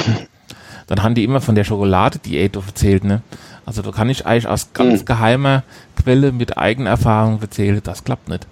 Dann 0.88 1.02
haben 1.02 1.16
die 1.16 1.24
immer 1.24 1.40
von 1.40 1.56
der 1.56 1.64
Schokolade-Diät 1.64 2.56
erzählt. 2.56 3.06
Ne? 3.06 3.22
Also 3.66 3.82
da 3.82 3.92
kann 3.92 4.10
ich 4.10 4.26
eigentlich 4.26 4.48
aus 4.48 4.74
ganz 4.74 5.02
mhm. 5.02 5.06
geheimer 5.06 5.64
Quelle 5.96 6.34
mit 6.34 6.58
Eigenerfahrung 6.58 7.40
erzählen, 7.42 7.80
das 7.82 8.04
klappt 8.04 8.28
nicht. 8.28 8.46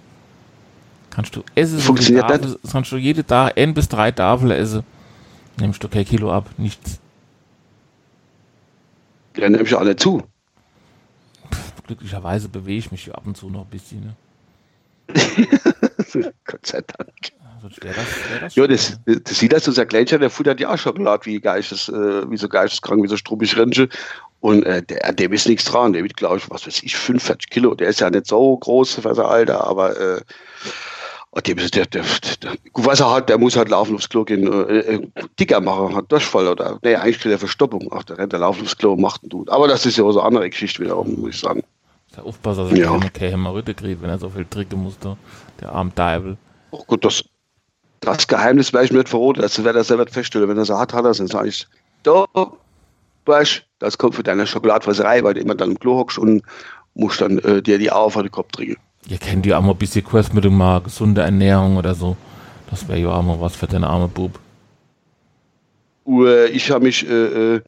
Kannst 1.10 1.36
du 1.36 1.43
essen, 1.56 1.80
Funktioniert 1.80 2.30
Tafel, 2.30 2.58
kannst 2.72 2.91
du 2.93 2.95
jede 2.95 3.26
Tag 3.26 3.58
ein 3.58 3.74
bis 3.74 3.89
drei 3.89 4.12
Tafeln 4.12 4.52
essen 4.52 4.84
Nimmst 5.58 5.84
du 5.84 5.88
kein 5.88 6.06
Kilo 6.06 6.32
ab, 6.32 6.49
nichts. 6.58 6.99
Ja, 9.38 9.49
nehme 9.49 9.64
ich 9.64 9.78
alle 9.78 9.95
zu. 9.95 10.24
Pff, 11.52 11.84
glücklicherweise 11.86 12.49
bewege 12.49 12.80
ich 12.80 12.91
mich 12.91 13.14
ab 13.14 13.24
und 13.26 13.38
zu 13.38 13.49
noch 13.49 13.62
ein 13.62 13.70
bisschen. 13.70 14.02
Ne? 14.02 14.16
Gott 16.45 16.66
sei 16.66 16.82
Dank. 16.82 17.32
Also 17.64 17.76
wär 17.82 17.93
das, 17.93 18.30
wär 18.32 18.39
das 18.39 18.56
ja, 18.56 18.68
das, 18.68 18.99
das 19.06 19.38
sieht 19.38 19.54
das 19.54 19.68
unser 19.68 19.86
Kleinchen, 19.86 20.20
der 20.20 20.32
futtert 20.32 20.60
ja 20.60 20.74
auch 20.74 20.78
Schokolade 20.78 21.26
wie, 21.26 21.39
Geistes, 21.39 21.89
äh, 21.89 22.30
wie 22.30 22.38
so 22.38 22.49
geisteskrank, 22.49 23.04
wie 23.04 23.08
so 23.08 23.18
struppig 23.18 23.56
Rentche. 23.56 23.88
Und 24.39 24.64
äh, 24.64 24.82
der, 24.82 25.14
dem 25.14 25.34
ist 25.34 25.47
nichts 25.47 25.66
dran. 25.66 25.93
Der 25.93 26.02
wird, 26.02 26.18
glaube 26.18 26.38
ich, 26.38 26.49
was 26.49 26.66
weiß 26.66 26.82
ich, 26.82 26.95
45 26.95 27.49
Kilo. 27.49 27.76
Der 27.76 27.89
ist 27.89 27.99
ja 27.99 28.10
nicht 28.10 28.26
so 28.26 28.58
groß 28.58 28.95
für 28.95 29.14
sein 29.14 29.26
Alter, 29.26 29.64
aber 29.68 29.99
äh, 29.99 30.22
der, 31.39 31.55
der, 31.55 31.86
der, 31.86 32.03
was 32.73 32.99
er 32.99 33.11
hat, 33.11 33.29
der 33.29 33.38
muss 33.38 33.55
halt 33.55 33.69
laufen 33.69 33.95
aufs 33.95 34.09
Klo 34.09 34.25
gehen, 34.25 34.51
äh, 34.51 34.79
äh 34.79 35.07
dicker 35.39 35.61
machen, 35.61 35.95
hat 35.95 36.11
Durchfall 36.11 36.47
oder, 36.47 36.77
nee, 36.84 36.95
eigentlich 36.95 37.19
kriegt 37.19 37.32
er 37.32 37.39
Verstoppung. 37.39 37.89
Ach, 37.91 38.03
der 38.03 38.17
rennt, 38.17 38.34
der 38.34 38.39
laufen 38.39 38.63
aufs 38.63 38.77
Klo 38.77 38.93
und 38.93 39.01
macht 39.01 39.23
einen 39.23 39.29
Dude. 39.29 39.51
Aber 39.51 39.67
das 39.67 39.86
ist 39.86 39.97
ja 39.97 40.03
auch 40.03 40.11
so 40.11 40.19
eine 40.19 40.27
andere 40.27 40.49
Geschichte 40.49 40.84
wiederum, 40.84 41.21
muss 41.21 41.36
ich 41.36 41.39
sagen. 41.39 41.63
Der 42.15 42.25
Aufpasser, 42.25 42.63
dass 42.63 42.73
er 42.73 42.77
ja. 42.77 42.99
keine 43.13 43.32
Hämorrhoide 43.32 43.73
kriegt, 43.73 44.01
wenn 44.01 44.09
er 44.09 44.19
so 44.19 44.29
viel 44.29 44.45
trinken 44.45 44.84
muss, 44.84 44.99
der, 44.99 45.17
der 45.61 45.71
arme 45.71 45.95
Teufel. 45.95 46.38
Oh 46.71 46.84
gut, 46.86 47.05
das, 47.05 47.23
das 48.01 48.27
Geheimnis 48.27 48.73
werde 48.73 48.86
ich 48.86 48.91
mir 48.91 48.99
nicht 48.99 49.09
verraten, 49.09 49.41
das 49.41 49.63
werde 49.63 49.79
er 49.79 49.86
selber 49.86 50.07
feststellen. 50.07 50.49
Wenn 50.49 50.57
er 50.57 50.65
so 50.65 50.77
hart 50.77 50.93
hat, 50.93 51.05
dann 51.05 51.13
sage 51.27 51.47
ich, 51.47 51.65
da, 52.03 52.25
weißt 53.25 53.63
das 53.79 53.97
kommt 53.97 54.15
für 54.15 54.23
deine 54.23 54.45
Schokoladfresserei, 54.45 55.23
weil 55.23 55.34
du 55.34 55.39
immer 55.39 55.55
dann 55.55 55.71
im 55.71 55.79
Klo 55.79 55.97
hockst 55.97 56.19
und 56.19 56.43
musst 56.93 57.21
dann 57.21 57.39
äh, 57.39 57.61
dir 57.61 57.79
die 57.79 57.89
auf 57.89 58.13
den 58.13 58.29
Kopf 58.29 58.51
trinken. 58.51 58.77
Ihr 59.08 59.18
kennt 59.18 59.45
ja 59.45 59.58
auch 59.58 59.62
mal 59.62 59.72
ein 59.72 59.78
bisschen 59.78 60.04
Kurs 60.04 60.32
mit 60.34 60.49
mal 60.49 60.82
gesunde 60.82 61.22
Ernährung 61.22 61.78
oder 61.78 61.95
so. 61.95 62.16
Das 62.70 62.88
wäre 62.88 62.99
ja 62.99 63.10
auch 63.10 63.24
mal 63.24 63.39
was 63.39 63.56
für 63.56 63.68
den 63.68 63.84
armen 63.84 64.10
Bub. 64.10 64.39
Uh, 66.06 66.45
ich 66.52 66.72
habe 66.72 66.86
mich 66.86 67.08
äh, 67.08 67.56
äh, 67.56 67.62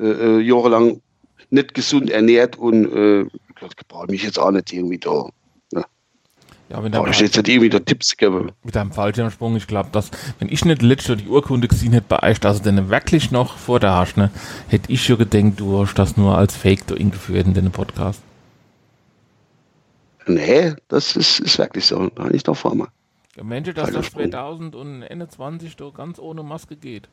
äh, 0.00 0.40
jahrelang 0.40 1.00
nicht 1.50 1.74
gesund 1.74 2.10
ernährt 2.10 2.56
und 2.56 2.92
äh, 2.92 3.22
ich 3.22 3.88
brauche 3.88 4.10
mich 4.10 4.22
jetzt 4.22 4.38
auch 4.38 4.50
nicht 4.50 4.72
irgendwie 4.72 4.98
da. 4.98 5.28
Ne? 5.72 5.84
Ja, 6.68 6.82
wenn 6.82 6.92
ich 6.92 7.20
jetzt 7.20 7.36
nicht 7.36 7.48
irgendwie 7.48 7.68
da 7.68 7.78
Tipps 7.78 8.16
geben. 8.16 8.52
Mit 8.62 8.74
deinem 8.74 8.92
Fallschirmsprung, 8.92 9.56
ich 9.56 9.66
glaube, 9.66 9.90
dass, 9.92 10.10
wenn 10.38 10.48
ich 10.48 10.64
nicht 10.64 10.82
letzte 10.82 11.16
die 11.16 11.28
Urkunde 11.28 11.68
gesehen 11.68 11.92
hätte 11.92 12.06
bei 12.08 12.30
euch, 12.30 12.40
dass 12.40 12.62
du 12.62 12.70
denn 12.70 12.90
wirklich 12.90 13.30
noch 13.30 13.56
vor 13.56 13.80
der 13.80 13.94
hast, 13.94 14.16
ne, 14.16 14.30
hätte 14.68 14.92
ich 14.92 15.04
schon 15.04 15.18
gedacht, 15.18 15.54
du 15.56 15.80
hast 15.80 15.94
das 15.94 16.16
nur 16.16 16.36
als 16.36 16.56
Fake 16.56 16.86
da 16.86 16.94
eingeführt 16.94 17.46
in 17.46 17.54
deinem 17.54 17.72
Podcast. 17.72 18.20
Nee, 20.26 20.74
das 20.88 21.16
ist, 21.16 21.40
ist 21.40 21.58
wirklich 21.58 21.86
so. 21.86 22.08
Da 22.10 22.30
ich 22.30 22.42
doch 22.42 22.56
vor 22.56 22.74
mir. 22.74 22.88
Ja, 23.36 23.42
Mensch, 23.42 23.72
dass 23.74 23.90
das 23.90 24.10
2021 24.12 25.76
doch 25.76 25.92
ganz 25.92 26.18
ohne 26.18 26.42
Maske 26.42 26.76
geht. 26.76 27.08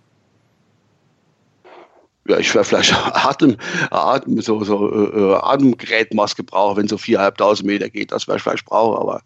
Ja, 2.27 2.37
ich 2.37 2.53
wäre 2.53 2.63
vielleicht 2.63 2.93
Atem, 3.13 3.57
Atem, 3.89 4.39
so, 4.41 4.63
so 4.63 5.11
äh, 5.11 5.35
Atemgerätmaske 5.35 6.43
brauchen, 6.43 6.77
wenn 6.77 6.87
so 6.87 6.97
4.500 6.97 7.65
Meter 7.65 7.89
geht. 7.89 8.11
Das 8.11 8.27
wäre 8.27 8.37
ich 8.37 8.43
vielleicht 8.43 8.65
brauche, 8.65 8.99
aber 8.99 9.21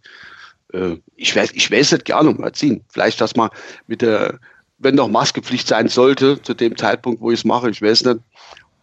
äh, 0.74 0.98
ich, 1.16 1.36
weiß, 1.36 1.52
ich 1.54 1.70
weiß 1.70 1.92
nicht 1.92 2.06
gerne 2.06 2.32
mal 2.32 2.54
ziehen. 2.54 2.84
Vielleicht, 2.90 3.20
dass 3.20 3.36
man 3.36 3.50
mit 3.88 4.02
der, 4.02 4.40
wenn 4.78 4.96
noch 4.96 5.10
Maskepflicht 5.10 5.68
sein 5.68 5.90
sollte, 5.90 6.42
zu 6.42 6.54
dem 6.54 6.78
Zeitpunkt, 6.78 7.22
wo 7.22 7.32
ich 7.32 7.40
es 7.40 7.46
mache, 7.46 7.70
ich 7.70 7.82
weiß 7.82 8.06
nicht, 8.06 8.22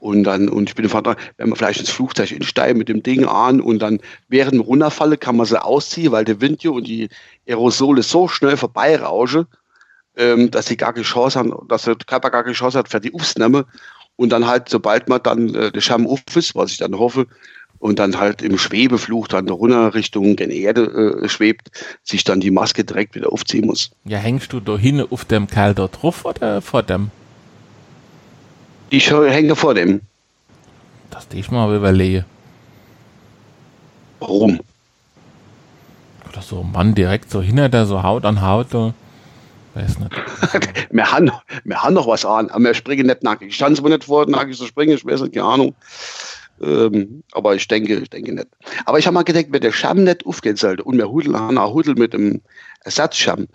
und 0.02 0.24
dann, 0.24 0.48
und 0.48 0.68
ich 0.68 0.74
bin 0.74 0.88
Vater, 0.88 1.14
wenn 1.36 1.48
man 1.48 1.56
vielleicht 1.56 1.78
ins 1.78 1.90
Flugzeug 1.90 2.32
insteigen 2.32 2.76
mit 2.76 2.88
dem 2.88 3.04
Ding 3.04 3.24
an 3.24 3.60
und 3.60 3.78
dann 3.78 4.00
während 4.26 4.54
dem 4.54 4.60
Runterfalle 4.60 5.16
kann 5.16 5.36
man 5.36 5.46
sie 5.46 5.62
ausziehen, 5.62 6.10
weil 6.10 6.24
der 6.24 6.40
Wind 6.40 6.60
hier 6.62 6.72
und 6.72 6.88
die 6.88 7.08
Aerosole 7.46 8.02
so 8.02 8.26
schnell 8.26 8.56
vorbeirauschen, 8.56 9.46
ähm, 10.16 10.50
dass 10.50 10.66
sie 10.66 10.76
gar 10.76 10.92
keine 10.92 11.04
Chance 11.04 11.38
haben, 11.38 11.54
dass 11.68 11.84
der 11.84 11.94
Körper 11.94 12.30
gar 12.30 12.42
keine 12.42 12.56
Chance 12.56 12.80
hat 12.80 12.88
für 12.88 12.98
die 12.98 13.14
Aufnahme. 13.14 13.64
Und 14.16 14.30
dann 14.30 14.48
halt, 14.48 14.68
sobald 14.68 15.08
man 15.08 15.22
dann 15.22 15.54
äh, 15.54 15.70
der 15.70 15.80
Schirm 15.80 16.08
auf 16.08 16.20
ist, 16.34 16.56
was 16.56 16.72
ich 16.72 16.78
dann 16.78 16.98
hoffe, 16.98 17.28
und 17.78 18.00
dann 18.00 18.18
halt 18.18 18.42
im 18.42 18.58
Schwebeflug 18.58 19.28
dann 19.28 19.48
runter 19.48 19.94
Richtung 19.94 20.34
gen 20.34 20.50
Erde 20.50 21.20
äh, 21.22 21.28
schwebt, 21.28 21.70
sich 22.02 22.24
dann 22.24 22.40
die 22.40 22.50
Maske 22.50 22.82
direkt 22.82 23.14
wieder 23.14 23.32
aufziehen 23.32 23.66
muss. 23.66 23.92
Ja, 24.04 24.18
hängst 24.18 24.52
du 24.52 24.58
da 24.58 24.76
hin 24.76 25.00
auf 25.00 25.24
dem 25.24 25.46
Kerl 25.46 25.76
dort 25.76 26.02
drauf 26.02 26.24
oder 26.24 26.60
vor 26.60 26.82
dem? 26.82 27.12
Ich 28.92 29.10
hänge 29.10 29.56
vor 29.56 29.72
dem. 29.72 30.02
Das 31.10 31.26
ich 31.32 31.50
mal 31.50 31.74
überlege. 31.74 32.26
Warum? 34.20 34.60
Oder 36.28 36.42
so 36.42 36.60
ein 36.60 36.72
Mann 36.72 36.94
direkt 36.94 37.30
so 37.30 37.40
hinter 37.40 37.70
der 37.70 37.86
so 37.86 38.02
Haut 38.02 38.26
an 38.26 38.42
Haut. 38.42 38.74
Weiß 38.74 39.98
nicht. 39.98 40.12
wir, 40.90 41.10
haben, 41.10 41.30
wir 41.64 41.82
haben 41.82 41.94
noch 41.94 42.06
was 42.06 42.26
an, 42.26 42.50
aber 42.50 42.64
wir 42.64 42.74
springen 42.74 43.06
nicht 43.06 43.22
nackig. 43.22 43.48
Ich 43.48 43.54
stand 43.54 43.78
zwar 43.78 43.88
nicht 43.88 44.04
vor, 44.04 44.28
nackig 44.28 44.58
zu 44.58 44.66
springen, 44.66 44.92
ich 44.92 45.06
weiß 45.06 45.22
nicht, 45.22 45.32
keine 45.32 45.46
Ahnung. 45.46 45.74
Ähm, 46.60 47.22
aber 47.32 47.54
ich 47.54 47.66
denke, 47.66 47.94
ich 47.94 48.10
denke 48.10 48.34
nicht. 48.34 48.48
Aber 48.84 48.98
ich 48.98 49.06
habe 49.06 49.14
mal 49.14 49.24
gedacht, 49.24 49.46
wenn 49.48 49.62
der 49.62 49.72
Scham 49.72 50.04
nicht 50.04 50.26
aufgehen 50.26 50.56
sollte 50.56 50.84
und 50.84 50.98
wir 50.98 51.08
hudeln 51.08 51.34
an, 51.34 51.58
Hudel 51.58 51.94
mit 51.94 52.12
dem 52.12 52.42
Ersatzscham 52.84 53.48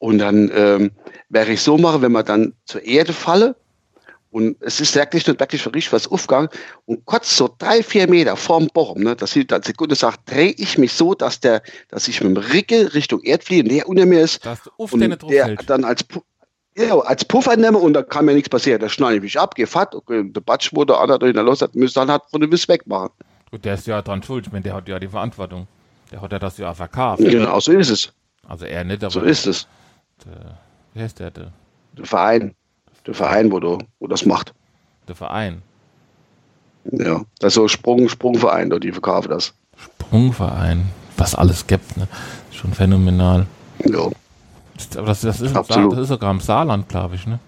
und 0.00 0.18
dann 0.18 0.50
ähm, 0.52 0.90
wäre 1.28 1.52
ich 1.52 1.62
so 1.62 1.78
machen, 1.78 2.02
wenn 2.02 2.10
man 2.10 2.24
dann 2.24 2.54
zur 2.64 2.82
Erde 2.82 3.12
falle 3.12 3.54
Und 4.32 4.56
es 4.60 4.80
ist 4.80 4.94
wirklich 4.96 5.26
wirklich 5.26 5.66
richtig 5.66 5.92
was 5.92 6.10
aufgegangen. 6.10 6.48
Und 6.86 7.04
kurz 7.04 7.36
so 7.36 7.54
drei, 7.58 7.82
vier 7.82 8.08
Meter 8.08 8.34
vorm 8.34 8.66
Bochum, 8.72 9.02
ne, 9.02 9.14
dass 9.14 9.32
sie 9.32 9.46
dann 9.46 9.62
Sekunde 9.62 9.94
sagt, 9.94 10.30
drehe 10.30 10.52
ich 10.56 10.78
mich 10.78 10.94
so, 10.94 11.14
dass 11.14 11.38
der, 11.38 11.62
dass 11.88 12.08
ich 12.08 12.22
mit 12.22 12.34
dem 12.36 12.42
Ricke 12.42 12.94
Richtung 12.94 13.20
Erdflieh, 13.22 13.62
der 13.62 13.86
unter 13.86 14.06
mir 14.06 14.22
ist, 14.22 14.44
Dass 14.46 14.62
du 14.62 14.70
auf 14.78 14.94
und 14.94 15.00
der 15.00 15.44
fällt. 15.44 15.68
dann 15.68 15.84
als, 15.84 16.02
ja, 16.78 16.98
als 16.98 17.26
Puffer 17.26 17.56
nehme 17.58 17.76
und 17.76 17.92
da 17.92 18.02
kann 18.02 18.24
mir 18.24 18.32
nichts 18.32 18.48
passieren. 18.48 18.80
Da 18.80 18.88
schneide 18.88 19.16
ich 19.16 19.22
mich 19.22 19.38
ab, 19.38 19.54
gehe 19.54 19.66
fat, 19.66 19.94
okay, 19.94 20.24
der 20.24 20.40
Batsch, 20.40 20.70
der 20.72 20.98
andere 20.98 21.28
in 21.28 21.34
der 21.34 21.44
los 21.44 21.60
hat, 21.60 21.74
müsste 21.74 22.00
dann 22.00 22.10
halt 22.10 22.22
von 22.30 22.40
dem 22.40 22.50
Wiss 22.50 22.66
wegmachen. 22.66 23.10
Gut, 23.50 23.66
der 23.66 23.74
ist 23.74 23.86
ja 23.86 24.00
dran 24.00 24.22
schuld. 24.22 24.46
Ich 24.46 24.52
meine, 24.52 24.62
der 24.62 24.72
hat 24.72 24.88
ja 24.88 24.98
die 24.98 25.08
Verantwortung. 25.08 25.66
Der 26.10 26.22
hat 26.22 26.32
ja 26.32 26.38
das 26.38 26.56
ja 26.56 26.72
verkauft. 26.72 27.22
Genau, 27.22 27.60
so 27.60 27.72
ist 27.72 27.90
es. 27.90 28.12
Also 28.48 28.64
er 28.64 28.82
nicht, 28.84 29.04
aber 29.04 29.10
So 29.10 29.20
ist 29.20 29.46
es. 29.46 29.66
Der, 30.24 30.58
wie 30.94 31.02
heißt 31.02 31.18
der, 31.18 31.30
der, 31.30 31.52
Der 31.98 32.06
Verein, 32.06 32.54
der 33.06 33.14
Verein, 33.14 33.50
wo, 33.52 33.60
du, 33.60 33.78
wo 34.00 34.06
das 34.06 34.24
macht. 34.26 34.52
der 35.08 35.14
Verein? 35.16 35.62
Ja, 36.90 37.22
das 37.38 37.48
ist 37.52 37.54
so 37.54 37.68
Sprung, 37.68 38.08
Sprungverein, 38.08 38.70
da, 38.70 38.78
die 38.78 38.90
verkaufen 38.92 39.28
das. 39.30 39.54
Sprungverein. 39.76 40.88
Was 41.16 41.34
alles 41.34 41.66
gibt, 41.66 41.96
ne? 41.96 42.08
Schon 42.50 42.72
phänomenal. 42.72 43.46
Ja. 43.84 44.08
Das- 44.76 44.96
Aber 44.96 45.06
das, 45.06 45.20
das, 45.20 45.40
ist, 45.40 45.50
im 45.52 45.56
Absolut. 45.56 45.92
das 45.92 46.00
ist 46.00 46.08
sogar 46.08 46.30
im 46.32 46.40
Saarland, 46.40 46.88
glaube 46.88 47.14
ich, 47.14 47.26
ne? 47.26 47.38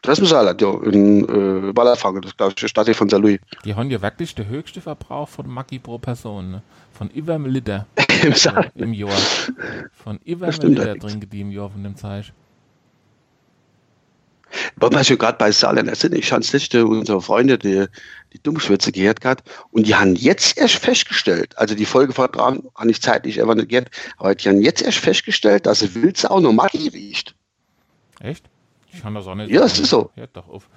Das 0.00 0.18
ist 0.18 0.30
Saarland, 0.30 0.60
ja, 0.60 0.72
in 0.84 1.68
äh, 1.68 1.72
Ballerfange, 1.72 2.20
das 2.22 2.36
glaube 2.36 2.50
ich, 2.50 2.54
die 2.56 2.68
Stadt 2.68 2.86
hier 2.86 2.94
von 2.94 3.08
St. 3.08 3.18
Louis. 3.18 3.38
Die 3.64 3.74
haben 3.74 3.88
ja 3.90 4.02
wirklich 4.02 4.34
den 4.34 4.48
höchsten 4.48 4.80
Verbrauch 4.80 5.28
von 5.28 5.46
Maggi 5.48 5.78
pro 5.78 5.98
Person, 5.98 6.50
ne? 6.50 6.62
Von 6.92 7.08
über 7.10 7.34
einem 7.34 7.46
Liter 7.46 7.86
Im 8.22 8.32
Saarland. 8.34 8.72
im 8.74 8.92
Jahr. 8.94 9.10
Von 9.92 10.18
über 10.24 10.46
einem 10.48 10.72
Liter 10.74 10.98
trinken 10.98 11.28
die 11.30 11.40
im 11.42 11.50
Jahr 11.52 11.70
von 11.70 11.82
dem 11.84 11.96
Zeug. 11.96 12.32
Wir 14.76 15.04
schon 15.04 15.18
gerade 15.18 15.38
bei 15.38 15.50
Saarländer 15.50 15.94
sind, 15.94 16.14
ich 16.14 16.32
habe 16.32 16.44
letzte 16.52 16.86
unsere 16.86 17.20
Freunde, 17.20 17.58
die, 17.58 17.86
die 18.32 18.42
Dummschwürze 18.42 18.92
gehört 18.92 19.20
gehabt, 19.20 19.50
und 19.70 19.86
die 19.86 19.94
haben 19.94 20.14
jetzt 20.14 20.58
erst 20.58 20.76
festgestellt, 20.76 21.56
also 21.58 21.74
die 21.74 21.86
Folge 21.86 22.12
von 22.12 22.30
dran 22.30 22.62
habe 22.74 22.90
ich 22.90 23.00
zeitlich 23.00 23.40
einfach 23.40 23.54
nicht 23.54 23.68
gehört, 23.68 23.90
aber 24.18 24.34
die 24.34 24.48
haben 24.48 24.60
jetzt 24.60 24.82
erst 24.82 24.98
festgestellt, 24.98 25.66
dass 25.66 25.80
sie 25.80 25.94
Wildsau 25.94 26.40
noch 26.40 26.52
Maggi 26.52 26.88
riecht. 26.88 27.34
Echt? 28.20 28.44
Ich 28.92 29.02
kann 29.02 29.14
das 29.14 29.26
auch 29.26 29.34
nicht. 29.34 29.50
Ja, 29.50 29.60
das 29.60 29.78
ist 29.78 29.88
so. 29.88 30.10
Hört 30.14 30.36
doch 30.36 30.48
auf. 30.48 30.68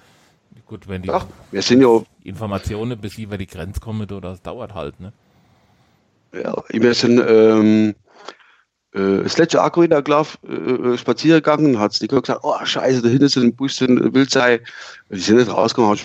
Gut, 0.64 0.88
wenn 0.88 1.02
die 1.02 1.08
Ja, 1.08 1.24
wir 1.52 1.62
sind 1.62 1.80
ja, 1.80 2.02
Informationen 2.24 2.98
bis 2.98 3.18
über 3.18 3.38
die 3.38 3.46
Grenze 3.46 3.78
kommen, 3.78 4.10
oder 4.10 4.30
das 4.30 4.42
dauert 4.42 4.74
halt, 4.74 4.98
ne? 4.98 5.12
ja 6.32 6.54
wir 6.68 6.94
sind 6.94 7.22
ähm, 7.26 7.94
äh, 8.96 9.22
das 9.22 9.54
Akku 9.54 9.82
in 9.82 9.90
der 9.90 10.02
Klav 10.02 10.38
äh, 10.48 10.96
spazieren 10.96 11.38
gegangen, 11.38 11.78
hat 11.78 12.00
die 12.00 12.08
gesagt, 12.08 12.40
oh 12.42 12.54
scheiße, 12.64 13.02
da 13.02 13.08
hinten 13.08 13.28
sind 13.28 13.42
ein 13.44 13.54
Busch, 13.54 13.74
sind 13.74 14.14
Wildsei. 14.14 14.60
Die 15.10 15.20
sind 15.20 15.36
nicht 15.36 15.50
rausgekommen, 15.50 16.00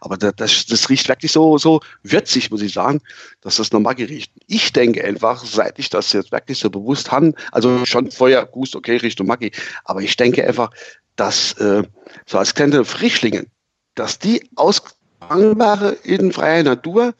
aber 0.00 0.16
das, 0.16 0.66
das, 0.66 0.88
riecht 0.90 1.08
wirklich 1.08 1.32
so, 1.32 1.56
so 1.56 1.80
würzig, 2.02 2.50
muss 2.50 2.60
ich 2.60 2.74
sagen, 2.74 3.00
dass 3.40 3.56
das 3.56 3.72
Maggi 3.72 4.04
riecht. 4.04 4.32
Ich 4.48 4.72
denke 4.72 5.02
einfach, 5.04 5.44
seit 5.44 5.78
ich 5.78 5.88
das 5.88 6.12
jetzt 6.12 6.32
wirklich 6.32 6.58
so 6.58 6.68
bewusst 6.68 7.10
habe, 7.10 7.32
also 7.52 7.86
schon 7.86 8.10
vorher 8.10 8.44
gewusst, 8.46 8.76
okay, 8.76 8.96
Richtung 8.96 9.28
Maggi, 9.28 9.52
aber 9.84 10.02
ich 10.02 10.16
denke 10.16 10.46
einfach, 10.46 10.70
dass 11.16 11.52
äh, 11.54 11.84
so 12.26 12.38
als 12.38 12.54
kleine 12.54 12.84
Frischlinge, 12.84 13.46
dass 13.94 14.18
die 14.18 14.42
ausgefangen 14.56 15.58
wäre 15.58 15.92
in 16.02 16.32
freier 16.32 16.64
Natur, 16.64 17.14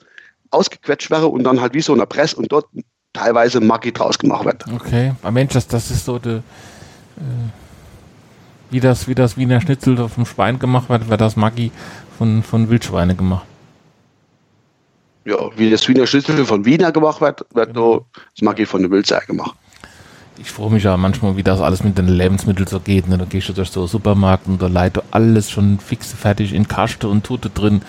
ausgequetscht 0.50 1.10
wäre 1.10 1.28
und 1.28 1.44
dann 1.44 1.60
halt 1.60 1.74
wie 1.74 1.80
so 1.80 1.92
eine 1.92 2.06
Press 2.06 2.34
und 2.34 2.50
dort 2.50 2.66
teilweise 3.12 3.60
Maggi 3.60 3.92
draus 3.92 4.18
gemacht 4.18 4.44
wird. 4.44 4.64
Okay. 4.72 5.12
Aber 5.22 5.32
Mensch, 5.32 5.52
das, 5.52 5.66
das 5.66 5.90
ist 5.90 6.04
so 6.04 6.18
de, 6.18 6.38
äh, 6.38 6.42
wie 8.70 8.80
das, 8.80 9.08
wie 9.08 9.14
das 9.14 9.36
Wiener 9.36 9.60
Schnitzel 9.60 10.08
vom 10.08 10.26
Schwein 10.26 10.58
gemacht 10.58 10.88
wird, 10.88 11.08
wird 11.08 11.20
das 11.20 11.36
Maggi 11.36 11.72
von, 12.18 12.42
von 12.42 12.70
Wildschweine 12.70 13.14
gemacht. 13.14 13.46
Ja, 15.24 15.36
wie 15.56 15.70
das 15.70 15.86
Wiener 15.86 16.06
Schnitzel 16.06 16.44
von 16.44 16.64
Wiener 16.64 16.92
gemacht 16.92 17.20
wird, 17.20 17.44
wird 17.52 17.76
da 17.76 18.00
das 18.14 18.42
Maggi 18.42 18.64
von 18.64 18.80
der 18.80 18.90
Wildsei 18.90 19.20
gemacht. 19.26 19.54
Ich 20.38 20.50
freue 20.50 20.70
mich 20.70 20.84
ja 20.84 20.96
manchmal, 20.96 21.36
wie 21.36 21.42
das 21.42 21.60
alles 21.60 21.84
mit 21.84 21.98
den 21.98 22.08
Lebensmitteln 22.08 22.66
so 22.66 22.80
geht. 22.80 23.06
Ne? 23.08 23.18
Da 23.18 23.26
gehst 23.26 23.50
du 23.50 23.52
durch 23.52 23.70
so 23.70 23.80
einen 23.80 23.88
Supermarkt 23.88 24.46
und 24.46 24.62
da 24.62 24.68
leitet 24.68 24.96
du 24.96 25.02
alles 25.10 25.50
schon 25.50 25.78
fix 25.78 26.12
fertig 26.12 26.54
in 26.54 26.66
Kaste 26.66 27.08
und 27.08 27.24
Tute 27.24 27.50
drin. 27.50 27.82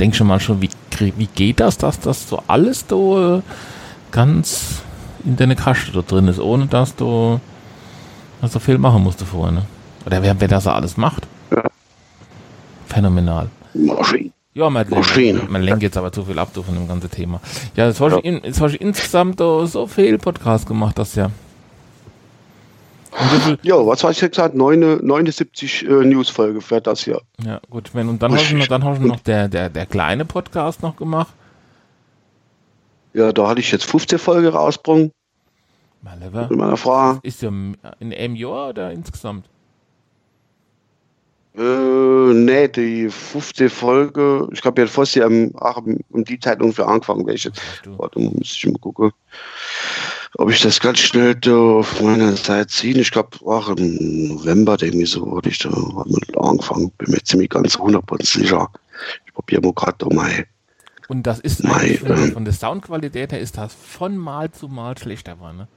Denk 0.00 0.16
schon 0.16 0.26
mal 0.26 0.40
schon, 0.40 0.60
wie, 0.60 0.70
wie 0.98 1.26
geht 1.26 1.60
das, 1.60 1.78
dass 1.78 2.00
das 2.00 2.28
so 2.28 2.42
alles 2.48 2.86
da 2.86 3.36
äh, 3.36 3.42
ganz 4.16 4.82
in 5.24 5.36
deine 5.36 5.54
Kaste 5.54 5.92
da 5.92 6.00
drin 6.00 6.26
ist, 6.26 6.40
ohne 6.40 6.66
dass 6.66 6.96
du 6.96 7.38
dass 8.40 8.52
du 8.52 8.58
viel 8.58 8.78
machen 8.78 9.02
musst 9.02 9.20
davor, 9.20 9.52
ne? 9.52 9.62
Oder 10.06 10.22
wer, 10.22 10.40
wer 10.40 10.48
das 10.48 10.66
alles 10.66 10.96
macht. 10.96 11.26
Ja. 11.50 11.62
Phänomenal. 12.86 13.48
Maschine. 13.74 14.30
Ja, 14.54 14.70
man, 14.70 14.88
Maschine. 14.88 15.42
man 15.50 15.60
lenkt 15.62 15.82
jetzt 15.82 15.98
aber 15.98 16.12
zu 16.12 16.24
viel 16.24 16.38
ab 16.38 16.48
du, 16.54 16.62
von 16.62 16.74
dem 16.74 16.88
ganzen 16.88 17.10
Thema. 17.10 17.40
Ja, 17.76 17.86
jetzt 17.88 18.00
habe 18.00 18.18
ich, 18.18 18.24
in, 18.24 18.40
jetzt 18.42 18.60
hab 18.60 18.70
ich 18.70 18.80
insgesamt 18.80 19.38
so 19.38 19.86
viel 19.86 20.16
Podcast 20.18 20.66
gemacht, 20.66 20.98
das 20.98 21.14
ja. 21.14 21.30
Ja, 23.62 23.74
was 23.86 24.02
habe 24.02 24.12
ich 24.12 24.20
jetzt 24.20 24.36
gesagt? 24.36 24.54
Neune- 24.54 24.98
79 25.02 25.86
äh, 25.88 26.04
Newsfolge 26.04 26.60
für 26.60 26.80
das 26.80 27.04
hier. 27.04 27.20
ja, 27.44 27.60
gut, 27.68 27.94
wenn, 27.94 28.08
und 28.08 28.22
dann 28.22 28.32
hast 28.32 28.50
du 28.50 28.56
noch, 28.56 28.66
dann 28.66 28.84
hast 28.84 29.02
du 29.02 29.06
noch 29.06 29.20
der, 29.20 29.48
der, 29.48 29.68
der 29.68 29.86
kleine 29.86 30.24
Podcast 30.24 30.82
noch 30.82 30.96
gemacht. 30.96 31.34
Ja, 33.16 33.32
da 33.32 33.48
hatte 33.48 33.60
ich 33.60 33.72
jetzt 33.72 33.86
15 33.86 34.18
Folge 34.18 34.50
rausgebracht 34.50 35.10
Mein 36.02 36.20
Lieber, 36.20 36.48
mit 36.50 36.58
meiner 36.58 36.76
Frau. 36.76 37.18
ist 37.22 37.40
ja 37.40 37.48
in 37.48 38.12
einem 38.12 38.36
Jahr 38.36 38.68
oder 38.68 38.92
insgesamt? 38.92 39.48
Äh, 41.56 41.62
nee, 42.34 42.68
die 42.68 43.08
15 43.08 43.70
Folge, 43.70 44.46
ich 44.52 44.60
glaube, 44.60 44.82
jetzt 44.82 44.92
fast 44.92 45.14
ja 45.14 45.26
um, 45.26 45.50
ach, 45.58 45.80
die 46.10 46.38
Zeit 46.38 46.60
ungefähr 46.60 46.88
angefangen. 46.88 47.26
Welche? 47.26 47.52
Warte 47.86 48.20
mal, 48.20 48.32
muss 48.32 48.52
ich 48.52 48.66
mal 48.66 48.78
gucken. 48.78 49.12
Ob 50.34 50.50
ich 50.50 50.60
das 50.60 50.78
ganz 50.78 50.98
schnell 50.98 51.36
da 51.36 51.56
auf 51.56 52.02
meiner 52.02 52.36
Seite 52.36 52.66
ziehen. 52.66 52.98
Ich 52.98 53.12
glaube, 53.12 53.38
auch 53.46 53.70
im 53.70 54.28
November, 54.28 54.76
irgendwie 54.82 55.06
so, 55.06 55.38
hatte 55.38 55.48
ich 55.48 55.58
da 55.60 55.70
angefangen. 56.38 56.90
Bin 56.98 57.12
mir 57.12 57.24
ziemlich 57.24 57.48
ganz 57.48 57.76
100% 57.76 58.26
sicher. 58.26 58.68
Ich 59.24 59.32
probiere 59.32 59.62
mal 59.62 59.72
gerade 59.72 59.96
da 59.96 60.14
mal. 60.14 60.46
Und 61.08 61.24
das 61.24 61.38
ist 61.38 61.66
von, 61.66 62.32
von 62.32 62.44
der 62.44 62.54
Soundqualität 62.54 63.32
her 63.32 63.40
ist 63.40 63.58
das 63.58 63.74
von 63.74 64.16
Mal 64.16 64.50
zu 64.50 64.68
Mal 64.68 64.98
schlechter 64.98 65.38
war, 65.40 65.52
ne? 65.52 65.68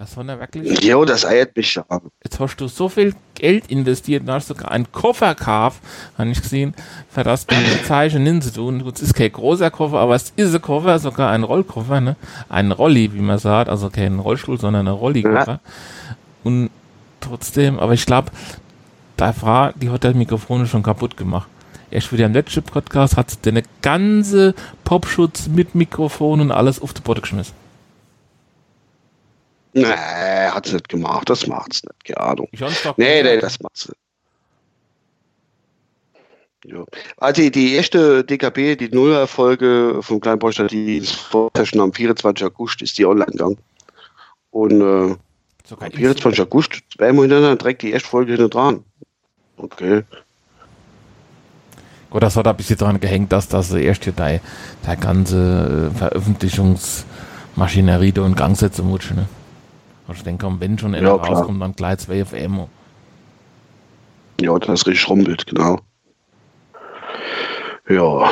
Das 0.00 0.16
war 0.16 0.24
ja 0.24 0.40
wirklich. 0.40 0.82
Jo, 0.82 1.04
das 1.04 1.26
eiert 1.26 1.54
mich 1.54 1.74
ja. 1.74 1.84
Jetzt 2.24 2.40
hast 2.40 2.56
du 2.56 2.68
so 2.68 2.88
viel 2.88 3.14
Geld 3.34 3.70
investiert 3.70 4.22
und 4.22 4.30
hast 4.30 4.48
sogar 4.48 4.70
einen 4.70 4.90
Koffer 4.90 5.34
gekauft, 5.34 5.82
habe 6.16 6.30
ich 6.30 6.40
gesehen, 6.40 6.74
für 7.10 7.22
das 7.22 7.46
du 7.46 7.54
die 7.54 7.84
Zeichen 7.84 8.22
nimmst 8.22 8.56
du. 8.56 8.68
Und 8.68 8.80
es 8.80 9.02
ist 9.02 9.12
kein 9.12 9.30
großer 9.30 9.70
Koffer, 9.70 9.98
aber 9.98 10.14
es 10.14 10.32
ist 10.36 10.54
ein 10.54 10.62
Koffer, 10.62 10.98
sogar 10.98 11.30
ein 11.30 11.42
Rollkoffer, 11.42 12.00
ne? 12.00 12.16
Ein 12.48 12.72
Rolli, 12.72 13.12
wie 13.12 13.20
man 13.20 13.38
sagt, 13.38 13.68
also 13.68 13.90
kein 13.90 14.18
Rollstuhl, 14.18 14.58
sondern 14.58 14.88
ein 14.88 14.94
Rolli-Koffer. 14.94 15.60
Und 16.44 16.70
trotzdem, 17.20 17.78
aber 17.78 17.92
ich 17.92 18.06
glaube, 18.06 18.30
da 19.18 19.34
Frau, 19.34 19.70
die 19.74 19.90
hat 19.90 20.02
das 20.02 20.14
Mikrofon 20.14 20.66
schon 20.66 20.82
kaputt 20.82 21.18
gemacht. 21.18 21.48
Erst 21.90 22.12
wieder 22.12 22.26
im 22.26 22.32
letzten 22.32 22.62
Podcast 22.62 23.16
hat 23.16 23.30
sie 23.30 23.38
den 23.38 23.62
ganze 23.82 24.54
Popschutz 24.84 25.48
mit 25.48 25.74
Mikrofon 25.74 26.40
und 26.40 26.52
alles 26.52 26.80
auf 26.80 26.94
die 26.94 27.00
Botte 27.00 27.20
geschmissen. 27.20 27.54
Nee, 29.72 29.84
hat 29.84 30.66
sie 30.66 30.74
nicht 30.74 30.88
gemacht. 30.88 31.28
Das 31.28 31.46
macht's 31.46 31.82
nicht. 31.82 32.04
Keine 32.04 32.20
Ahnung. 32.20 32.48
Nee, 32.96 33.22
nee, 33.22 33.38
das 33.38 33.60
macht 33.60 33.76
sie. 33.76 33.92
Ja. 36.66 36.84
Also 37.16 37.42
die, 37.42 37.50
die 37.50 37.74
erste 37.74 38.22
DKB, 38.22 38.76
die 38.76 38.90
Nuller-Folge 38.90 40.00
vom 40.02 40.20
kleinen 40.20 40.38
Porsche, 40.38 40.66
die 40.66 40.98
ist 40.98 41.14
vorher 41.14 41.64
schon 41.64 41.80
am 41.80 41.92
24. 41.92 42.46
August, 42.46 42.82
ist 42.82 42.98
die 42.98 43.06
online 43.06 43.32
gegangen. 43.32 43.58
Und 44.50 44.80
äh, 44.80 45.16
am 45.78 45.92
24. 45.92 46.40
August, 46.42 46.80
zweimal 46.96 47.22
hintereinander, 47.22 47.56
direkt 47.56 47.82
die 47.82 47.92
erste 47.92 48.08
Folge 48.08 48.32
hinten 48.32 48.50
dran. 48.50 48.84
Okay. 49.56 50.02
Gut, 52.10 52.22
das 52.22 52.36
hat 52.36 52.46
ein 52.48 52.56
bisschen 52.56 52.76
dran 52.76 53.00
gehängt, 53.00 53.32
dass 53.32 53.48
das 53.48 53.72
erst 53.72 54.04
hier 54.04 54.12
der, 54.12 54.40
der 54.86 54.96
ganze 54.96 55.90
äh, 55.94 55.96
Veröffentlichungsmaschinerie 55.96 58.12
da 58.12 58.26
in 58.26 58.34
Gang 58.34 58.56
setzen 58.56 58.86
muss. 58.88 59.10
Ne? 59.10 59.26
Also 60.08 60.18
ich 60.18 60.24
denke, 60.24 60.46
wenn 60.58 60.78
schon 60.78 60.94
einer 60.94 61.06
Ja, 61.06 61.14
rauskommt, 61.14 61.62
dann 61.62 61.72
gleich 61.74 61.98
zwei 61.98 62.24
FM. 62.24 62.62
Ja, 64.40 64.58
das 64.58 64.86
richtig 64.86 65.08
rumpelt, 65.08 65.46
genau. 65.46 65.78
Ja. 67.88 68.30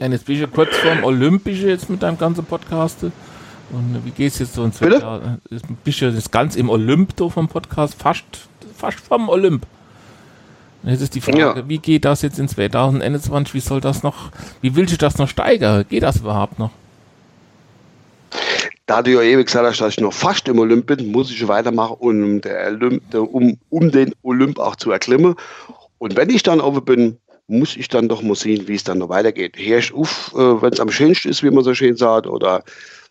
Ja, 0.00 0.06
jetzt 0.06 0.24
ich 0.36 0.40
ja 0.40 0.46
kurz 0.46 0.76
vorm 0.76 1.02
Olympische 1.04 1.68
jetzt 1.68 1.90
mit 1.90 2.02
deinem 2.02 2.18
ganzen 2.18 2.44
Podcast. 2.44 3.02
Und 3.02 3.12
äh, 3.96 4.04
wie 4.04 4.10
geht's 4.10 4.38
jetzt 4.38 4.54
so 4.54 4.64
ins 4.64 4.78
Bitte? 4.78 5.38
Ist- 5.50 5.64
Bist 5.84 6.00
du 6.00 6.06
jetzt 6.06 6.32
ganz 6.32 6.56
im 6.56 6.70
Olymp 6.70 7.16
vom 7.30 7.48
Podcast? 7.48 7.94
Fast, 7.94 8.24
fast 8.76 9.00
vom 9.00 9.28
Olymp. 9.28 9.66
Jetzt 10.84 11.02
ist 11.02 11.14
die 11.14 11.20
Frage, 11.20 11.38
Ja. 11.38 11.68
wie 11.68 11.78
geht 11.78 12.04
das 12.04 12.22
jetzt 12.22 12.38
in 12.38 12.48
2021? 12.48 13.54
Wie 13.54 13.60
soll 13.60 13.80
das 13.80 14.02
noch, 14.02 14.30
wie 14.60 14.74
will 14.76 14.88
sich 14.88 14.98
das 14.98 15.18
noch 15.18 15.28
steigern? 15.28 15.84
Geht 15.88 16.02
das 16.02 16.18
überhaupt 16.18 16.58
noch? 16.58 16.70
da 18.86 19.02
du 19.02 19.10
ja 19.12 19.20
eben 19.20 19.44
gesagt 19.44 19.66
hast, 19.66 19.80
dass 19.82 19.92
ich 19.94 20.00
noch 20.00 20.14
fast 20.14 20.48
im 20.48 20.58
Olymp 20.58 20.86
bin, 20.86 21.12
muss 21.12 21.30
ich 21.30 21.46
weitermachen, 21.46 21.96
um, 21.98 22.40
Olymp, 22.42 23.14
um, 23.14 23.58
um 23.68 23.90
den 23.90 24.14
Olymp 24.22 24.58
auch 24.58 24.76
zu 24.76 24.90
erklimmen. 24.90 25.34
Und 25.98 26.16
wenn 26.16 26.30
ich 26.30 26.42
dann 26.42 26.60
oben 26.60 26.84
bin, 26.84 27.18
muss 27.48 27.76
ich 27.76 27.88
dann 27.88 28.08
doch 28.08 28.22
mal 28.22 28.34
sehen, 28.34 28.66
wie 28.66 28.74
es 28.76 28.84
dann 28.84 28.98
noch 28.98 29.10
weitergeht. 29.10 29.56
Herrscht 29.56 29.92
auf, 29.92 30.32
äh, 30.34 30.62
wenn 30.62 30.72
es 30.72 30.80
am 30.80 30.90
schönsten 30.90 31.28
ist, 31.28 31.42
wie 31.42 31.50
man 31.50 31.64
so 31.64 31.74
schön 31.74 31.96
sagt, 31.96 32.26
oder 32.26 32.62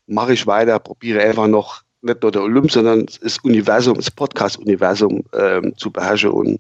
mache 0.07 0.33
ich 0.33 0.47
weiter, 0.47 0.79
probiere 0.79 1.21
einfach 1.21 1.47
noch 1.47 1.83
nicht 2.01 2.23
nur 2.23 2.31
der 2.31 2.41
Olymp, 2.41 2.71
sondern 2.71 3.05
das 3.21 3.37
Universum, 3.39 3.95
das 3.95 4.09
Podcast-Universum 4.09 5.23
ähm, 5.33 5.73
zu 5.77 5.91
beherrschen 5.91 6.31
und 6.31 6.59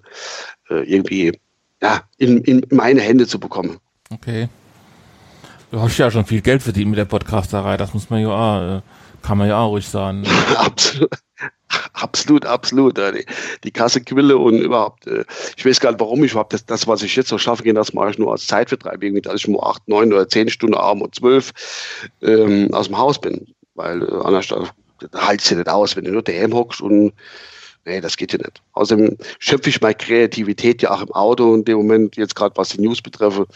äh, 0.69 0.83
irgendwie 0.83 1.37
ja, 1.81 2.01
in, 2.17 2.41
in 2.43 2.65
meine 2.71 3.01
Hände 3.01 3.27
zu 3.27 3.39
bekommen. 3.39 3.77
Okay. 4.09 4.49
Du 5.71 5.81
hast 5.81 5.97
ja 5.97 6.09
schon 6.09 6.25
viel 6.25 6.41
Geld 6.41 6.63
verdient 6.63 6.89
mit 6.89 6.97
der 6.97 7.05
Podcasterei, 7.05 7.77
das 7.77 7.93
muss 7.93 8.09
man 8.09 8.21
ja 8.21 8.29
auch, 8.29 8.77
äh, 8.77 8.81
kann 9.21 9.37
man 9.37 9.49
ja 9.49 9.59
auch 9.59 9.69
ruhig 9.71 9.87
sagen. 9.87 10.23
absolut, 10.55 11.11
absolut, 11.93 12.45
absolut. 12.45 12.97
Die, 12.97 13.25
die 13.65 13.71
Kassequille 13.71 14.37
und 14.37 14.59
überhaupt, 14.59 15.07
äh, 15.07 15.25
ich 15.57 15.65
weiß 15.65 15.81
gar 15.81 15.91
nicht, 15.91 15.99
warum 15.99 16.23
ich 16.23 16.31
überhaupt 16.31 16.53
das, 16.53 16.65
das 16.65 16.87
was 16.87 17.03
ich 17.03 17.15
jetzt 17.15 17.31
noch 17.31 17.39
schaffe, 17.39 17.71
das 17.73 17.93
mache 17.93 18.11
ich 18.11 18.17
nur 18.17 18.31
als 18.31 18.47
Zeitvertreib, 18.47 19.03
irgendwie, 19.03 19.21
dass 19.21 19.35
ich 19.35 19.47
nur 19.47 19.67
acht, 19.67 19.85
neun 19.87 20.13
oder 20.13 20.29
zehn 20.29 20.49
Stunden 20.49 20.75
abends 20.75 21.03
und 21.03 21.15
zwölf 21.15 21.51
ähm, 22.21 22.73
aus 22.73 22.87
dem 22.87 22.97
Haus 22.97 23.19
bin. 23.19 23.53
Weil 23.75 24.03
äh, 24.03 24.21
anders 24.23 24.47
da 24.47 24.63
halt's 25.13 25.49
ja 25.49 25.57
nicht 25.57 25.69
aus, 25.69 25.95
wenn 25.95 26.05
du 26.05 26.11
nur 26.11 26.23
daheim 26.23 26.53
hockst 26.53 26.81
und 26.81 27.13
nee, 27.87 28.01
das 28.01 28.17
geht 28.17 28.33
ja 28.33 28.37
nicht. 28.37 28.61
Außerdem 28.73 29.17
schöpfe 29.39 29.69
ich 29.69 29.81
meine 29.81 29.95
Kreativität 29.95 30.81
ja 30.81 30.91
auch 30.91 31.01
im 31.01 31.11
Auto 31.13 31.55
in 31.55 31.65
dem 31.65 31.77
Moment, 31.77 32.17
jetzt 32.17 32.35
gerade 32.35 32.55
was 32.57 32.69
die 32.69 32.81
News 32.81 33.01
betreffe, 33.01 33.47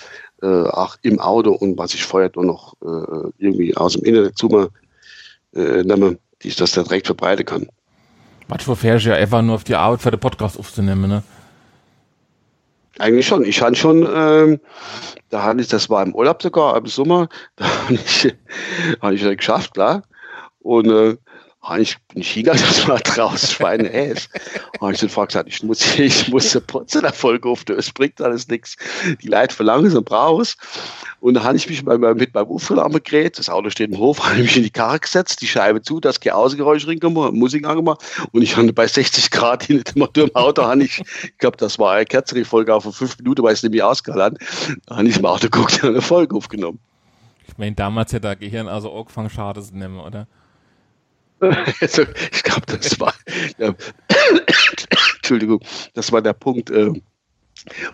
äh, 0.42 0.48
auch 0.48 0.98
im 1.04 1.20
Auto 1.20 1.52
und 1.52 1.78
was 1.78 1.94
ich 1.94 2.04
vorher 2.04 2.32
nur 2.36 2.46
noch 2.46 2.74
äh, 2.82 3.30
irgendwie 3.38 3.76
aus 3.76 3.94
dem 3.94 4.06
Internet 4.06 4.38
zu 4.38 4.48
mir 4.48 4.70
äh, 5.54 5.84
nehme, 5.84 6.18
die 6.42 6.48
ich 6.48 6.56
das 6.56 6.72
da 6.72 6.84
direkt 6.84 7.06
verbreiten 7.06 7.46
kann. 7.46 7.68
Manchmal 8.48 8.76
fährst 8.76 9.06
du 9.06 9.10
ja 9.10 9.16
einfach 9.16 9.42
nur 9.42 9.56
auf 9.56 9.64
die 9.64 9.76
Arbeit 9.76 10.02
für 10.02 10.12
den 10.12 10.20
Podcast 10.20 10.58
aufzunehmen, 10.58 11.10
ne? 11.10 11.24
Eigentlich 13.00 13.26
schon. 13.26 13.46
Ich 13.46 13.62
hatte 13.62 13.76
schon, 13.76 14.08
ähm, 14.14 14.60
da 15.30 15.44
hatte 15.44 15.62
ich, 15.62 15.70
das 15.70 15.90
war 15.90 16.04
im 16.04 16.14
Urlaub 16.14 16.42
sogar, 16.42 16.76
im 16.78 16.86
Sommer, 16.88 17.30
da 17.56 17.66
habe 17.66 17.94
ich, 17.94 18.34
hab 19.00 19.12
ich 19.12 19.38
geschafft, 19.38 19.74
klar. 19.74 20.04
Und 20.60 20.90
äh, 20.90 21.18
ich 21.78 21.98
bin 22.08 22.22
ich 22.22 22.32
hingegangen, 22.32 22.64
das 22.68 22.88
war 22.88 23.00
draußen 23.00 23.50
Schweine 23.50 23.90
Ass. 23.94 24.30
habe 24.80 24.94
ich 24.94 25.00
dann 25.00 25.28
gesagt, 25.28 25.48
ich 25.48 25.64
muss, 25.64 25.98
ich 26.00 26.28
muss 26.30 26.56
eine 26.56 26.62
Potze 26.62 27.02
auf, 27.44 27.64
es 27.70 27.92
bringt 27.92 28.22
alles 28.22 28.48
nichts. 28.48 28.78
Die 29.22 29.28
Leute 29.28 29.56
verlangen 29.56 29.90
so 29.90 30.00
raus. 30.00 30.58
Und 31.20 31.36
da 31.36 31.44
habe 31.44 31.56
ich 31.56 31.70
mich 31.70 31.84
mit 31.84 32.00
meinem 32.00 32.50
Uferlamm 32.50 32.94
gerät, 33.04 33.38
das 33.38 33.48
Auto 33.48 33.70
steht 33.70 33.92
im 33.92 34.00
Hof, 34.00 34.20
habe 34.24 34.38
ich 34.38 34.42
mich 34.42 34.58
in 34.58 34.64
die 34.64 34.72
Karre 34.72 35.00
gesetzt, 35.00 35.42
die 35.42 35.48
Scheibe 35.48 35.82
zu, 35.84 36.00
das 36.00 36.20
Außengeräusch 36.26 36.88
reingemacht, 36.88 37.34
Musik 37.34 37.66
angemacht 37.68 38.04
und 38.32 38.42
ich 38.42 38.58
habe 38.58 38.74
bei 38.74 38.88
60 38.88 39.30
Grad 39.30 39.70
in 39.70 39.84
dem 39.84 40.36
Auto, 40.36 40.64
habe 40.64 40.84
ich, 40.84 41.00
ich 41.24 41.38
glaube, 41.38 41.58
das 41.58 41.78
war 41.78 41.94
eine 41.94 42.06
kürzere 42.06 42.44
Folge 42.44 42.74
auf 42.74 42.84
fünf 42.96 43.18
Minuten, 43.20 43.44
weil 43.44 43.54
es 43.54 43.62
nämlich 43.62 43.84
ausgehalten 43.84 44.40
da 44.86 44.98
habe 44.98 45.08
ich 45.08 45.18
im 45.18 45.26
Auto 45.26 45.50
geguckt 45.50 45.84
und 45.84 45.90
eine 45.90 46.02
Folge 46.02 46.36
aufgenommen. 46.36 46.80
Ich 47.48 47.58
meine, 47.58 47.76
damals 47.76 48.14
hätte 48.14 48.22
der 48.22 48.36
Gehirn 48.36 48.68
also 48.68 48.92
angefangen, 48.94 49.30
schade 49.30 49.62
zu 49.62 49.76
nehmen, 49.76 50.00
oder? 50.00 50.28
Also, 51.82 52.04
ich 52.32 52.44
glaube, 52.44 52.62
das 52.68 53.00
war, 53.00 53.14
ja, 53.58 53.74
Entschuldigung, 55.16 55.60
das 55.94 56.12
war 56.12 56.22
der 56.22 56.34
Punkt, 56.34 56.70
äh, 56.70 56.92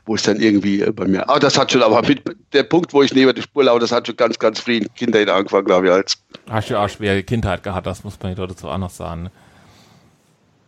wo 0.05 0.15
es 0.15 0.23
dann 0.23 0.39
irgendwie 0.39 0.81
äh, 0.81 0.91
bei 0.91 1.05
mir, 1.05 1.29
ah, 1.29 1.39
das 1.39 1.57
hat 1.57 1.71
schon, 1.71 1.81
aber 1.81 2.01
mit, 2.07 2.23
der 2.53 2.63
Punkt, 2.63 2.93
wo 2.93 3.03
ich 3.03 3.13
neben 3.13 3.33
der 3.33 3.41
Spur 3.41 3.63
laufe, 3.63 3.79
das 3.79 3.91
hat 3.91 4.07
schon 4.07 4.17
ganz, 4.17 4.37
ganz 4.37 4.59
früh 4.59 4.81
Kindheit 4.95 5.29
angefangen, 5.29 5.65
glaube 5.65 5.87
ich, 5.87 5.93
als. 5.93 6.17
Hast 6.49 6.69
du 6.69 6.77
auch 6.77 6.89
schwere 6.89 7.23
Kindheit 7.23 7.63
gehabt, 7.63 7.87
das 7.87 8.03
muss 8.03 8.17
man 8.21 8.35
ja 8.35 8.47
dazu 8.47 8.67
auch 8.67 8.77
noch 8.77 8.89
sagen. 8.89 9.23
Ne? 9.23 9.31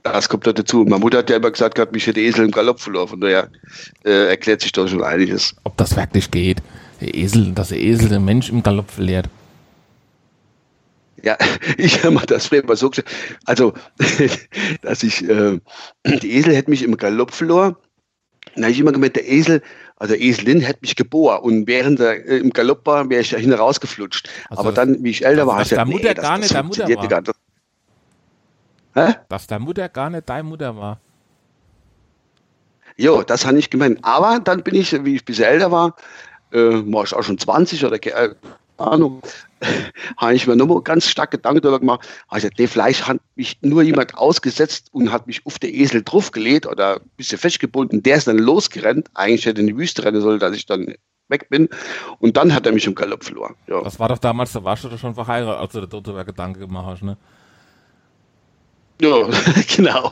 Das 0.04 0.30
kommt 0.30 0.48
da 0.48 0.54
dazu. 0.54 0.86
Meine 0.86 1.00
Mutter 1.00 1.20
hat 1.20 1.30
ja 1.30 1.36
immer 1.36 1.52
gesagt, 1.52 1.78
hat 1.78 1.92
mich 1.92 2.06
der 2.06 2.16
Esel 2.16 2.46
im 2.46 2.52
Galopp 2.52 2.80
verloren. 2.80 3.10
Von 3.10 3.22
daher 3.22 3.50
äh, 4.06 4.30
erklärt 4.30 4.62
sich 4.62 4.72
doch 4.72 4.88
schon 4.88 5.04
einiges. 5.04 5.56
Ob 5.66 5.76
das 5.78 5.96
wirklich 5.96 6.32
geht. 6.32 6.62
Der 7.02 7.14
Esel, 7.16 7.52
dass 7.52 7.70
der 7.70 7.80
Esel 7.80 8.10
den 8.10 8.26
Mensch 8.26 8.50
im 8.50 8.64
Galopp 8.64 8.92
verliert. 8.92 9.30
Ja, 11.24 11.38
ich 11.78 12.04
habe 12.04 12.12
mal 12.12 12.26
das 12.26 12.52
mal 12.52 12.76
so 12.76 12.90
gesagt. 12.90 13.10
Also, 13.46 13.74
dass 14.82 15.04
ich, 15.04 15.28
äh, 15.28 15.60
die 16.06 16.32
Esel 16.34 16.56
hätte 16.56 16.70
mich 16.70 16.84
im 16.84 16.98
Galopp 16.98 17.32
verloren. 17.32 17.76
Dann 18.56 18.64
habe 18.64 18.72
ich 18.72 18.80
immer 18.80 18.92
gemeint, 18.92 19.16
der 19.16 19.30
Esel, 19.30 19.62
also 19.98 20.14
der 20.14 20.22
Eselin 20.22 20.62
hätte 20.62 20.80
mich 20.82 20.96
geboren 20.96 21.42
und 21.44 21.68
während 21.68 22.00
er 22.00 22.26
äh, 22.26 22.38
im 22.38 22.52
Galopp 22.52 22.86
war, 22.86 23.10
wäre 23.10 23.22
ich 23.22 23.30
dahin 23.30 23.54
rausgeflutscht. 23.54 24.30
Also 24.50 24.62
Aber 24.62 24.72
dann, 24.72 25.04
wie 25.04 25.12
ich 25.12 25.26
älter 25.26 25.46
war, 25.46 25.58
hast 25.58 25.72
du 25.72 25.76
ja, 25.76 25.86
nee, 25.86 25.94
Mutter 25.94 26.14
das, 26.14 26.24
gar 26.24 26.38
nicht 26.38 26.54
das 26.54 26.64
Mutter 26.64 26.88
war. 26.88 27.08
Gar 27.08 27.22
nicht. 27.22 27.34
Hä? 28.96 29.16
Dass 29.30 29.48
der 29.48 29.60
Mutter 29.60 29.90
gar 29.90 30.10
nicht 30.10 30.28
deine 30.28 30.44
Mutter 30.44 30.76
war. 30.76 31.00
Jo, 32.98 33.24
das 33.24 33.46
habe 33.46 33.58
ich 33.58 33.70
gemeint. 33.70 34.00
Aber 34.02 34.40
dann 34.40 34.64
bin 34.64 34.76
ich, 34.76 34.92
wie 35.06 35.16
ich 35.16 35.24
bisschen 35.26 35.46
älter 35.46 35.72
war, 35.72 35.96
äh, 36.52 36.58
war 36.58 37.04
ich 37.04 37.14
auch 37.14 37.24
schon 37.24 37.38
20 37.38 37.86
oder 37.86 38.04
äh, 38.04 38.36
Ahnung, 38.80 39.22
habe 40.18 40.34
ich 40.34 40.48
mir 40.48 40.56
nochmal 40.56 40.82
ganz 40.82 41.08
stark 41.08 41.32
Gedanken 41.32 41.62
darüber 41.62 41.80
gemacht. 41.80 42.08
Gesagt, 42.32 42.60
nee, 42.60 42.68
vielleicht 42.68 43.08
hat 43.08 43.18
mich 43.36 43.58
nur 43.62 43.84
jemand 43.84 44.16
ausgesetzt 44.16 44.88
und 44.92 45.12
hat 45.12 45.28
mich 45.28 45.46
auf 45.46 45.60
den 45.60 45.74
Esel 45.74 46.04
draufgelegt 46.04 46.66
oder 46.66 46.96
ein 46.96 47.10
bisschen 47.18 47.38
festgebunden. 47.38 48.04
Der 48.04 48.18
ist 48.18 48.28
dann 48.28 48.38
losgerannt. 48.38 49.08
Eigentlich 49.14 49.46
hätte 49.46 49.62
in 49.62 49.68
die 49.68 49.78
Wüste 49.78 50.04
rennen 50.04 50.22
sollen, 50.22 50.40
dass 50.40 50.56
ich 50.56 50.66
dann 50.66 50.96
weg 51.30 51.50
bin. 51.50 51.70
Und 52.20 52.38
dann 52.38 52.54
hat 52.54 52.66
er 52.66 52.72
mich 52.72 52.88
im 52.88 52.96
Galopp 52.96 53.24
verloren. 53.24 53.56
Ja. 53.68 53.82
Das 53.84 54.00
war 54.00 54.10
doch 54.10 54.18
damals, 54.18 54.52
da 54.52 54.64
warst 54.64 54.84
du 54.84 54.90
doch 54.90 55.00
schon 55.00 55.14
verheiratet, 55.16 55.60
als 55.60 55.72
du 55.74 55.82
dir 55.82 56.02
darüber 56.02 56.26
Gedanken 56.26 56.60
gemacht 56.60 56.88
hast, 56.88 57.04
ne? 57.04 57.18
Ja, 59.02 59.30
genau. 59.76 60.12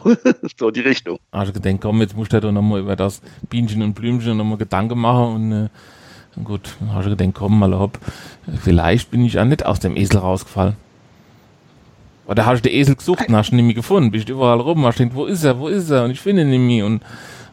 so 0.58 0.72
die 0.72 0.80
Richtung. 0.80 1.20
Also 1.32 1.52
gedenkt, 1.52 1.84
komm, 1.84 2.00
jetzt 2.00 2.16
musst 2.16 2.32
du 2.32 2.38
dir 2.38 2.48
doch 2.48 2.52
nochmal 2.54 2.80
über 2.80 2.96
das 2.96 3.22
Bienchen 3.50 3.82
und 3.82 3.96
Blümchen 3.96 4.38
nochmal 4.38 4.58
Gedanken 4.58 4.98
machen 4.98 5.36
und 5.36 5.52
äh, 5.52 5.70
Gut, 6.44 6.76
dann 6.80 6.94
hast 6.94 7.06
du 7.06 7.10
gedacht, 7.16 7.34
komm 7.34 7.60
mal 7.60 7.74
ab. 7.74 7.98
Vielleicht 8.64 9.12
bin 9.12 9.26
ich 9.26 9.40
auch 9.40 9.46
nicht 9.46 9.66
aus 9.66 9.80
dem 9.80 9.96
Esel 9.96 10.20
rausgefallen. 10.20 10.76
Oder 12.28 12.46
hast 12.46 12.64
du 12.66 12.70
den 12.70 12.78
Esel 12.78 12.96
gesucht 12.96 13.28
und 13.28 13.36
hast 13.36 13.52
ihn 13.52 13.56
nicht 13.56 13.66
mehr 13.66 13.74
gefunden? 13.74 14.12
Bist 14.12 14.30
du 14.30 14.34
überall 14.34 14.60
rum, 14.60 14.86
hast 14.86 14.98
gedacht, 14.98 15.16
wo 15.16 15.26
ist 15.26 15.44
er, 15.44 15.60
wo 15.60 15.68
ist 15.68 15.90
er? 15.90 16.04
Und 16.04 16.12
ich 16.12 16.20
finde 16.20 16.44
ihn 16.44 16.50
nicht 16.50 16.60
mehr. 16.60 16.86
Und, 16.86 17.02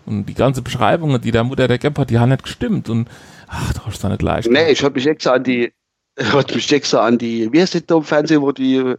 und 0.05 0.27
die 0.27 0.35
ganze 0.35 0.63
Beschreibungen, 0.63 1.21
die 1.21 1.31
der 1.31 1.45
Mutter 1.45 1.69
der 1.69 1.79
Gap 1.79 1.99
hat, 1.99 2.11
die 2.11 2.19
haben 2.19 2.31
nicht 2.31 2.43
gestimmt. 2.43 2.89
Und 2.89 3.09
ach, 3.47 3.73
du 3.73 3.81
hast 3.87 4.03
da 4.03 4.09
nicht 4.09 4.23
leicht. 4.23 4.51
Nee, 4.51 4.71
ich 4.71 4.83
habe 4.83 4.95
mich 4.95 5.07
extra 5.07 5.35
an 5.35 5.45
die, 5.45 5.73
hat 6.17 6.55
mich 6.55 6.73
extra 6.73 7.05
an 7.05 7.19
die, 7.19 7.53
wie 7.53 7.61
heißt 7.61 7.75
das 7.75 7.87
da 7.87 7.97
im 7.97 8.05
Fernsehen, 8.05 8.43
wo 8.43 8.53
die 8.53 8.77
äh, 8.77 8.97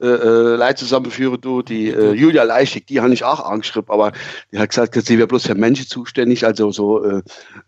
äh, 0.00 0.56
Leute 0.56 0.76
zusammenführen, 0.76 1.40
du, 1.40 1.62
die 1.62 1.88
äh, 1.90 2.12
Julia 2.12 2.42
Leichig, 2.42 2.86
die 2.88 3.00
habe 3.00 3.14
ich 3.14 3.22
auch 3.24 3.40
angeschrieben, 3.40 3.88
aber 3.88 4.12
die 4.50 4.58
hat 4.58 4.70
gesagt, 4.70 4.94
sie 4.94 5.16
wäre 5.16 5.28
bloß 5.28 5.46
für 5.46 5.54
Menschen 5.54 5.86
zuständig, 5.86 6.44
also 6.44 6.72
so 6.72 7.04
äh, 7.04 7.22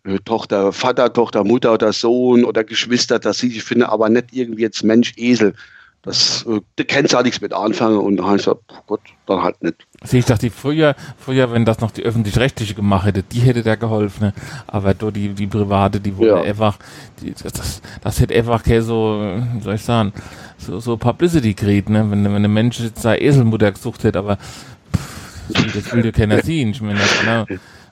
äh, 0.04 0.18
Tochter, 0.24 0.72
Vater, 0.72 1.12
Tochter, 1.12 1.44
Mutter 1.44 1.74
oder 1.74 1.92
Sohn 1.92 2.44
oder 2.44 2.64
Geschwister, 2.64 3.18
dass 3.20 3.38
sie, 3.38 3.48
ich 3.48 3.62
finde, 3.62 3.88
aber 3.88 4.08
nicht 4.08 4.26
irgendwie 4.32 4.62
jetzt 4.62 4.82
Mensch, 4.82 5.12
Esel. 5.16 5.54
Das, 6.02 6.46
äh, 6.46 6.60
du 6.76 6.84
kennst 6.84 7.12
ja 7.12 7.22
nichts 7.22 7.40
mit 7.40 7.52
anfangen 7.52 7.98
und 7.98 8.16
dann 8.16 8.26
habe 8.26 8.36
ich 8.36 8.44
gesagt, 8.44 8.62
Gott, 8.86 9.00
dann 9.26 9.42
halt 9.42 9.60
nicht. 9.62 9.76
Sieh, 10.04 10.18
ich 10.18 10.24
dachte, 10.24 10.50
früher, 10.50 10.94
früher, 11.18 11.50
wenn 11.52 11.64
das 11.64 11.80
noch 11.80 11.90
die 11.90 12.02
öffentlich-rechtliche 12.02 12.74
gemacht 12.74 13.06
hätte, 13.06 13.22
die 13.22 13.40
hätte 13.40 13.62
da 13.62 13.74
geholfen. 13.74 14.26
Ne? 14.26 14.32
Aber 14.68 14.94
du, 14.94 15.10
die, 15.10 15.30
die 15.30 15.48
private, 15.48 16.00
die 16.00 16.16
wurde 16.16 16.30
ja. 16.30 16.42
einfach, 16.42 16.78
die, 17.20 17.32
das, 17.32 17.82
das 18.00 18.20
hätte 18.20 18.34
einfach 18.34 18.62
keine 18.62 18.82
so, 18.82 19.20
wie 19.54 19.60
soll 19.60 19.74
ich 19.74 19.82
sagen, 19.82 20.12
so, 20.56 20.78
so 20.78 20.96
Publicity 20.96 21.54
gekriegt, 21.54 21.88
ne? 21.88 22.08
Wenn, 22.10 22.24
wenn 22.24 22.34
eine 22.34 22.48
Mensch 22.48 22.80
jetzt 22.80 23.04
da 23.04 23.14
Eselmutter 23.14 23.72
gesucht 23.72 24.04
hätte, 24.04 24.18
aber 24.18 24.36
pff, 24.36 25.74
das 25.74 25.92
will 25.92 26.04
ja 26.04 26.12
keiner 26.12 26.42
sehen. 26.42 26.70
Ich 26.70 26.80
meine, 26.80 26.98
das, 26.98 27.24
ne? 27.24 27.46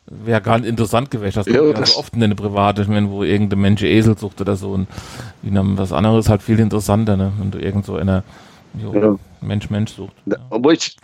Wäre 0.07 0.41
gar 0.41 0.59
nicht 0.59 0.69
interessant 0.69 1.11
gewesen. 1.11 1.37
Das 1.37 1.47
ja, 1.47 1.73
das 1.73 1.97
oft 1.97 2.15
in 2.15 2.23
eine 2.23 2.35
private, 2.35 2.83
ich 2.83 2.89
meine, 2.89 3.11
wo 3.11 3.25
irgendein 3.25 3.61
Mensch 3.61 3.83
Esel 3.83 4.17
sucht 4.17 4.41
oder 4.41 4.57
so. 4.57 4.71
Und 4.71 4.89
was 5.43 5.93
anderes 5.93 6.27
ist 6.27 6.31
halt 6.31 6.43
viel 6.43 6.61
interessanter, 6.61 7.17
ne? 7.17 7.33
wenn 7.39 7.51
du 7.51 7.59
irgend 7.59 7.85
so 7.85 7.97
einer 7.97 8.23
ja. 8.79 9.17
Mensch-Mensch 9.41 9.93
sucht. 9.93 10.15
Ja. 10.27 10.37
Obwohl 10.51 10.75
ich, 10.75 10.97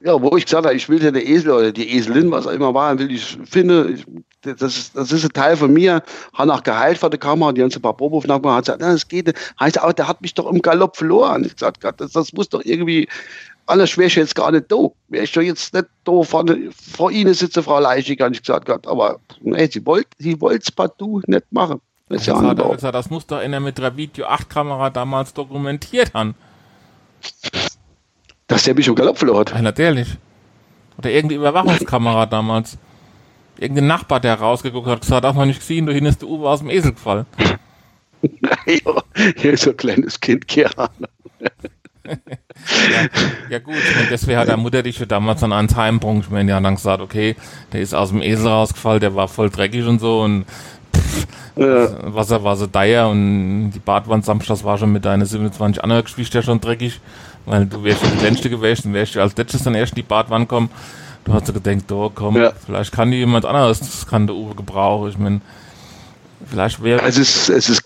ja, 0.00 0.20
wo 0.20 0.36
ich 0.36 0.44
gesagt 0.44 0.66
habe, 0.66 0.74
ich 0.74 0.88
will 0.88 1.02
ja 1.02 1.10
der 1.10 1.26
Esel 1.26 1.52
oder 1.52 1.72
die 1.72 1.96
Eselin, 1.96 2.30
was 2.30 2.46
auch 2.46 2.52
immer 2.52 2.74
war, 2.74 2.98
will 2.98 3.10
ich 3.10 3.38
finde, 3.44 3.92
ich, 3.92 4.04
das, 4.42 4.76
ist, 4.76 4.96
das 4.96 5.12
ist 5.12 5.24
ein 5.24 5.32
Teil 5.32 5.56
von 5.56 5.72
mir, 5.72 6.02
hat 6.34 6.50
auch 6.50 6.62
geheilt 6.62 6.98
vor 6.98 7.10
der 7.10 7.18
Kamera, 7.18 7.52
die 7.52 7.60
ganze 7.60 7.80
paar 7.80 7.96
Probeaufnahmen 7.96 8.42
gemacht, 8.42 8.56
hat 8.56 8.64
gesagt, 8.64 8.80
na, 8.82 8.92
das 8.92 9.08
geht, 9.08 9.32
heißt 9.58 9.80
auch, 9.80 9.92
der 9.92 10.08
hat 10.08 10.20
mich 10.20 10.34
doch 10.34 10.50
im 10.50 10.60
Galopp 10.60 10.96
verloren. 10.96 11.44
Ich 11.44 11.54
gesagt, 11.54 11.82
das, 11.82 12.12
das 12.12 12.32
muss 12.32 12.48
doch 12.48 12.62
irgendwie, 12.64 13.08
alles 13.66 13.96
wäre 13.96 14.08
ich 14.08 14.14
jetzt 14.16 14.34
gar 14.34 14.50
nicht 14.50 14.70
da. 14.70 14.88
Wäre 15.08 15.24
ich 15.24 15.32
doch 15.32 15.42
jetzt 15.42 15.72
nicht 15.72 15.86
da 16.04 16.22
vor, 16.22 16.44
vor 16.96 17.10
Ihnen 17.10 17.34
sitze, 17.34 17.62
Frau 17.62 17.80
Leichig, 17.80 18.20
habe 18.20 18.34
ich 18.34 18.42
gesagt, 18.42 18.66
Gott, 18.66 18.86
aber 18.86 19.20
nee, 19.40 19.66
sie 19.66 19.84
wollte 19.86 20.10
sie 20.18 20.36
es 20.40 20.70
partout 20.70 21.22
nicht 21.26 21.50
machen. 21.50 21.80
Das, 22.08 22.26
ja 22.26 22.40
hat, 22.40 22.60
also, 22.60 22.90
das 22.90 23.08
muss 23.08 23.26
doch 23.26 23.38
einer 23.38 23.60
mit 23.60 23.78
der 23.78 23.96
Video 23.96 24.26
8 24.26 24.50
Kamera 24.50 24.90
damals 24.90 25.32
dokumentiert 25.32 26.12
haben. 26.12 26.34
Dass 28.46 28.64
der 28.64 28.74
mich 28.74 28.86
im 28.86 28.94
Galopp 28.94 29.18
verloren 29.18 29.40
hat. 29.40 29.52
Ja, 29.52 29.62
natürlich. 29.62 30.08
Oder 30.98 31.10
irgendeine 31.10 31.40
Überwachungskamera 31.40 32.26
damals. 32.26 32.76
Irgendein 33.58 33.86
Nachbar, 33.86 34.20
der 34.20 34.34
rausgeguckt 34.34 34.86
hat, 34.86 35.00
gesagt, 35.00 35.24
hat 35.24 35.34
man 35.34 35.48
nicht 35.48 35.60
gesehen, 35.60 35.86
du 35.86 35.92
hin 35.92 36.04
ist 36.06 36.20
der 36.20 36.28
Uwe 36.28 36.48
aus 36.48 36.58
dem 36.58 36.70
Esel 36.70 36.92
gefallen. 36.92 37.24
ja, 38.22 39.02
hier 39.36 39.52
ist 39.52 39.62
so 39.62 39.70
ein 39.70 39.76
kleines 39.76 40.20
Kind, 40.20 40.46
keine 40.48 40.70
ja, 42.06 43.08
ja 43.50 43.58
gut, 43.58 43.74
das 44.10 44.26
wäre 44.26 44.38
halt 44.38 44.48
der 44.48 44.56
Mutter 44.56 44.82
dich 44.82 44.98
für 44.98 45.06
damals 45.06 45.40
dann 45.40 45.52
ans 45.52 45.74
Heimpunkt. 45.74 46.26
Ich 46.26 46.30
meine, 46.30 46.46
die 46.46 46.52
haben 46.52 46.64
dann 46.64 46.76
gesagt, 46.76 47.00
okay, 47.00 47.36
der 47.72 47.80
ist 47.80 47.94
aus 47.94 48.10
dem 48.10 48.22
Esel 48.22 48.48
rausgefallen, 48.48 49.00
der 49.00 49.14
war 49.14 49.28
voll 49.28 49.50
dreckig 49.50 49.86
und 49.86 50.00
so 50.00 50.22
und 50.22 50.44
pff, 50.94 51.26
ja. 51.56 52.14
Wasser 52.14 52.44
war 52.44 52.56
so 52.56 52.66
deier 52.66 53.08
und 53.08 53.70
die 53.70 53.78
Badwand 53.78 54.24
samstags 54.24 54.64
war 54.64 54.78
schon 54.78 54.92
mit 54.92 55.04
deinen 55.04 55.24
27 55.24 55.82
anderen 55.82 56.04
Geschwister 56.04 56.42
schon 56.42 56.60
dreckig, 56.60 57.00
weil 57.46 57.66
du 57.66 57.82
wärst 57.84 58.02
die 58.02 58.24
letzte 58.24 58.50
gewesen, 58.50 58.92
wärst 58.92 59.14
du 59.14 59.20
als 59.20 59.36
letztes 59.36 59.62
dann 59.62 59.74
erst 59.74 59.92
in 59.92 59.96
die 59.96 60.02
Badwand 60.02 60.48
kommen. 60.48 60.70
Du 61.24 61.32
hast 61.32 61.46
so 61.46 61.54
gedacht, 61.54 61.90
oh 61.90 62.10
komm, 62.14 62.36
ja. 62.36 62.52
vielleicht 62.66 62.92
kann 62.92 63.10
die 63.10 63.16
jemand 63.16 63.46
anderes, 63.46 63.80
das 63.80 64.06
kann 64.06 64.26
der 64.26 64.36
Uwe 64.36 64.54
gebrauchen. 64.54 65.08
Ich 65.08 65.18
meine, 65.18 65.40
vielleicht 66.46 66.82
wäre 66.82 67.00
es 67.02 67.16
ist, 67.16 67.48
es 67.48 67.70
ist 67.70 67.82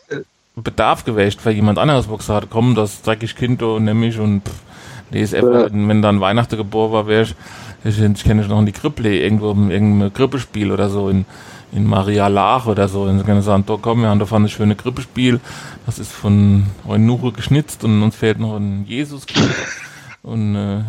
Bedarf 0.63 1.05
gewäscht 1.05 1.41
für 1.41 1.51
jemand 1.51 1.79
anderes, 1.79 2.09
wo 2.09 2.17
gesagt 2.17 2.49
komm, 2.51 2.75
das 2.75 3.03
dreckig 3.03 3.37
Kind 3.37 3.63
und 3.63 3.85
nämlich 3.85 4.19
und 4.19 4.43
pff, 4.43 5.35
einfach, 5.35 5.43
ja. 5.43 5.69
wenn 5.71 6.03
dann 6.03 6.21
Weihnachten 6.21 6.57
geboren 6.57 6.93
war, 6.93 7.07
wäre 7.07 7.23
ich, 7.23 7.35
ich, 7.85 8.01
ich 8.01 8.25
kenne 8.25 8.47
noch 8.47 8.59
in 8.59 8.67
die 8.67 8.73
Krippe, 8.73 9.09
irgendwo 9.09 9.53
in 9.53 9.71
irgendeinem 9.71 10.13
Krippespiel 10.13 10.73
oder 10.73 10.89
so 10.89 11.09
in 11.09 11.25
in 11.73 11.85
Maria 11.85 12.29
Lach 12.29 12.67
oder 12.67 12.89
so. 12.89 13.03
Und 13.03 13.19
sie 13.19 13.25
können 13.25 13.43
sagen, 13.43 13.65
da 13.67 13.79
komm, 13.81 14.03
wir 14.03 14.09
haben 14.09 14.19
davon 14.19 14.45
ein 14.45 14.49
schönes 14.49 14.79
Krippespiel. 14.79 15.41
Das 15.87 15.99
ist 15.99 16.13
von 16.13 16.67
Eunuche 16.87 17.33
geschnitzt 17.33 17.85
und 17.85 18.03
uns 18.03 18.17
fehlt 18.17 18.39
noch 18.39 18.57
ein 18.57 18.85
jesus. 18.87 19.27
Und 20.23 20.57
äh, 20.57 20.83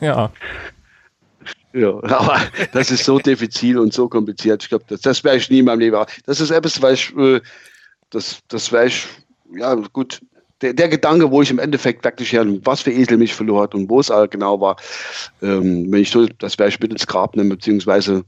ja. 0.00 0.30
Ja, 1.74 1.88
aber 1.88 2.40
das 2.72 2.90
ist 2.90 3.04
so 3.04 3.18
diffizil 3.18 3.78
und 3.78 3.92
so 3.92 4.08
kompliziert. 4.08 4.62
Ich 4.62 4.68
glaube, 4.68 4.84
das, 4.88 5.00
das 5.00 5.24
werde 5.24 5.38
ich 5.38 5.50
nie 5.50 5.58
in 5.58 5.64
meinem 5.64 5.80
Leben. 5.80 6.02
Das 6.26 6.40
ist 6.40 6.50
etwas, 6.50 6.80
weil 6.80 6.94
ich, 6.94 7.14
äh, 7.16 7.40
das, 8.12 8.40
das 8.48 8.70
wäre 8.72 8.86
ich, 8.86 9.06
ja, 9.56 9.74
gut. 9.74 10.20
Der, 10.60 10.72
der, 10.72 10.88
Gedanke, 10.88 11.28
wo 11.28 11.42
ich 11.42 11.50
im 11.50 11.58
Endeffekt 11.58 12.04
wirklich 12.04 12.30
ja, 12.30 12.44
was 12.64 12.82
für 12.82 12.92
Esel 12.92 13.18
mich 13.18 13.34
verloren 13.34 13.64
hat 13.64 13.74
und 13.74 13.90
wo 13.90 13.98
es 13.98 14.12
genau 14.30 14.60
war, 14.60 14.76
ähm, 15.42 15.90
wenn 15.90 16.02
ich 16.02 16.10
so, 16.10 16.26
das 16.38 16.56
werde 16.56 16.70
ich 16.70 16.78
mit 16.78 16.92
ins 16.92 17.04
Grab 17.04 17.34
nehmen, 17.34 17.48
beziehungsweise 17.48 18.24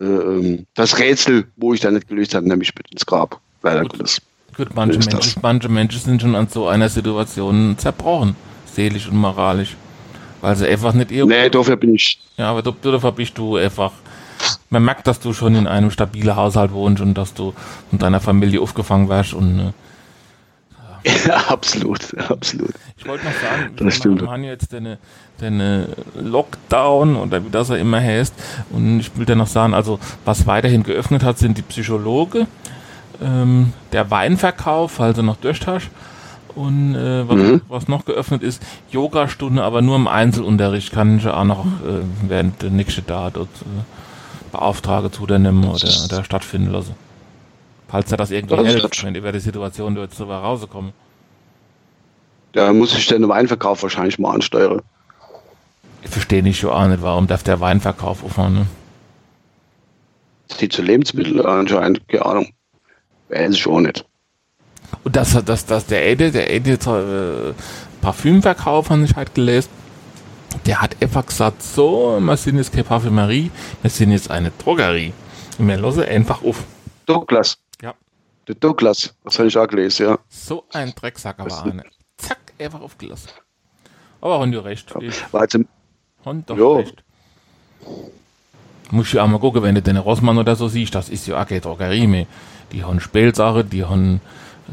äh, 0.00 0.04
ähm, 0.04 0.66
das 0.74 0.98
Rätsel, 0.98 1.46
wo 1.56 1.74
ich 1.74 1.80
dann 1.80 1.94
nicht 1.94 2.08
gelöst 2.08 2.34
habe, 2.34 2.48
nämlich 2.48 2.74
mit 2.74 2.90
ins 2.90 3.06
Grab. 3.06 3.40
Leider 3.62 3.82
gut, 3.82 3.92
Gottes. 3.92 4.20
Gut, 4.56 4.74
manche 4.74 4.98
Menschen, 4.98 5.40
manche 5.40 5.68
Menschen 5.68 6.00
sind 6.00 6.20
schon 6.20 6.34
an 6.34 6.48
so 6.48 6.66
einer 6.66 6.88
Situation 6.88 7.76
zerbrochen, 7.78 8.34
seelisch 8.66 9.08
und 9.08 9.16
moralisch. 9.16 9.76
Weil 10.40 10.56
sie 10.56 10.68
einfach 10.68 10.94
nicht 10.94 11.10
ihr. 11.10 11.26
Nee, 11.26 11.48
dafür 11.48 11.76
bin 11.76 11.94
ich. 11.94 12.20
Ja, 12.36 12.50
aber 12.50 12.62
dafür 12.62 13.12
bist 13.12 13.38
du 13.38 13.56
einfach. 13.56 13.92
Man 14.70 14.84
merkt, 14.84 15.06
dass 15.06 15.20
du 15.20 15.32
schon 15.32 15.54
in 15.54 15.66
einem 15.66 15.90
stabilen 15.90 16.36
Haushalt 16.36 16.72
wohnst 16.72 17.02
und 17.02 17.14
dass 17.14 17.34
du 17.34 17.54
mit 17.90 18.02
deiner 18.02 18.20
Familie 18.20 18.60
aufgefangen 18.60 19.08
wirst 19.08 19.34
und 19.34 19.58
äh, 19.58 19.72
ja, 21.04 21.36
absolut, 21.48 22.14
absolut. 22.28 22.74
Ich 22.96 23.06
wollte 23.06 23.24
noch 23.24 23.32
sagen, 23.32 23.76
das 23.76 24.04
wir 24.04 24.30
haben 24.30 24.44
jetzt 24.44 24.72
den, 24.72 24.96
den 25.40 25.86
Lockdown 26.14 27.16
oder 27.16 27.44
wie 27.44 27.50
das 27.50 27.70
er 27.70 27.78
immer 27.78 28.00
heißt. 28.00 28.34
Und 28.70 29.00
ich 29.00 29.16
will 29.16 29.24
dann 29.24 29.38
noch 29.38 29.46
sagen, 29.46 29.74
also 29.74 29.98
was 30.24 30.46
weiterhin 30.46 30.82
geöffnet 30.82 31.22
hat, 31.22 31.38
sind 31.38 31.56
die 31.56 31.62
Psychologe, 31.62 32.46
ähm, 33.22 33.72
der 33.92 34.10
Weinverkauf, 34.10 34.92
falls 34.92 35.16
du 35.16 35.22
noch 35.22 35.36
durch 35.36 35.66
hast. 35.66 35.90
Und 36.54 36.96
äh, 36.96 37.28
was, 37.28 37.36
mhm. 37.36 37.60
was, 37.68 37.88
noch 37.88 38.04
geöffnet 38.04 38.42
ist, 38.42 38.60
Yogastunde, 38.90 39.62
aber 39.62 39.80
nur 39.80 39.94
im 39.94 40.08
Einzelunterricht 40.08 40.90
kann 40.92 41.18
ich 41.18 41.26
auch 41.26 41.44
noch 41.44 41.66
äh, 41.66 42.02
während 42.26 42.62
der 42.62 42.70
nächste 42.70 43.02
da 43.02 43.30
dort 43.30 43.48
äh, 43.62 43.84
Beauftrage 44.48 45.10
zu 45.10 45.26
der 45.26 45.38
nehmen 45.38 45.64
oder, 45.64 45.88
oder 46.04 46.24
stattfinden 46.24 46.70
lassen. 46.70 46.94
Falls 47.88 48.10
er 48.10 48.18
das 48.18 48.30
irgendwie 48.30 48.56
das 48.56 48.66
hilft, 48.66 49.04
wenn 49.04 49.14
über 49.14 49.32
die 49.32 49.40
Situation 49.40 49.94
du 49.94 50.02
jetzt 50.02 50.18
drüber 50.18 50.38
rauskommen. 50.38 50.92
Da 52.52 52.72
muss 52.72 52.96
ich 52.96 53.06
dann 53.06 53.22
im 53.22 53.28
Weinverkauf 53.28 53.82
wahrscheinlich 53.82 54.18
mal 54.18 54.34
ansteuern. 54.34 54.82
Ich 56.02 56.10
verstehe 56.10 56.42
nicht 56.42 56.58
schon 56.58 56.70
auch 56.70 56.86
nicht, 56.86 57.02
warum 57.02 57.26
darf 57.26 57.42
der 57.42 57.60
Weinverkauf 57.60 58.24
aufhören, 58.24 58.54
ne? 58.54 58.66
Die 60.60 60.68
zu 60.68 60.82
Lebensmitteln 60.82 61.40
anscheinend, 61.40 62.06
keine 62.08 62.24
Ahnung. 62.24 62.48
Weiß 63.28 63.54
ich 63.54 63.66
auch 63.66 63.80
nicht. 63.80 64.04
Und 65.04 65.16
das, 65.16 65.38
das, 65.44 65.66
das, 65.66 65.86
der 65.86 66.06
Ede, 66.06 66.30
der 66.30 66.50
Ede, 66.50 66.72
äh, 66.72 67.54
Parfümverkauf, 68.00 68.90
habe 68.90 69.02
ich 69.02 69.14
halt 69.16 69.34
gelesen, 69.34 69.68
der 70.66 70.80
hat 70.80 71.00
einfach 71.02 71.26
gesagt, 71.26 71.62
so, 71.62 72.18
wir 72.20 72.36
sind 72.36 72.56
jetzt 72.56 72.72
keine 72.72 72.84
Parfümerie, 72.84 73.50
wir 73.82 73.90
sind 73.90 74.12
jetzt 74.12 74.30
eine 74.30 74.50
Drogerie. 74.50 75.12
Und 75.58 75.68
wir 75.68 75.76
lassen 75.76 76.04
einfach 76.04 76.42
auf. 76.42 76.64
Douglas. 77.06 77.58
Der 78.48 78.54
Douglas, 78.54 79.14
das 79.24 79.38
habe 79.38 79.48
ich 79.48 79.58
auch 79.58 79.68
gelesen, 79.68 80.06
ja. 80.06 80.18
So 80.30 80.64
ein 80.72 80.94
Drecksack 80.94 81.38
aber 81.38 81.64
eine. 81.64 81.84
Zack, 82.16 82.38
einfach 82.58 82.80
aufgelassen. 82.80 83.28
Aber 84.22 84.40
haben 84.40 84.50
die 84.50 84.56
recht. 84.56 84.90
Ja. 84.98 85.10
War 85.32 85.42
jetzt 85.42 85.54
im 85.54 85.68
haben 86.24 86.44
doch 86.46 86.56
jo. 86.56 86.76
recht. 86.76 87.04
Muss 88.90 89.12
ich 89.12 89.20
auch 89.20 89.26
mal 89.26 89.38
gucken, 89.38 89.62
wenn 89.62 89.74
du 89.74 89.82
den 89.82 89.98
Rossmann 89.98 90.38
oder 90.38 90.56
so 90.56 90.66
siehst, 90.68 90.94
das 90.94 91.10
ist 91.10 91.26
ja 91.26 91.40
auch 91.40 91.46
keine 91.46 91.60
Drogerie 91.60 92.06
mehr. 92.06 92.26
Die 92.72 92.84
haben 92.84 93.00
Spielsachen, 93.00 93.68
die 93.68 93.84
haben 93.84 94.22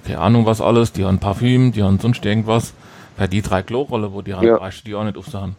keine 0.05 0.19
Ahnung 0.19 0.45
was 0.45 0.61
alles, 0.61 0.93
die 0.93 1.03
haben 1.03 1.19
Parfüm, 1.19 1.73
die 1.73 1.83
haben 1.83 1.99
sonst 1.99 2.25
irgendwas. 2.25 2.73
Bei 3.17 3.27
die 3.27 3.41
drei 3.41 3.61
Klorolle, 3.61 4.13
wo 4.13 4.21
die 4.21 4.33
haben, 4.33 4.47
ja. 4.47 4.69
die 4.85 4.95
auch 4.95 5.03
nicht 5.03 5.17
aufsahen. 5.17 5.57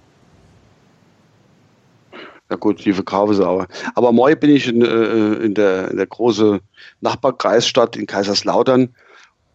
Ja 2.50 2.56
gut, 2.56 2.84
die 2.84 2.92
verkaufen 2.92 3.34
sie 3.34 3.46
aber. 3.46 3.66
Aber 3.94 4.12
morgen 4.12 4.38
bin 4.38 4.50
ich 4.50 4.68
in, 4.68 4.82
äh, 4.82 5.34
in, 5.44 5.54
der, 5.54 5.90
in 5.90 5.96
der 5.96 6.06
großen 6.06 6.60
Nachbarkreisstadt 7.00 7.96
in 7.96 8.06
Kaiserslautern 8.06 8.94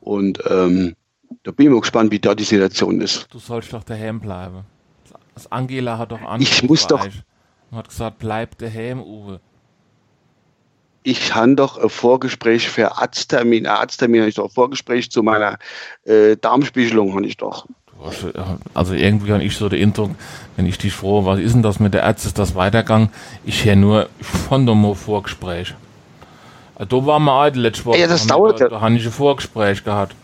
und 0.01 0.39
ähm, 0.49 0.95
da 1.43 1.51
bin 1.51 1.67
ich 1.67 1.71
mal 1.71 1.79
gespannt, 1.79 2.11
wie 2.11 2.19
da 2.19 2.35
die 2.35 2.43
Situation 2.43 2.99
ist. 2.99 3.27
Du 3.31 3.39
sollst 3.39 3.71
doch 3.71 3.83
daheim 3.83 4.19
bleiben. 4.19 4.65
Das 5.33 5.51
Angela 5.51 5.97
hat 5.97 6.11
doch 6.11 6.21
Angst. 6.21 6.51
Ich 6.51 6.63
muss 6.63 6.85
doch. 6.87 7.05
Und 7.71 7.77
hat 7.77 7.87
gesagt, 7.87 8.19
bleib 8.19 8.57
daheim, 8.57 9.01
Uwe. 9.01 9.39
Ich 11.03 11.33
habe 11.33 11.55
doch 11.55 11.77
ein 11.77 11.89
Vorgespräch 11.89 12.69
für 12.69 12.97
Arzttermin, 12.97 13.65
ein 13.65 13.75
Arzttermin 13.75 14.21
habe 14.21 14.29
ich 14.29 14.35
doch 14.35 14.45
ein 14.45 14.51
Vorgespräch 14.51 15.09
zu 15.09 15.23
meiner 15.23 15.57
äh, 16.03 16.37
Darmspiegelung 16.37 17.15
habe 17.15 17.25
ich 17.25 17.37
doch. 17.37 17.65
Also 18.73 18.93
irgendwie 18.93 19.31
habe 19.31 19.43
ich 19.43 19.55
so 19.55 19.69
den 19.69 19.81
Eindruck, 19.81 20.11
wenn 20.55 20.65
ich 20.65 20.77
dich 20.77 20.93
froh, 20.93 21.25
was 21.25 21.39
ist 21.39 21.53
denn 21.53 21.61
das 21.61 21.79
mit 21.79 21.93
der 21.93 22.03
Ärzte, 22.03 22.29
ist 22.29 22.39
das 22.39 22.55
Weitergang? 22.55 23.09
Ich 23.45 23.65
höre 23.65 23.75
nur 23.75 24.09
von 24.19 24.65
dem 24.65 24.95
Vorgespräch. 24.95 25.75
Da 26.77 27.05
war 27.05 27.19
mal 27.19 27.41
halt 27.41 27.55
letzte 27.55 27.85
Woche. 27.85 27.99
Ja, 27.99 28.07
das 28.07 28.25
dauert 28.25 28.59
ja. 28.59 28.69
Da 28.69 28.81
habe 28.81 28.95
ich 28.95 29.05
ein 29.05 29.11
Vorgespräch 29.11 29.83
gehabt. 29.83 30.15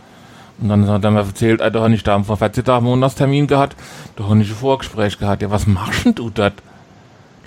Und 0.60 0.70
dann 0.70 0.88
hat 0.88 1.04
er 1.04 1.12
mir 1.12 1.20
erzählt, 1.20 1.62
da 1.62 1.72
habe 1.82 1.94
ich 1.94 2.04
da 2.04 2.22
vor 2.24 2.38
40 2.38 2.66
Tagen 2.66 2.86
Monatstermin 2.86 3.46
gehabt, 3.46 3.76
da 4.16 4.24
habe 4.24 4.42
ich 4.42 4.50
ein 4.50 4.56
Vorgespräch 4.56 5.20
gehabt. 5.20 5.44
Ja, 5.44 5.52
was 5.52 5.68
machst 5.68 6.06
denn 6.06 6.16
du 6.16 6.32
dort? 6.32 6.54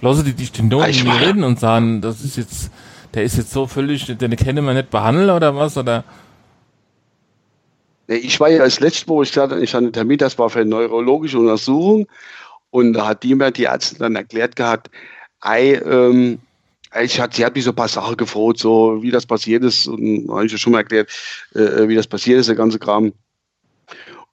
Lassen 0.00 0.24
die 0.24 0.32
dich 0.32 0.52
den 0.52 0.70
Don 0.70 0.82
mir 0.82 1.20
reden 1.20 1.42
und 1.42 1.58
sagen, 1.58 2.00
das 2.00 2.20
ist 2.20 2.36
jetzt, 2.36 2.70
der 3.14 3.24
ist 3.24 3.36
jetzt 3.36 3.50
so 3.50 3.66
völlig, 3.66 4.06
den 4.06 4.36
kennen 4.36 4.64
wir 4.64 4.74
nicht 4.74 4.90
behandeln 4.90 5.30
oder 5.30 5.56
was? 5.56 5.76
Oder? 5.76 6.04
Ich 8.10 8.40
war 8.40 8.48
ja 8.48 8.62
als 8.62 8.80
letztes, 8.80 9.06
wo 9.06 9.22
ich 9.22 9.36
hatte, 9.36 9.60
ich 9.60 9.72
hatte 9.72 9.84
einen 9.84 9.92
Termin, 9.92 10.18
das 10.18 10.36
war 10.36 10.50
für 10.50 10.60
eine 10.60 10.70
neurologische 10.70 11.38
Untersuchung. 11.38 12.08
Und 12.70 12.94
da 12.94 13.06
hat 13.06 13.22
die 13.22 13.36
mir 13.36 13.52
die 13.52 13.64
Ärzte 13.64 13.98
dann 13.98 14.16
erklärt 14.16 14.56
gehabt, 14.56 14.90
ei, 15.40 15.74
ähm, 15.74 16.40
ich 17.00 17.20
hat, 17.20 17.34
sie 17.34 17.44
hat 17.44 17.54
mich 17.54 17.62
so 17.62 17.70
ein 17.70 17.76
paar 17.76 17.86
Sachen 17.86 18.16
gefroht, 18.16 18.58
so 18.58 19.00
wie 19.00 19.12
das 19.12 19.26
passiert 19.26 19.62
ist. 19.62 19.86
Und 19.86 20.28
habe 20.28 20.44
ich 20.44 20.50
ja 20.50 20.58
schon 20.58 20.72
mal 20.72 20.80
erklärt, 20.80 21.08
äh, 21.54 21.86
wie 21.86 21.94
das 21.94 22.08
passiert 22.08 22.40
ist, 22.40 22.48
der 22.48 22.56
ganze 22.56 22.80
Kram. 22.80 23.12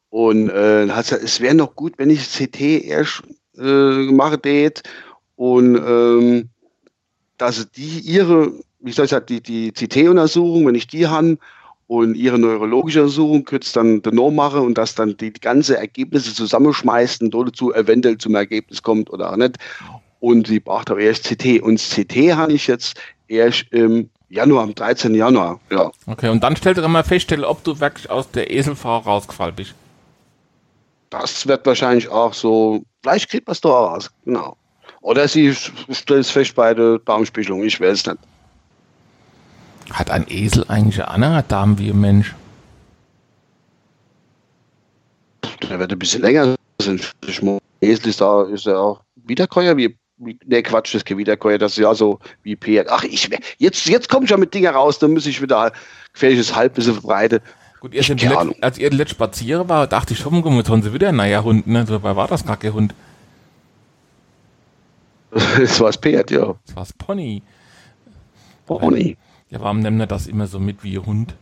Und 0.09 0.49
äh, 0.49 0.89
hat 0.89 1.05
gesagt, 1.05 1.23
es 1.23 1.39
wäre 1.39 1.53
noch 1.53 1.75
gut, 1.75 1.93
wenn 1.97 2.09
ich 2.09 2.27
CT 2.27 2.59
erst 2.61 3.21
äh, 3.59 4.11
mache, 4.11 4.39
det, 4.39 4.81
und 5.35 5.75
ähm, 5.75 6.49
dass 7.37 7.69
die 7.71 7.99
ihre, 7.99 8.53
wie 8.79 8.91
soll 8.91 9.05
ich 9.05 9.11
sagen, 9.11 9.27
die, 9.27 9.41
die 9.41 9.71
CT-Untersuchung, 9.71 10.65
wenn 10.65 10.73
ich 10.73 10.87
die 10.87 11.05
habe, 11.05 11.37
und 11.87 12.15
ihre 12.15 12.37
neurologische 12.37 13.01
Untersuchung 13.01 13.45
kurz 13.45 13.71
dann 13.71 14.01
genau 14.01 14.29
mache 14.29 14.61
und 14.61 14.77
dass 14.77 14.95
dann 14.95 15.15
die, 15.17 15.31
die 15.31 15.39
ganze 15.39 15.77
Ergebnisse 15.77 16.33
zusammenschmeißen 16.33 17.33
und 17.33 17.47
dazu 17.47 17.73
eventuell 17.73 18.17
zum 18.17 18.35
Ergebnis 18.35 18.83
kommt 18.83 19.09
oder 19.09 19.31
auch 19.31 19.37
nicht. 19.37 19.55
Und 20.19 20.47
sie 20.47 20.59
braucht 20.59 20.91
aber 20.91 20.99
erst 20.99 21.23
CT. 21.23 21.61
Und 21.61 21.79
CT 21.79 22.35
habe 22.35 22.53
ich 22.53 22.67
jetzt 22.67 22.99
erst 23.27 23.65
im 23.71 24.09
Januar, 24.29 24.63
am 24.63 24.75
13. 24.75 25.15
Januar. 25.15 25.59
Ja. 25.71 25.91
Okay, 26.05 26.29
und 26.29 26.43
dann 26.43 26.57
stellt 26.57 26.77
er 26.77 26.87
mal 26.89 27.03
feststellen, 27.03 27.45
ob 27.45 27.63
du 27.63 27.79
wirklich 27.79 28.09
aus 28.09 28.29
der 28.31 28.51
Eselfrau 28.51 28.97
rausgefallen 28.97 29.55
bist. 29.55 29.73
Das 31.09 31.47
wird 31.47 31.65
wahrscheinlich 31.65 32.09
auch 32.09 32.33
so, 32.33 32.83
vielleicht 33.01 33.29
kriegt 33.29 33.47
man 33.47 33.53
es 33.53 33.61
doch 33.61 33.71
raus, 33.71 34.11
genau. 34.25 34.57
Oder 34.99 35.25
sie 35.29 35.55
stellt 35.55 36.21
es 36.21 36.29
fest 36.31 36.53
bei 36.55 36.73
der 36.73 36.99
Darmspiegelung, 36.99 37.63
ich 37.63 37.79
weiß 37.79 37.99
es 37.99 38.05
nicht. 38.05 38.17
Hat 39.91 40.09
ein 40.09 40.25
Esel 40.27 40.65
eigentlich 40.67 41.01
eine 41.01 41.07
andere 41.09 41.43
Darm 41.43 41.79
wie 41.79 41.89
ein 41.89 42.01
Mensch? 42.01 42.35
Der 45.69 45.79
wird 45.79 45.91
ein 45.91 45.99
bisschen 45.99 46.21
länger 46.21 46.55
sein. 46.81 46.99
Esel 47.81 48.09
ist 48.09 48.21
da 48.21 48.43
ist 48.43 48.65
ja 48.65 48.77
auch 48.77 49.01
Wiederkäuer 49.15 49.77
wie 49.77 49.97
Ne, 50.19 50.63
Quatsch, 50.63 50.95
das 50.95 51.01
ist 51.01 51.05
kein 51.05 51.19
Wiederkäuer, 51.19 51.59
das 51.59 51.73
ist 51.73 51.77
ja 51.77 51.93
so 51.93 52.19
wie 52.41 52.55
P. 52.55 52.83
Ach, 52.87 53.03
ich, 53.03 53.29
jetzt, 53.59 53.85
jetzt 53.85 54.09
komme 54.09 54.25
ich 54.25 54.31
ja 54.31 54.37
mit 54.37 54.51
Dingen 54.51 54.73
raus, 54.73 54.97
dann 54.97 55.13
muss 55.13 55.27
ich 55.27 55.39
wieder 55.39 55.71
gefährliches 56.11 56.55
Halbwissen 56.55 56.93
verbreiten. 56.93 57.39
Gut, 57.79 57.93
erst 57.93 58.09
ich, 58.09 58.23
letzt, 58.23 58.63
als 58.63 58.77
ihr 58.79 58.89
letzt 58.89 59.11
spazieren 59.11 59.69
war, 59.69 59.85
dachte 59.85 60.13
ich 60.13 60.19
schon, 60.19 60.33
jetzt 60.55 60.69
haben 60.69 60.81
sie 60.81 60.91
wieder 60.91 61.09
ein 61.09 61.17
neuer 61.17 61.43
Hund, 61.43 61.67
ne? 61.67 61.85
Dabei 61.85 62.15
war 62.15 62.27
das 62.27 62.43
gar 62.43 62.57
kein 62.57 62.73
Hund. 62.73 62.95
Das 65.59 65.79
war 65.79 65.87
das 65.87 65.97
Pferd, 65.97 66.31
ja. 66.31 66.55
Das 66.65 66.75
war 66.75 66.83
das 66.83 66.93
Pony. 66.93 67.43
Pony. 68.65 69.15
Ja, 69.49 69.61
warum 69.61 69.79
nimmt 69.79 69.99
er 69.99 70.07
das 70.07 70.27
immer 70.27 70.47
so 70.47 70.59
mit 70.59 70.83
wie 70.83 70.97
Hund? 70.99 71.35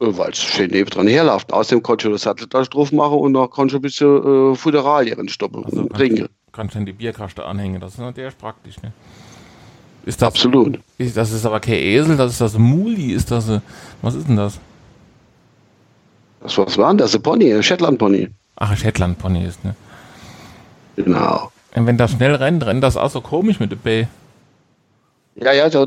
Äh, 0.00 0.06
Weil 0.16 0.30
es 0.30 0.38
schön 0.38 0.70
neben 0.70 0.88
dran 0.88 1.08
herläuft. 1.08 1.52
Außerdem 1.52 1.82
kannst 1.82 2.04
du 2.04 2.10
das 2.10 2.22
Satteltasche 2.22 2.70
drauf 2.70 2.92
machen 2.92 3.18
und 3.18 3.34
dann 3.34 3.50
kannst 3.50 3.74
du 3.74 3.78
ein 3.78 3.82
bisschen 3.82 4.52
äh, 4.52 4.54
Futteralien 4.54 5.28
stoppen 5.28 5.64
also 5.64 5.82
und 5.82 5.92
trinken. 5.92 6.28
Kannst 6.52 6.74
du 6.74 6.78
in 6.78 6.86
die 6.86 6.92
Bierkaste 6.92 7.44
anhängen, 7.44 7.80
das 7.80 7.94
ist 7.94 7.98
natürlich 7.98 8.36
praktisch, 8.38 8.80
ne? 8.82 8.92
Ist 10.06 10.22
das, 10.22 10.28
Absolut. 10.28 10.78
Ist, 10.98 11.16
das 11.16 11.32
ist 11.32 11.44
aber 11.44 11.58
kein 11.60 11.74
Esel, 11.74 12.16
das 12.16 12.32
ist 12.32 12.40
das 12.40 12.56
Muli, 12.56 13.12
ist 13.12 13.30
das, 13.30 13.50
was 14.02 14.14
ist 14.14 14.28
denn 14.28 14.36
das? 14.36 14.60
Das 16.40 16.56
was 16.56 16.78
war 16.78 16.88
denn 16.90 16.98
das? 16.98 17.14
Ein 17.14 17.22
Pony, 17.22 17.52
ein 17.52 17.62
Shetland-Pony. 17.62 18.28
Ach, 18.54 18.70
ein 18.70 18.76
Shetland-Pony 18.76 19.44
ist, 19.44 19.64
ne? 19.64 19.74
Genau. 20.94 21.50
Und 21.74 21.86
wenn 21.86 21.98
das 21.98 22.12
schnell 22.12 22.36
rennt, 22.36 22.64
rennt 22.64 22.84
das 22.84 22.96
auch 22.96 23.10
so 23.10 23.20
komisch 23.20 23.58
mit 23.58 23.72
der 23.72 23.76
B. 23.76 24.06
Ja, 25.42 25.52
ja, 25.52 25.68
so. 25.70 25.86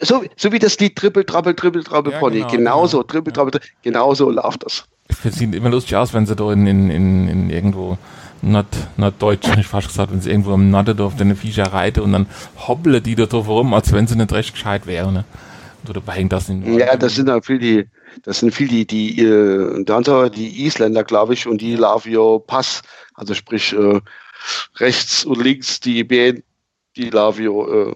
so, 0.00 0.24
so 0.36 0.52
wie 0.52 0.58
das 0.58 0.78
Lied 0.78 0.96
Trippel, 0.96 1.24
Trappel, 1.24 1.54
Trippel, 1.54 1.84
Trappel, 1.84 2.12
ja, 2.12 2.18
Pony. 2.18 2.38
Genau, 2.38 2.50
genauso, 2.50 2.98
genau. 2.98 3.08
Trippel, 3.08 3.32
Trappel, 3.32 3.60
genauso 3.82 4.30
läuft 4.30 4.64
das. 4.64 4.84
Es 5.24 5.34
sieht 5.34 5.54
immer 5.54 5.68
lustig 5.68 5.94
aus, 5.96 6.14
wenn 6.14 6.24
sie 6.24 6.34
da 6.34 6.50
in, 6.52 6.66
in, 6.66 6.90
in, 6.90 7.28
in 7.28 7.50
irgendwo 7.50 7.98
Nord, 8.40 8.66
Norddeutsch, 8.96 9.46
ich 9.58 9.66
fast 9.66 9.88
gesagt, 9.88 10.10
wenn 10.10 10.22
sie 10.22 10.30
irgendwo 10.30 10.54
im 10.54 10.70
Norderdorf 10.70 11.16
deine 11.16 11.36
Viecher 11.36 11.72
reiten 11.72 12.00
und 12.00 12.12
dann 12.12 12.26
hobble 12.66 13.02
die 13.02 13.14
da 13.14 13.26
drauf 13.26 13.48
rum, 13.48 13.74
als 13.74 13.92
wenn 13.92 14.06
sie 14.06 14.16
nicht 14.16 14.32
recht 14.32 14.54
gescheit 14.54 14.86
wären. 14.86 15.12
Ne? 15.12 15.24
Und 15.86 15.96
dabei 15.96 16.14
hängt 16.14 16.32
das 16.32 16.48
in 16.48 16.78
Ja, 16.78 16.96
das 16.96 17.14
sind 17.14 17.28
auch 17.28 17.44
viel 17.44 17.58
die, 17.58 17.88
das 18.22 18.40
sind 18.40 18.54
viel 18.54 18.68
die, 18.68 18.86
die, 18.86 19.20
äh, 19.20 19.84
die, 19.84 20.30
die 20.30 20.64
Isländer, 20.64 21.04
glaube 21.04 21.34
ich, 21.34 21.46
und 21.46 21.60
die 21.60 21.76
Lavio 21.76 22.38
Pass, 22.38 22.82
also 23.14 23.34
sprich, 23.34 23.74
äh, 23.74 24.00
rechts 24.76 25.24
und 25.24 25.42
links 25.42 25.80
die 25.80 26.04
BN, 26.04 26.42
die 26.96 27.10
Lavio 27.10 27.90
äh, 27.90 27.94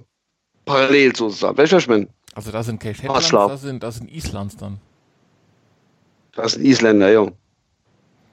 parallel 0.64 1.14
sozusagen. 1.14 1.57
Welcher 1.57 1.78
ich 1.78 1.88
meine? 1.88 2.09
Also 2.34 2.51
das 2.51 2.66
sind 2.66 2.82
Shetlands, 2.82 3.30
das 3.30 3.62
sind, 3.62 3.82
das 3.82 3.97
sind 3.97 4.11
Islands 4.11 4.57
dann. 4.57 4.78
Das 6.32 6.53
sind 6.53 6.64
Isländer, 6.64 7.11
ja. 7.11 7.26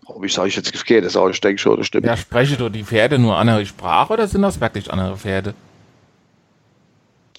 Ob 0.06 0.26
ich 0.26 0.34
sage 0.34 0.50
ich 0.50 0.56
jetzt 0.58 0.86
geht, 0.86 1.06
das 1.06 1.16
auch, 1.16 1.30
ich 1.30 1.40
denke 1.40 1.62
schon, 1.62 1.78
das 1.78 1.88
stimmt. 1.88 2.06
Ja, 2.06 2.18
spreche 2.18 2.58
du 2.58 2.68
die 2.68 2.84
Pferde 2.84 3.18
nur 3.18 3.38
andere 3.38 3.66
Sprache 3.66 4.14
oder 4.14 4.28
sind 4.28 4.42
das 4.42 4.60
wirklich 4.60 4.92
andere 4.92 5.16
Pferde? 5.16 5.54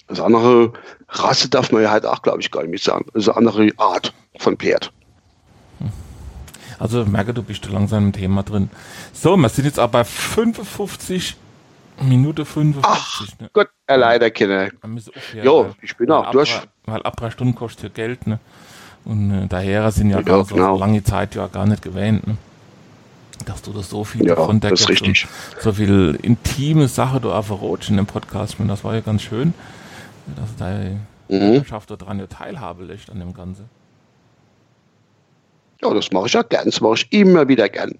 Das 0.07 0.19
andere 0.19 0.73
Rasse 1.09 1.49
darf 1.49 1.71
man 1.71 1.83
ja 1.83 1.91
halt 1.91 2.05
auch, 2.05 2.21
glaube 2.21 2.41
ich, 2.41 2.51
gar 2.51 2.63
nicht 2.63 2.83
sagen. 2.83 3.05
Also 3.13 3.33
andere 3.33 3.69
Art 3.77 4.13
von 4.37 4.57
Pferd. 4.57 4.91
Also 6.79 7.05
merke, 7.05 7.33
du 7.33 7.43
bist 7.43 7.65
langsam 7.69 8.05
im 8.05 8.13
Thema 8.13 8.43
drin. 8.43 8.69
So, 9.13 9.37
wir 9.37 9.49
sind 9.49 9.65
jetzt 9.65 9.79
aber 9.79 9.99
bei 9.99 10.03
55 10.03 11.37
Minute 12.01 12.45
55. 12.45 12.83
Ach, 12.83 13.39
ne? 13.39 13.49
Gott, 13.53 13.69
leider, 13.87 14.29
Kinder. 14.29 14.69
Jo, 15.41 15.73
ich 15.81 15.95
bin 15.95 16.11
auch 16.11 16.31
durch. 16.31 16.61
Weil 16.85 17.01
ab 17.03 17.15
drei 17.15 17.31
Stunden 17.31 17.55
kostet 17.55 17.83
ja 17.83 17.89
Geld, 17.89 18.27
ne? 18.27 18.39
Und 19.05 19.31
äh, 19.31 19.47
daher 19.47 19.91
sind 19.91 20.09
ja, 20.09 20.17
ja 20.17 20.23
gar 20.23 20.45
so 20.45 20.55
genau. 20.55 20.77
lange 20.77 21.03
Zeit 21.03 21.35
ja 21.35 21.47
gar 21.47 21.65
nicht 21.65 21.81
gewähnt, 21.81 22.27
ne? 22.27 22.37
Dass 23.45 23.61
du 23.61 23.73
das 23.73 23.89
so 23.89 24.03
viel 24.03 24.25
ja, 24.25 24.35
davon 24.35 24.59
das 24.59 24.89
ist 24.89 25.27
so 25.59 25.73
viel 25.73 26.17
intime 26.21 26.87
Sache 26.87 27.19
du 27.19 27.31
einfach 27.31 27.59
in 27.89 27.97
dem 27.97 28.05
Podcast. 28.05 28.59
Und 28.59 28.67
das 28.67 28.83
war 28.83 28.95
ja 28.95 29.01
ganz 29.01 29.21
schön, 29.21 29.53
dass 30.35 30.55
deine 30.55 31.01
mhm. 31.27 31.55
Mannschaft 31.55 31.91
daran 31.91 32.19
ja 32.19 32.27
Teilhabe 32.27 32.85
lässt 32.85 33.09
an 33.09 33.19
dem 33.19 33.33
Ganzen. 33.33 33.69
Ja, 35.85 35.93
das 35.93 36.11
mache 36.11 36.25
ich 36.25 36.33
ja 36.33 36.41
gern. 36.41 36.65
Das 36.65 36.81
mache 36.81 36.95
ich 36.95 37.07
immer 37.11 37.47
wieder 37.47 37.69
gern. 37.69 37.95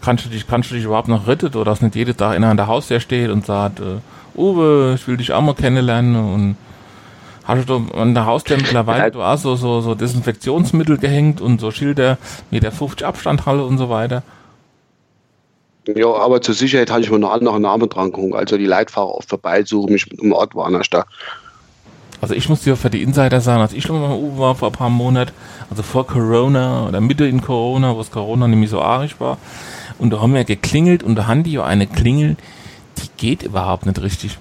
Kannst 0.00 0.24
du 0.24 0.30
dich, 0.30 0.46
kannst 0.48 0.70
du 0.70 0.74
dich 0.74 0.84
überhaupt 0.84 1.08
noch 1.08 1.26
retten, 1.26 1.46
oder 1.46 1.64
dass 1.64 1.82
nicht 1.82 1.94
jeden 1.94 2.16
Tag 2.16 2.34
einer 2.34 2.48
an 2.48 2.56
der 2.56 2.66
Haustür 2.66 3.00
steht 3.00 3.30
und 3.30 3.46
sagt, 3.46 3.80
äh, 3.80 3.98
Uwe, 4.34 4.94
ich 4.96 5.06
will 5.06 5.16
dich 5.16 5.32
auch 5.32 5.42
mal 5.42 5.54
kennenlernen 5.54 6.16
und 6.16 6.56
hast 7.44 7.68
du 7.68 7.86
an 7.94 8.14
der 8.14 8.26
Haustür 8.26 8.56
mittlerweile 8.56 9.10
du 9.10 9.22
hast 9.22 9.42
so, 9.42 9.56
so, 9.56 9.80
so 9.80 9.94
Desinfektionsmittel 9.94 10.98
gehängt 10.98 11.40
und 11.40 11.60
so 11.60 11.70
Schilder 11.70 12.18
mit 12.50 12.62
der 12.62 12.72
50 12.72 13.06
Abstandhalle 13.06 13.64
und 13.64 13.78
so 13.78 13.90
weiter? 13.90 14.22
Ja, 15.86 16.12
aber 16.14 16.40
zur 16.40 16.54
Sicherheit 16.54 16.90
habe 16.90 17.02
ich 17.02 17.10
mir 17.10 17.18
noch 17.18 17.32
andere 17.32 17.60
Namen 17.60 17.88
dran 17.88 18.12
geholt. 18.12 18.34
Also 18.34 18.56
die 18.56 18.66
Leitfahrer 18.66 19.14
oft 19.14 19.28
vorbeisuchen, 19.28 19.92
mich 19.92 20.10
im 20.20 20.32
Ort 20.32 20.54
war 20.54 20.70
da. 20.90 21.04
Also 22.20 22.34
ich 22.34 22.48
muss 22.48 22.62
dir 22.62 22.76
für 22.76 22.90
die 22.90 23.02
Insider 23.02 23.40
sagen, 23.40 23.62
als 23.62 23.72
ich 23.72 23.84
schon 23.84 24.00
mal 24.00 24.14
Uwe 24.14 24.38
war 24.38 24.54
vor 24.54 24.68
ein 24.68 24.74
paar 24.74 24.90
Monaten, 24.90 25.32
also 25.70 25.82
vor 25.82 26.06
Corona 26.06 26.86
oder 26.86 27.00
Mitte 27.00 27.26
in 27.26 27.40
Corona, 27.40 27.94
wo 27.96 28.00
es 28.00 28.10
Corona 28.10 28.46
nämlich 28.46 28.70
so 28.70 28.82
arisch 28.82 29.18
war, 29.20 29.38
und 29.98 30.10
da 30.10 30.20
haben 30.20 30.34
wir 30.34 30.44
geklingelt 30.44 31.02
und 31.02 31.14
da 31.16 31.26
haben 31.26 31.44
die 31.44 31.52
ja 31.52 31.64
eine 31.64 31.86
Klingel, 31.86 32.36
die 32.98 33.08
geht 33.16 33.42
überhaupt 33.42 33.86
nicht 33.86 34.00
richtig. 34.00 34.38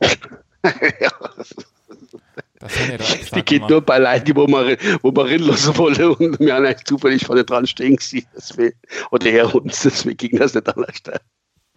ja. 0.00 1.10
die 3.34 3.42
geht 3.42 3.48
gemacht. 3.48 3.70
nur 3.70 3.80
bei 3.82 3.98
Leuten, 3.98 4.36
wo 4.36 4.46
man, 4.46 4.76
wo 5.02 5.10
man 5.10 5.26
rinlassen 5.26 5.76
wollen 5.78 6.02
und 6.02 6.40
wir 6.40 6.54
haben 6.54 6.66
eigentlich 6.66 6.84
zufällig 6.84 7.24
vorne 7.24 7.44
dran 7.44 7.66
stehen 7.66 7.96
gesehen. 7.96 8.26
Oder 9.10 9.30
her 9.30 9.54
uns, 9.54 9.80
deswegen 9.84 10.16
ging 10.16 10.38
das 10.38 10.54
nicht 10.54 10.68
anders. 10.68 11.02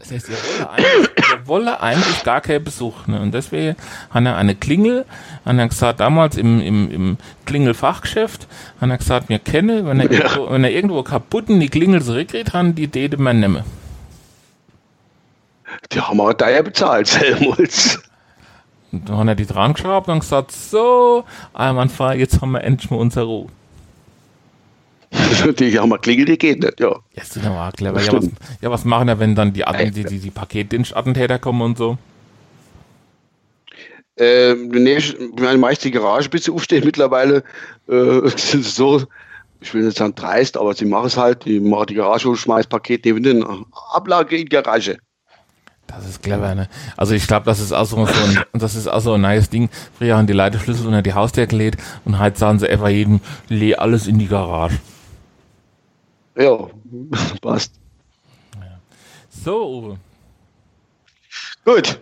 Das 0.02 0.12
heißt, 0.12 0.30
ihr 0.30 0.36
wolle 0.36 0.70
eigentlich, 0.72 1.10
ihr 1.18 1.48
wolle 1.48 1.80
eigentlich 1.80 2.24
gar 2.24 2.42
keinen 2.42 2.64
Besuch. 2.64 3.06
Ne? 3.06 3.22
Und 3.22 3.34
deswegen 3.34 3.76
hat 4.10 4.26
er 4.26 4.36
eine 4.36 4.56
Klingel, 4.56 5.06
hat 5.46 5.58
er 5.58 5.68
gesagt, 5.68 6.00
damals 6.00 6.38
im, 6.38 6.60
im, 6.60 6.92
im 6.92 7.18
Klingelfachgeschäft, 7.46 8.48
hat 8.80 8.90
er 8.90 8.98
gesagt, 8.98 9.30
wir 9.30 9.38
kennen, 9.38 9.86
wenn 9.86 10.00
er, 10.00 10.12
ja. 10.12 10.20
irgendwo, 10.20 10.50
wenn 10.50 10.64
er 10.64 10.72
irgendwo 10.72 11.04
kaputten 11.04 11.60
die 11.60 11.70
Klingel 11.70 12.02
zurückkriegt, 12.02 12.54
haben 12.54 12.74
die 12.74 12.88
Dede 12.88 13.18
man 13.18 13.40
nehmen. 13.40 13.64
Die 15.92 16.02
haben 16.02 16.18
wir 16.18 16.34
da 16.34 16.50
ja 16.50 16.64
bezahlt, 16.64 17.20
Helmuts. 17.20 18.02
Und 18.92 19.08
dann 19.08 19.18
hat 19.18 19.28
er 19.28 19.36
die 19.36 19.46
dran 19.46 19.74
geschraubt 19.74 20.10
und 20.10 20.20
gesagt, 20.20 20.52
so, 20.52 21.26
einwandfrei, 21.54 22.18
jetzt 22.18 22.42
haben 22.42 22.52
wir 22.52 22.64
endlich 22.64 22.90
mal 22.90 22.98
unsere 22.98 23.26
Ruhe. 23.26 23.48
die 25.60 25.78
haben 25.78 25.90
wir 25.90 25.98
klingelt, 26.00 26.30
die 26.30 26.38
geht 26.38 26.64
nicht, 26.64 26.80
ja. 26.80 26.90
Ja, 26.90 27.22
ist 27.22 27.36
ja 27.36 27.72
clever. 27.72 28.02
Ja 28.02 28.14
was, 28.14 28.30
ja, 28.62 28.72
was 28.72 28.86
machen 28.86 29.08
wir, 29.08 29.20
wenn 29.20 29.36
dann 29.36 29.54
die, 29.54 29.64
die, 29.92 30.04
die, 30.06 30.20
die 30.20 30.32
Paketdienstattentäter 30.32 31.40
kommen 31.40 31.62
und 31.62 31.78
so? 31.78 31.98
Ähm, 34.18 34.70
nee, 34.70 34.98
ich 34.98 35.18
meine, 35.40 35.58
meist 35.58 35.84
die 35.84 35.92
Garage 35.92 36.28
ein 36.28 36.32
bisschen 36.32 36.54
aufstehen 36.54 36.84
mittlerweile. 36.86 37.44
Äh, 37.88 38.30
sind 38.36 38.66
so, 38.66 39.04
ich 39.60 39.74
will 39.74 39.84
nicht 39.84 39.98
sagen 39.98 40.16
dreist, 40.16 40.58
aber 40.58 40.74
sie 40.74 40.86
machen 40.86 41.08
es 41.08 41.18
halt. 41.18 41.46
Die 41.46 41.60
machen 41.60 41.88
die 41.88 41.96
Garage 41.96 42.30
und 42.30 42.38
schmeißen 42.38 42.70
Paket 42.70 43.06
neben 43.06 43.24
den 43.24 43.44
Ablage 43.94 44.38
in 44.38 44.46
die 44.46 44.50
Garage. 44.50 44.98
Das 45.88 46.08
ist 46.08 46.24
clever, 46.24 46.56
ne? 46.56 46.70
Also 46.96 47.16
ich 47.16 47.28
glaube, 47.28 47.46
das 47.46 47.60
ist 47.60 47.74
auch 47.74 47.86
so 47.86 47.98
ein, 47.98 48.08
das 48.54 48.76
ist 48.76 48.88
auch 48.88 49.02
so 49.02 49.14
ein 49.14 49.22
nice 49.22 49.50
Ding. 49.50 49.70
Früher 49.98 50.18
haben 50.18 50.28
die 50.28 50.34
Leute 50.34 50.60
Schlüssel 50.60 50.88
unter 50.88 51.02
die 51.02 51.14
Haustür 51.14 51.48
gelegt 51.48 51.82
und 52.06 52.20
heute 52.20 52.38
sagen 52.38 52.60
sie 52.60 52.70
einfach 52.70 52.90
jedem, 52.90 53.20
leh 53.50 53.76
alles 53.76 54.08
in 54.08 54.20
die 54.20 54.28
Garage. 54.28 54.78
Ja, 56.38 56.70
passt. 57.42 57.74
So, 59.30 59.66
Uwe. 59.66 59.98
Gut. 61.64 62.00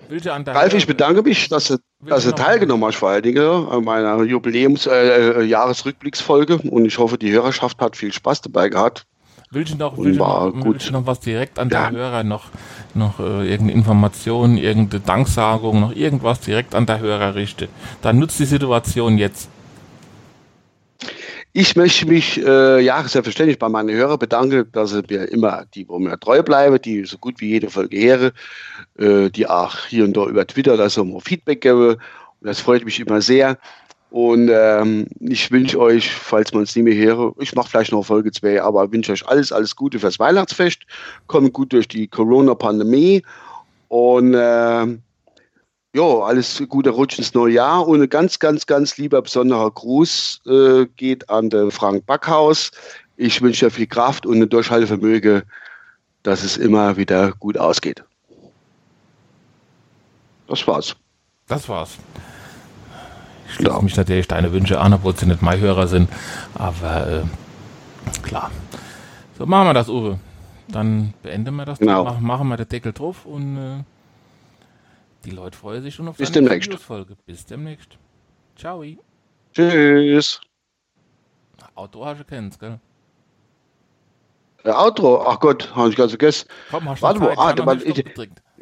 Ralf, 0.48 0.74
ich 0.74 0.88
bedanke 0.88 1.22
mich, 1.22 1.50
dass 1.50 1.66
du, 1.66 1.78
dass 2.06 2.24
du 2.24 2.32
teilgenommen 2.32 2.86
hast, 2.86 2.96
vor 2.96 3.10
allen 3.10 3.24
Dingen 3.24 3.68
an 3.68 3.84
meiner 3.84 4.18
Jubiläums-, 4.24 4.88
äh, 4.88 5.44
äh. 5.44 6.70
Und 6.70 6.86
ich 6.86 6.98
hoffe, 6.98 7.18
die 7.18 7.32
Hörerschaft 7.32 7.80
hat 7.82 7.98
viel 7.98 8.14
Spaß 8.14 8.42
dabei 8.42 8.70
gehabt. 8.70 9.06
Willst 9.52 9.74
du 9.74 9.78
noch, 9.78 9.98
will 9.98 10.14
noch, 10.14 10.54
willst 10.64 10.90
du 10.90 10.94
noch 10.94 11.08
was 11.08 11.20
direkt 11.22 11.58
an 11.58 11.70
der 11.70 11.90
Hörer, 11.90 12.24
noch, 12.24 12.46
noch 12.94 13.20
äh, 13.20 13.50
irgendeine 13.50 13.72
Information, 13.72 14.58
irgendeine 14.58 15.02
Danksagung, 15.02 15.80
noch 15.82 15.96
irgendwas 15.96 16.40
direkt 16.42 16.76
an 16.76 16.86
der 16.86 17.00
Hörer 17.00 17.34
richten? 17.34 17.68
Dann 18.04 18.20
nutzt 18.20 18.40
die 18.40 18.46
Situation 18.46 19.18
jetzt. 19.18 19.50
Ich 21.52 21.76
möchte 21.76 22.06
mich, 22.06 22.38
äh, 22.46 22.80
ja, 22.80 23.04
selbstverständlich 23.08 23.58
bei 23.58 23.70
meinen 23.70 23.90
Hörern 23.90 24.20
bedanken, 24.20 24.72
dass 24.72 24.92
sie 24.92 25.02
mir 25.10 25.26
immer, 25.32 25.66
die 25.74 25.88
wo 25.90 25.98
mir 25.98 26.20
treu 26.20 26.44
bleiben, 26.44 26.80
die 26.80 27.06
so 27.06 27.18
gut 27.18 27.42
wie 27.42 27.50
jede 27.50 27.72
Folge 27.72 27.98
hören, 28.00 28.32
äh, 29.00 29.32
die 29.32 29.48
auch 29.48 29.76
hier 29.88 30.04
und 30.04 30.16
da 30.16 30.26
über 30.28 30.46
Twitter 30.46 30.78
da 30.78 30.90
so 30.90 31.04
mal 31.04 31.20
Feedback 31.22 31.62
geben. 31.62 31.94
Und 31.94 32.00
das 32.42 32.60
freut 32.60 32.86
mich 32.86 33.00
immer 33.00 33.22
sehr. 33.22 33.58
Und 34.12 34.50
ähm, 34.52 35.08
ich 35.20 35.50
wünsche 35.52 35.80
euch, 35.80 36.12
falls 36.12 36.54
man 36.54 36.64
es 36.64 36.76
nicht 36.76 36.86
mehr 36.86 36.96
höre, 36.96 37.34
ich 37.40 37.54
mache 37.56 37.70
vielleicht 37.70 37.92
noch 37.92 38.06
Folge 38.06 38.32
2, 38.32 38.62
aber 38.62 38.92
wünsche 38.92 39.12
euch 39.12 39.28
alles, 39.28 39.52
alles 39.52 39.76
Gute 39.76 40.00
fürs 40.00 40.20
Weihnachtsfest. 40.20 40.82
Kommt 41.26 41.54
gut 41.54 41.74
durch 41.74 41.88
die 41.88 42.08
Corona-Pandemie. 42.08 43.24
Und 43.88 44.36
äh, 44.36 44.86
ja, 45.94 46.04
alles 46.04 46.62
Gute 46.70 46.92
Rutsch 46.92 47.18
ins 47.18 47.34
neue 47.34 47.54
Jahr 47.54 47.88
und 47.88 48.02
ein 48.02 48.10
ganz, 48.10 48.40
ganz, 48.40 48.66
ganz 48.66 48.98
lieber 48.98 49.22
besonderer 49.22 49.72
Gruß 49.72 50.42
äh, 50.46 50.86
geht 50.96 51.30
an 51.30 51.50
den 51.50 51.72
Frank 51.72 52.06
Backhaus. 52.06 52.72
Ich 53.18 53.42
wünsche 53.42 53.66
dir 53.66 53.72
viel 53.72 53.88
Kraft 53.88 54.26
und 54.26 54.42
ein 54.42 54.50
Durchhaltevermögen, 54.50 55.44
dass 56.24 56.44
es 56.44 56.58
immer 56.58 56.98
wieder 56.98 57.32
gut 57.34 57.58
ausgeht. 57.58 58.04
Das 60.48 60.66
war's. 60.68 60.96
Das 61.48 61.68
war's. 61.68 61.98
Ich 63.48 63.56
schließe 63.56 63.82
mich 63.82 63.98
natürlich 63.98 64.28
deine 64.28 64.52
Wünsche 64.52 64.80
an, 64.80 64.94
obwohl 64.94 65.16
sie 65.16 65.26
nicht 65.26 65.42
mein 65.42 65.60
Hörer 65.60 65.88
sind. 65.88 66.08
Aber 66.54 67.08
äh, 67.08 68.22
klar. 68.22 68.52
So, 69.38 69.48
machen 69.48 69.68
wir 69.68 69.74
das, 69.74 69.90
Uwe. 69.90 70.20
Dann 70.68 71.14
beenden 71.24 71.56
wir 71.56 71.66
das. 71.66 71.80
Genau. 71.80 72.04
Machen, 72.04 72.26
machen 72.26 72.48
wir 72.50 72.58
den 72.58 72.70
Deckel 72.70 72.94
drauf 72.94 73.26
und 73.26 73.58
äh, 73.58 73.84
die 75.26 75.32
Leute 75.32 75.58
freuen 75.58 75.84
sich 75.84 75.96
schon 75.96 76.08
auf 76.08 76.18
Bis 76.18 76.32
demnächst. 76.32 76.74
Folge. 76.76 77.16
Bis 77.26 77.46
demnächst. 77.46 77.98
Ciao. 78.56 78.84
Tschüss. 79.54 80.42
Auto 81.76 82.06
hast 82.06 82.20
du 82.20 82.26
kennst, 82.26 82.60
gell? 82.60 82.80
Äh, 84.64 84.72
Outro, 84.72 85.26
ach 85.26 85.40
Gott, 85.40 85.74
habe 85.76 85.90
ich 85.90 85.96
ganz 85.96 86.12
vergessen. 86.12 86.48
Komm, 86.70 86.90
hast 86.90 87.00
du 87.00 87.04
Warte 87.04 87.20
mal, 87.20 87.34
ah, 87.38 87.64
mal, 87.64 87.82
ich-. 87.82 88.04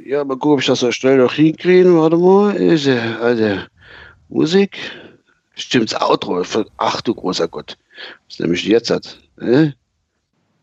Ja, 0.06 0.24
mal 0.24 0.36
gucken, 0.36 0.54
ob 0.54 0.60
ich 0.60 0.68
das 0.68 0.80
so 0.80 0.92
schnell 0.92 1.18
noch 1.18 1.34
hinkriege. 1.34 1.98
Warte 1.98 2.18
mal. 2.18 2.56
Ist, 2.56 2.88
also, 2.88 3.62
Musik. 4.30 4.78
Stimmt, 5.56 5.92
das 5.92 6.02
Outro. 6.02 6.44
Ach 6.78 7.02
du 7.02 7.16
großer 7.16 7.48
Gott. 7.48 7.78
Was 8.28 8.40
nehme 8.40 8.54
ich 8.54 8.64
denn 8.64 8.72
jetzt? 8.72 8.92
Hat? 8.92 9.20
Äh? 9.42 9.72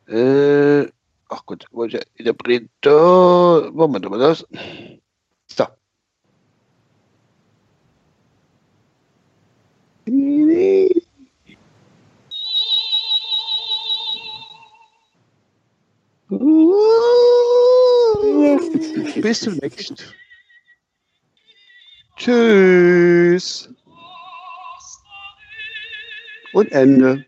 Äh, 0.06 0.88
ach 1.28 1.44
Gott, 1.46 1.66
wollte 1.72 1.98
ich 1.98 2.20
Interpreter. 2.20 3.70
Moment 3.72 4.08
mal 4.08 4.18
das. 4.18 4.46
Bis 19.22 19.40
zum 19.40 19.56
nächsten. 19.56 19.96
Tschüss. 22.16 23.70
Und 26.52 26.70
Ende. 26.72 27.24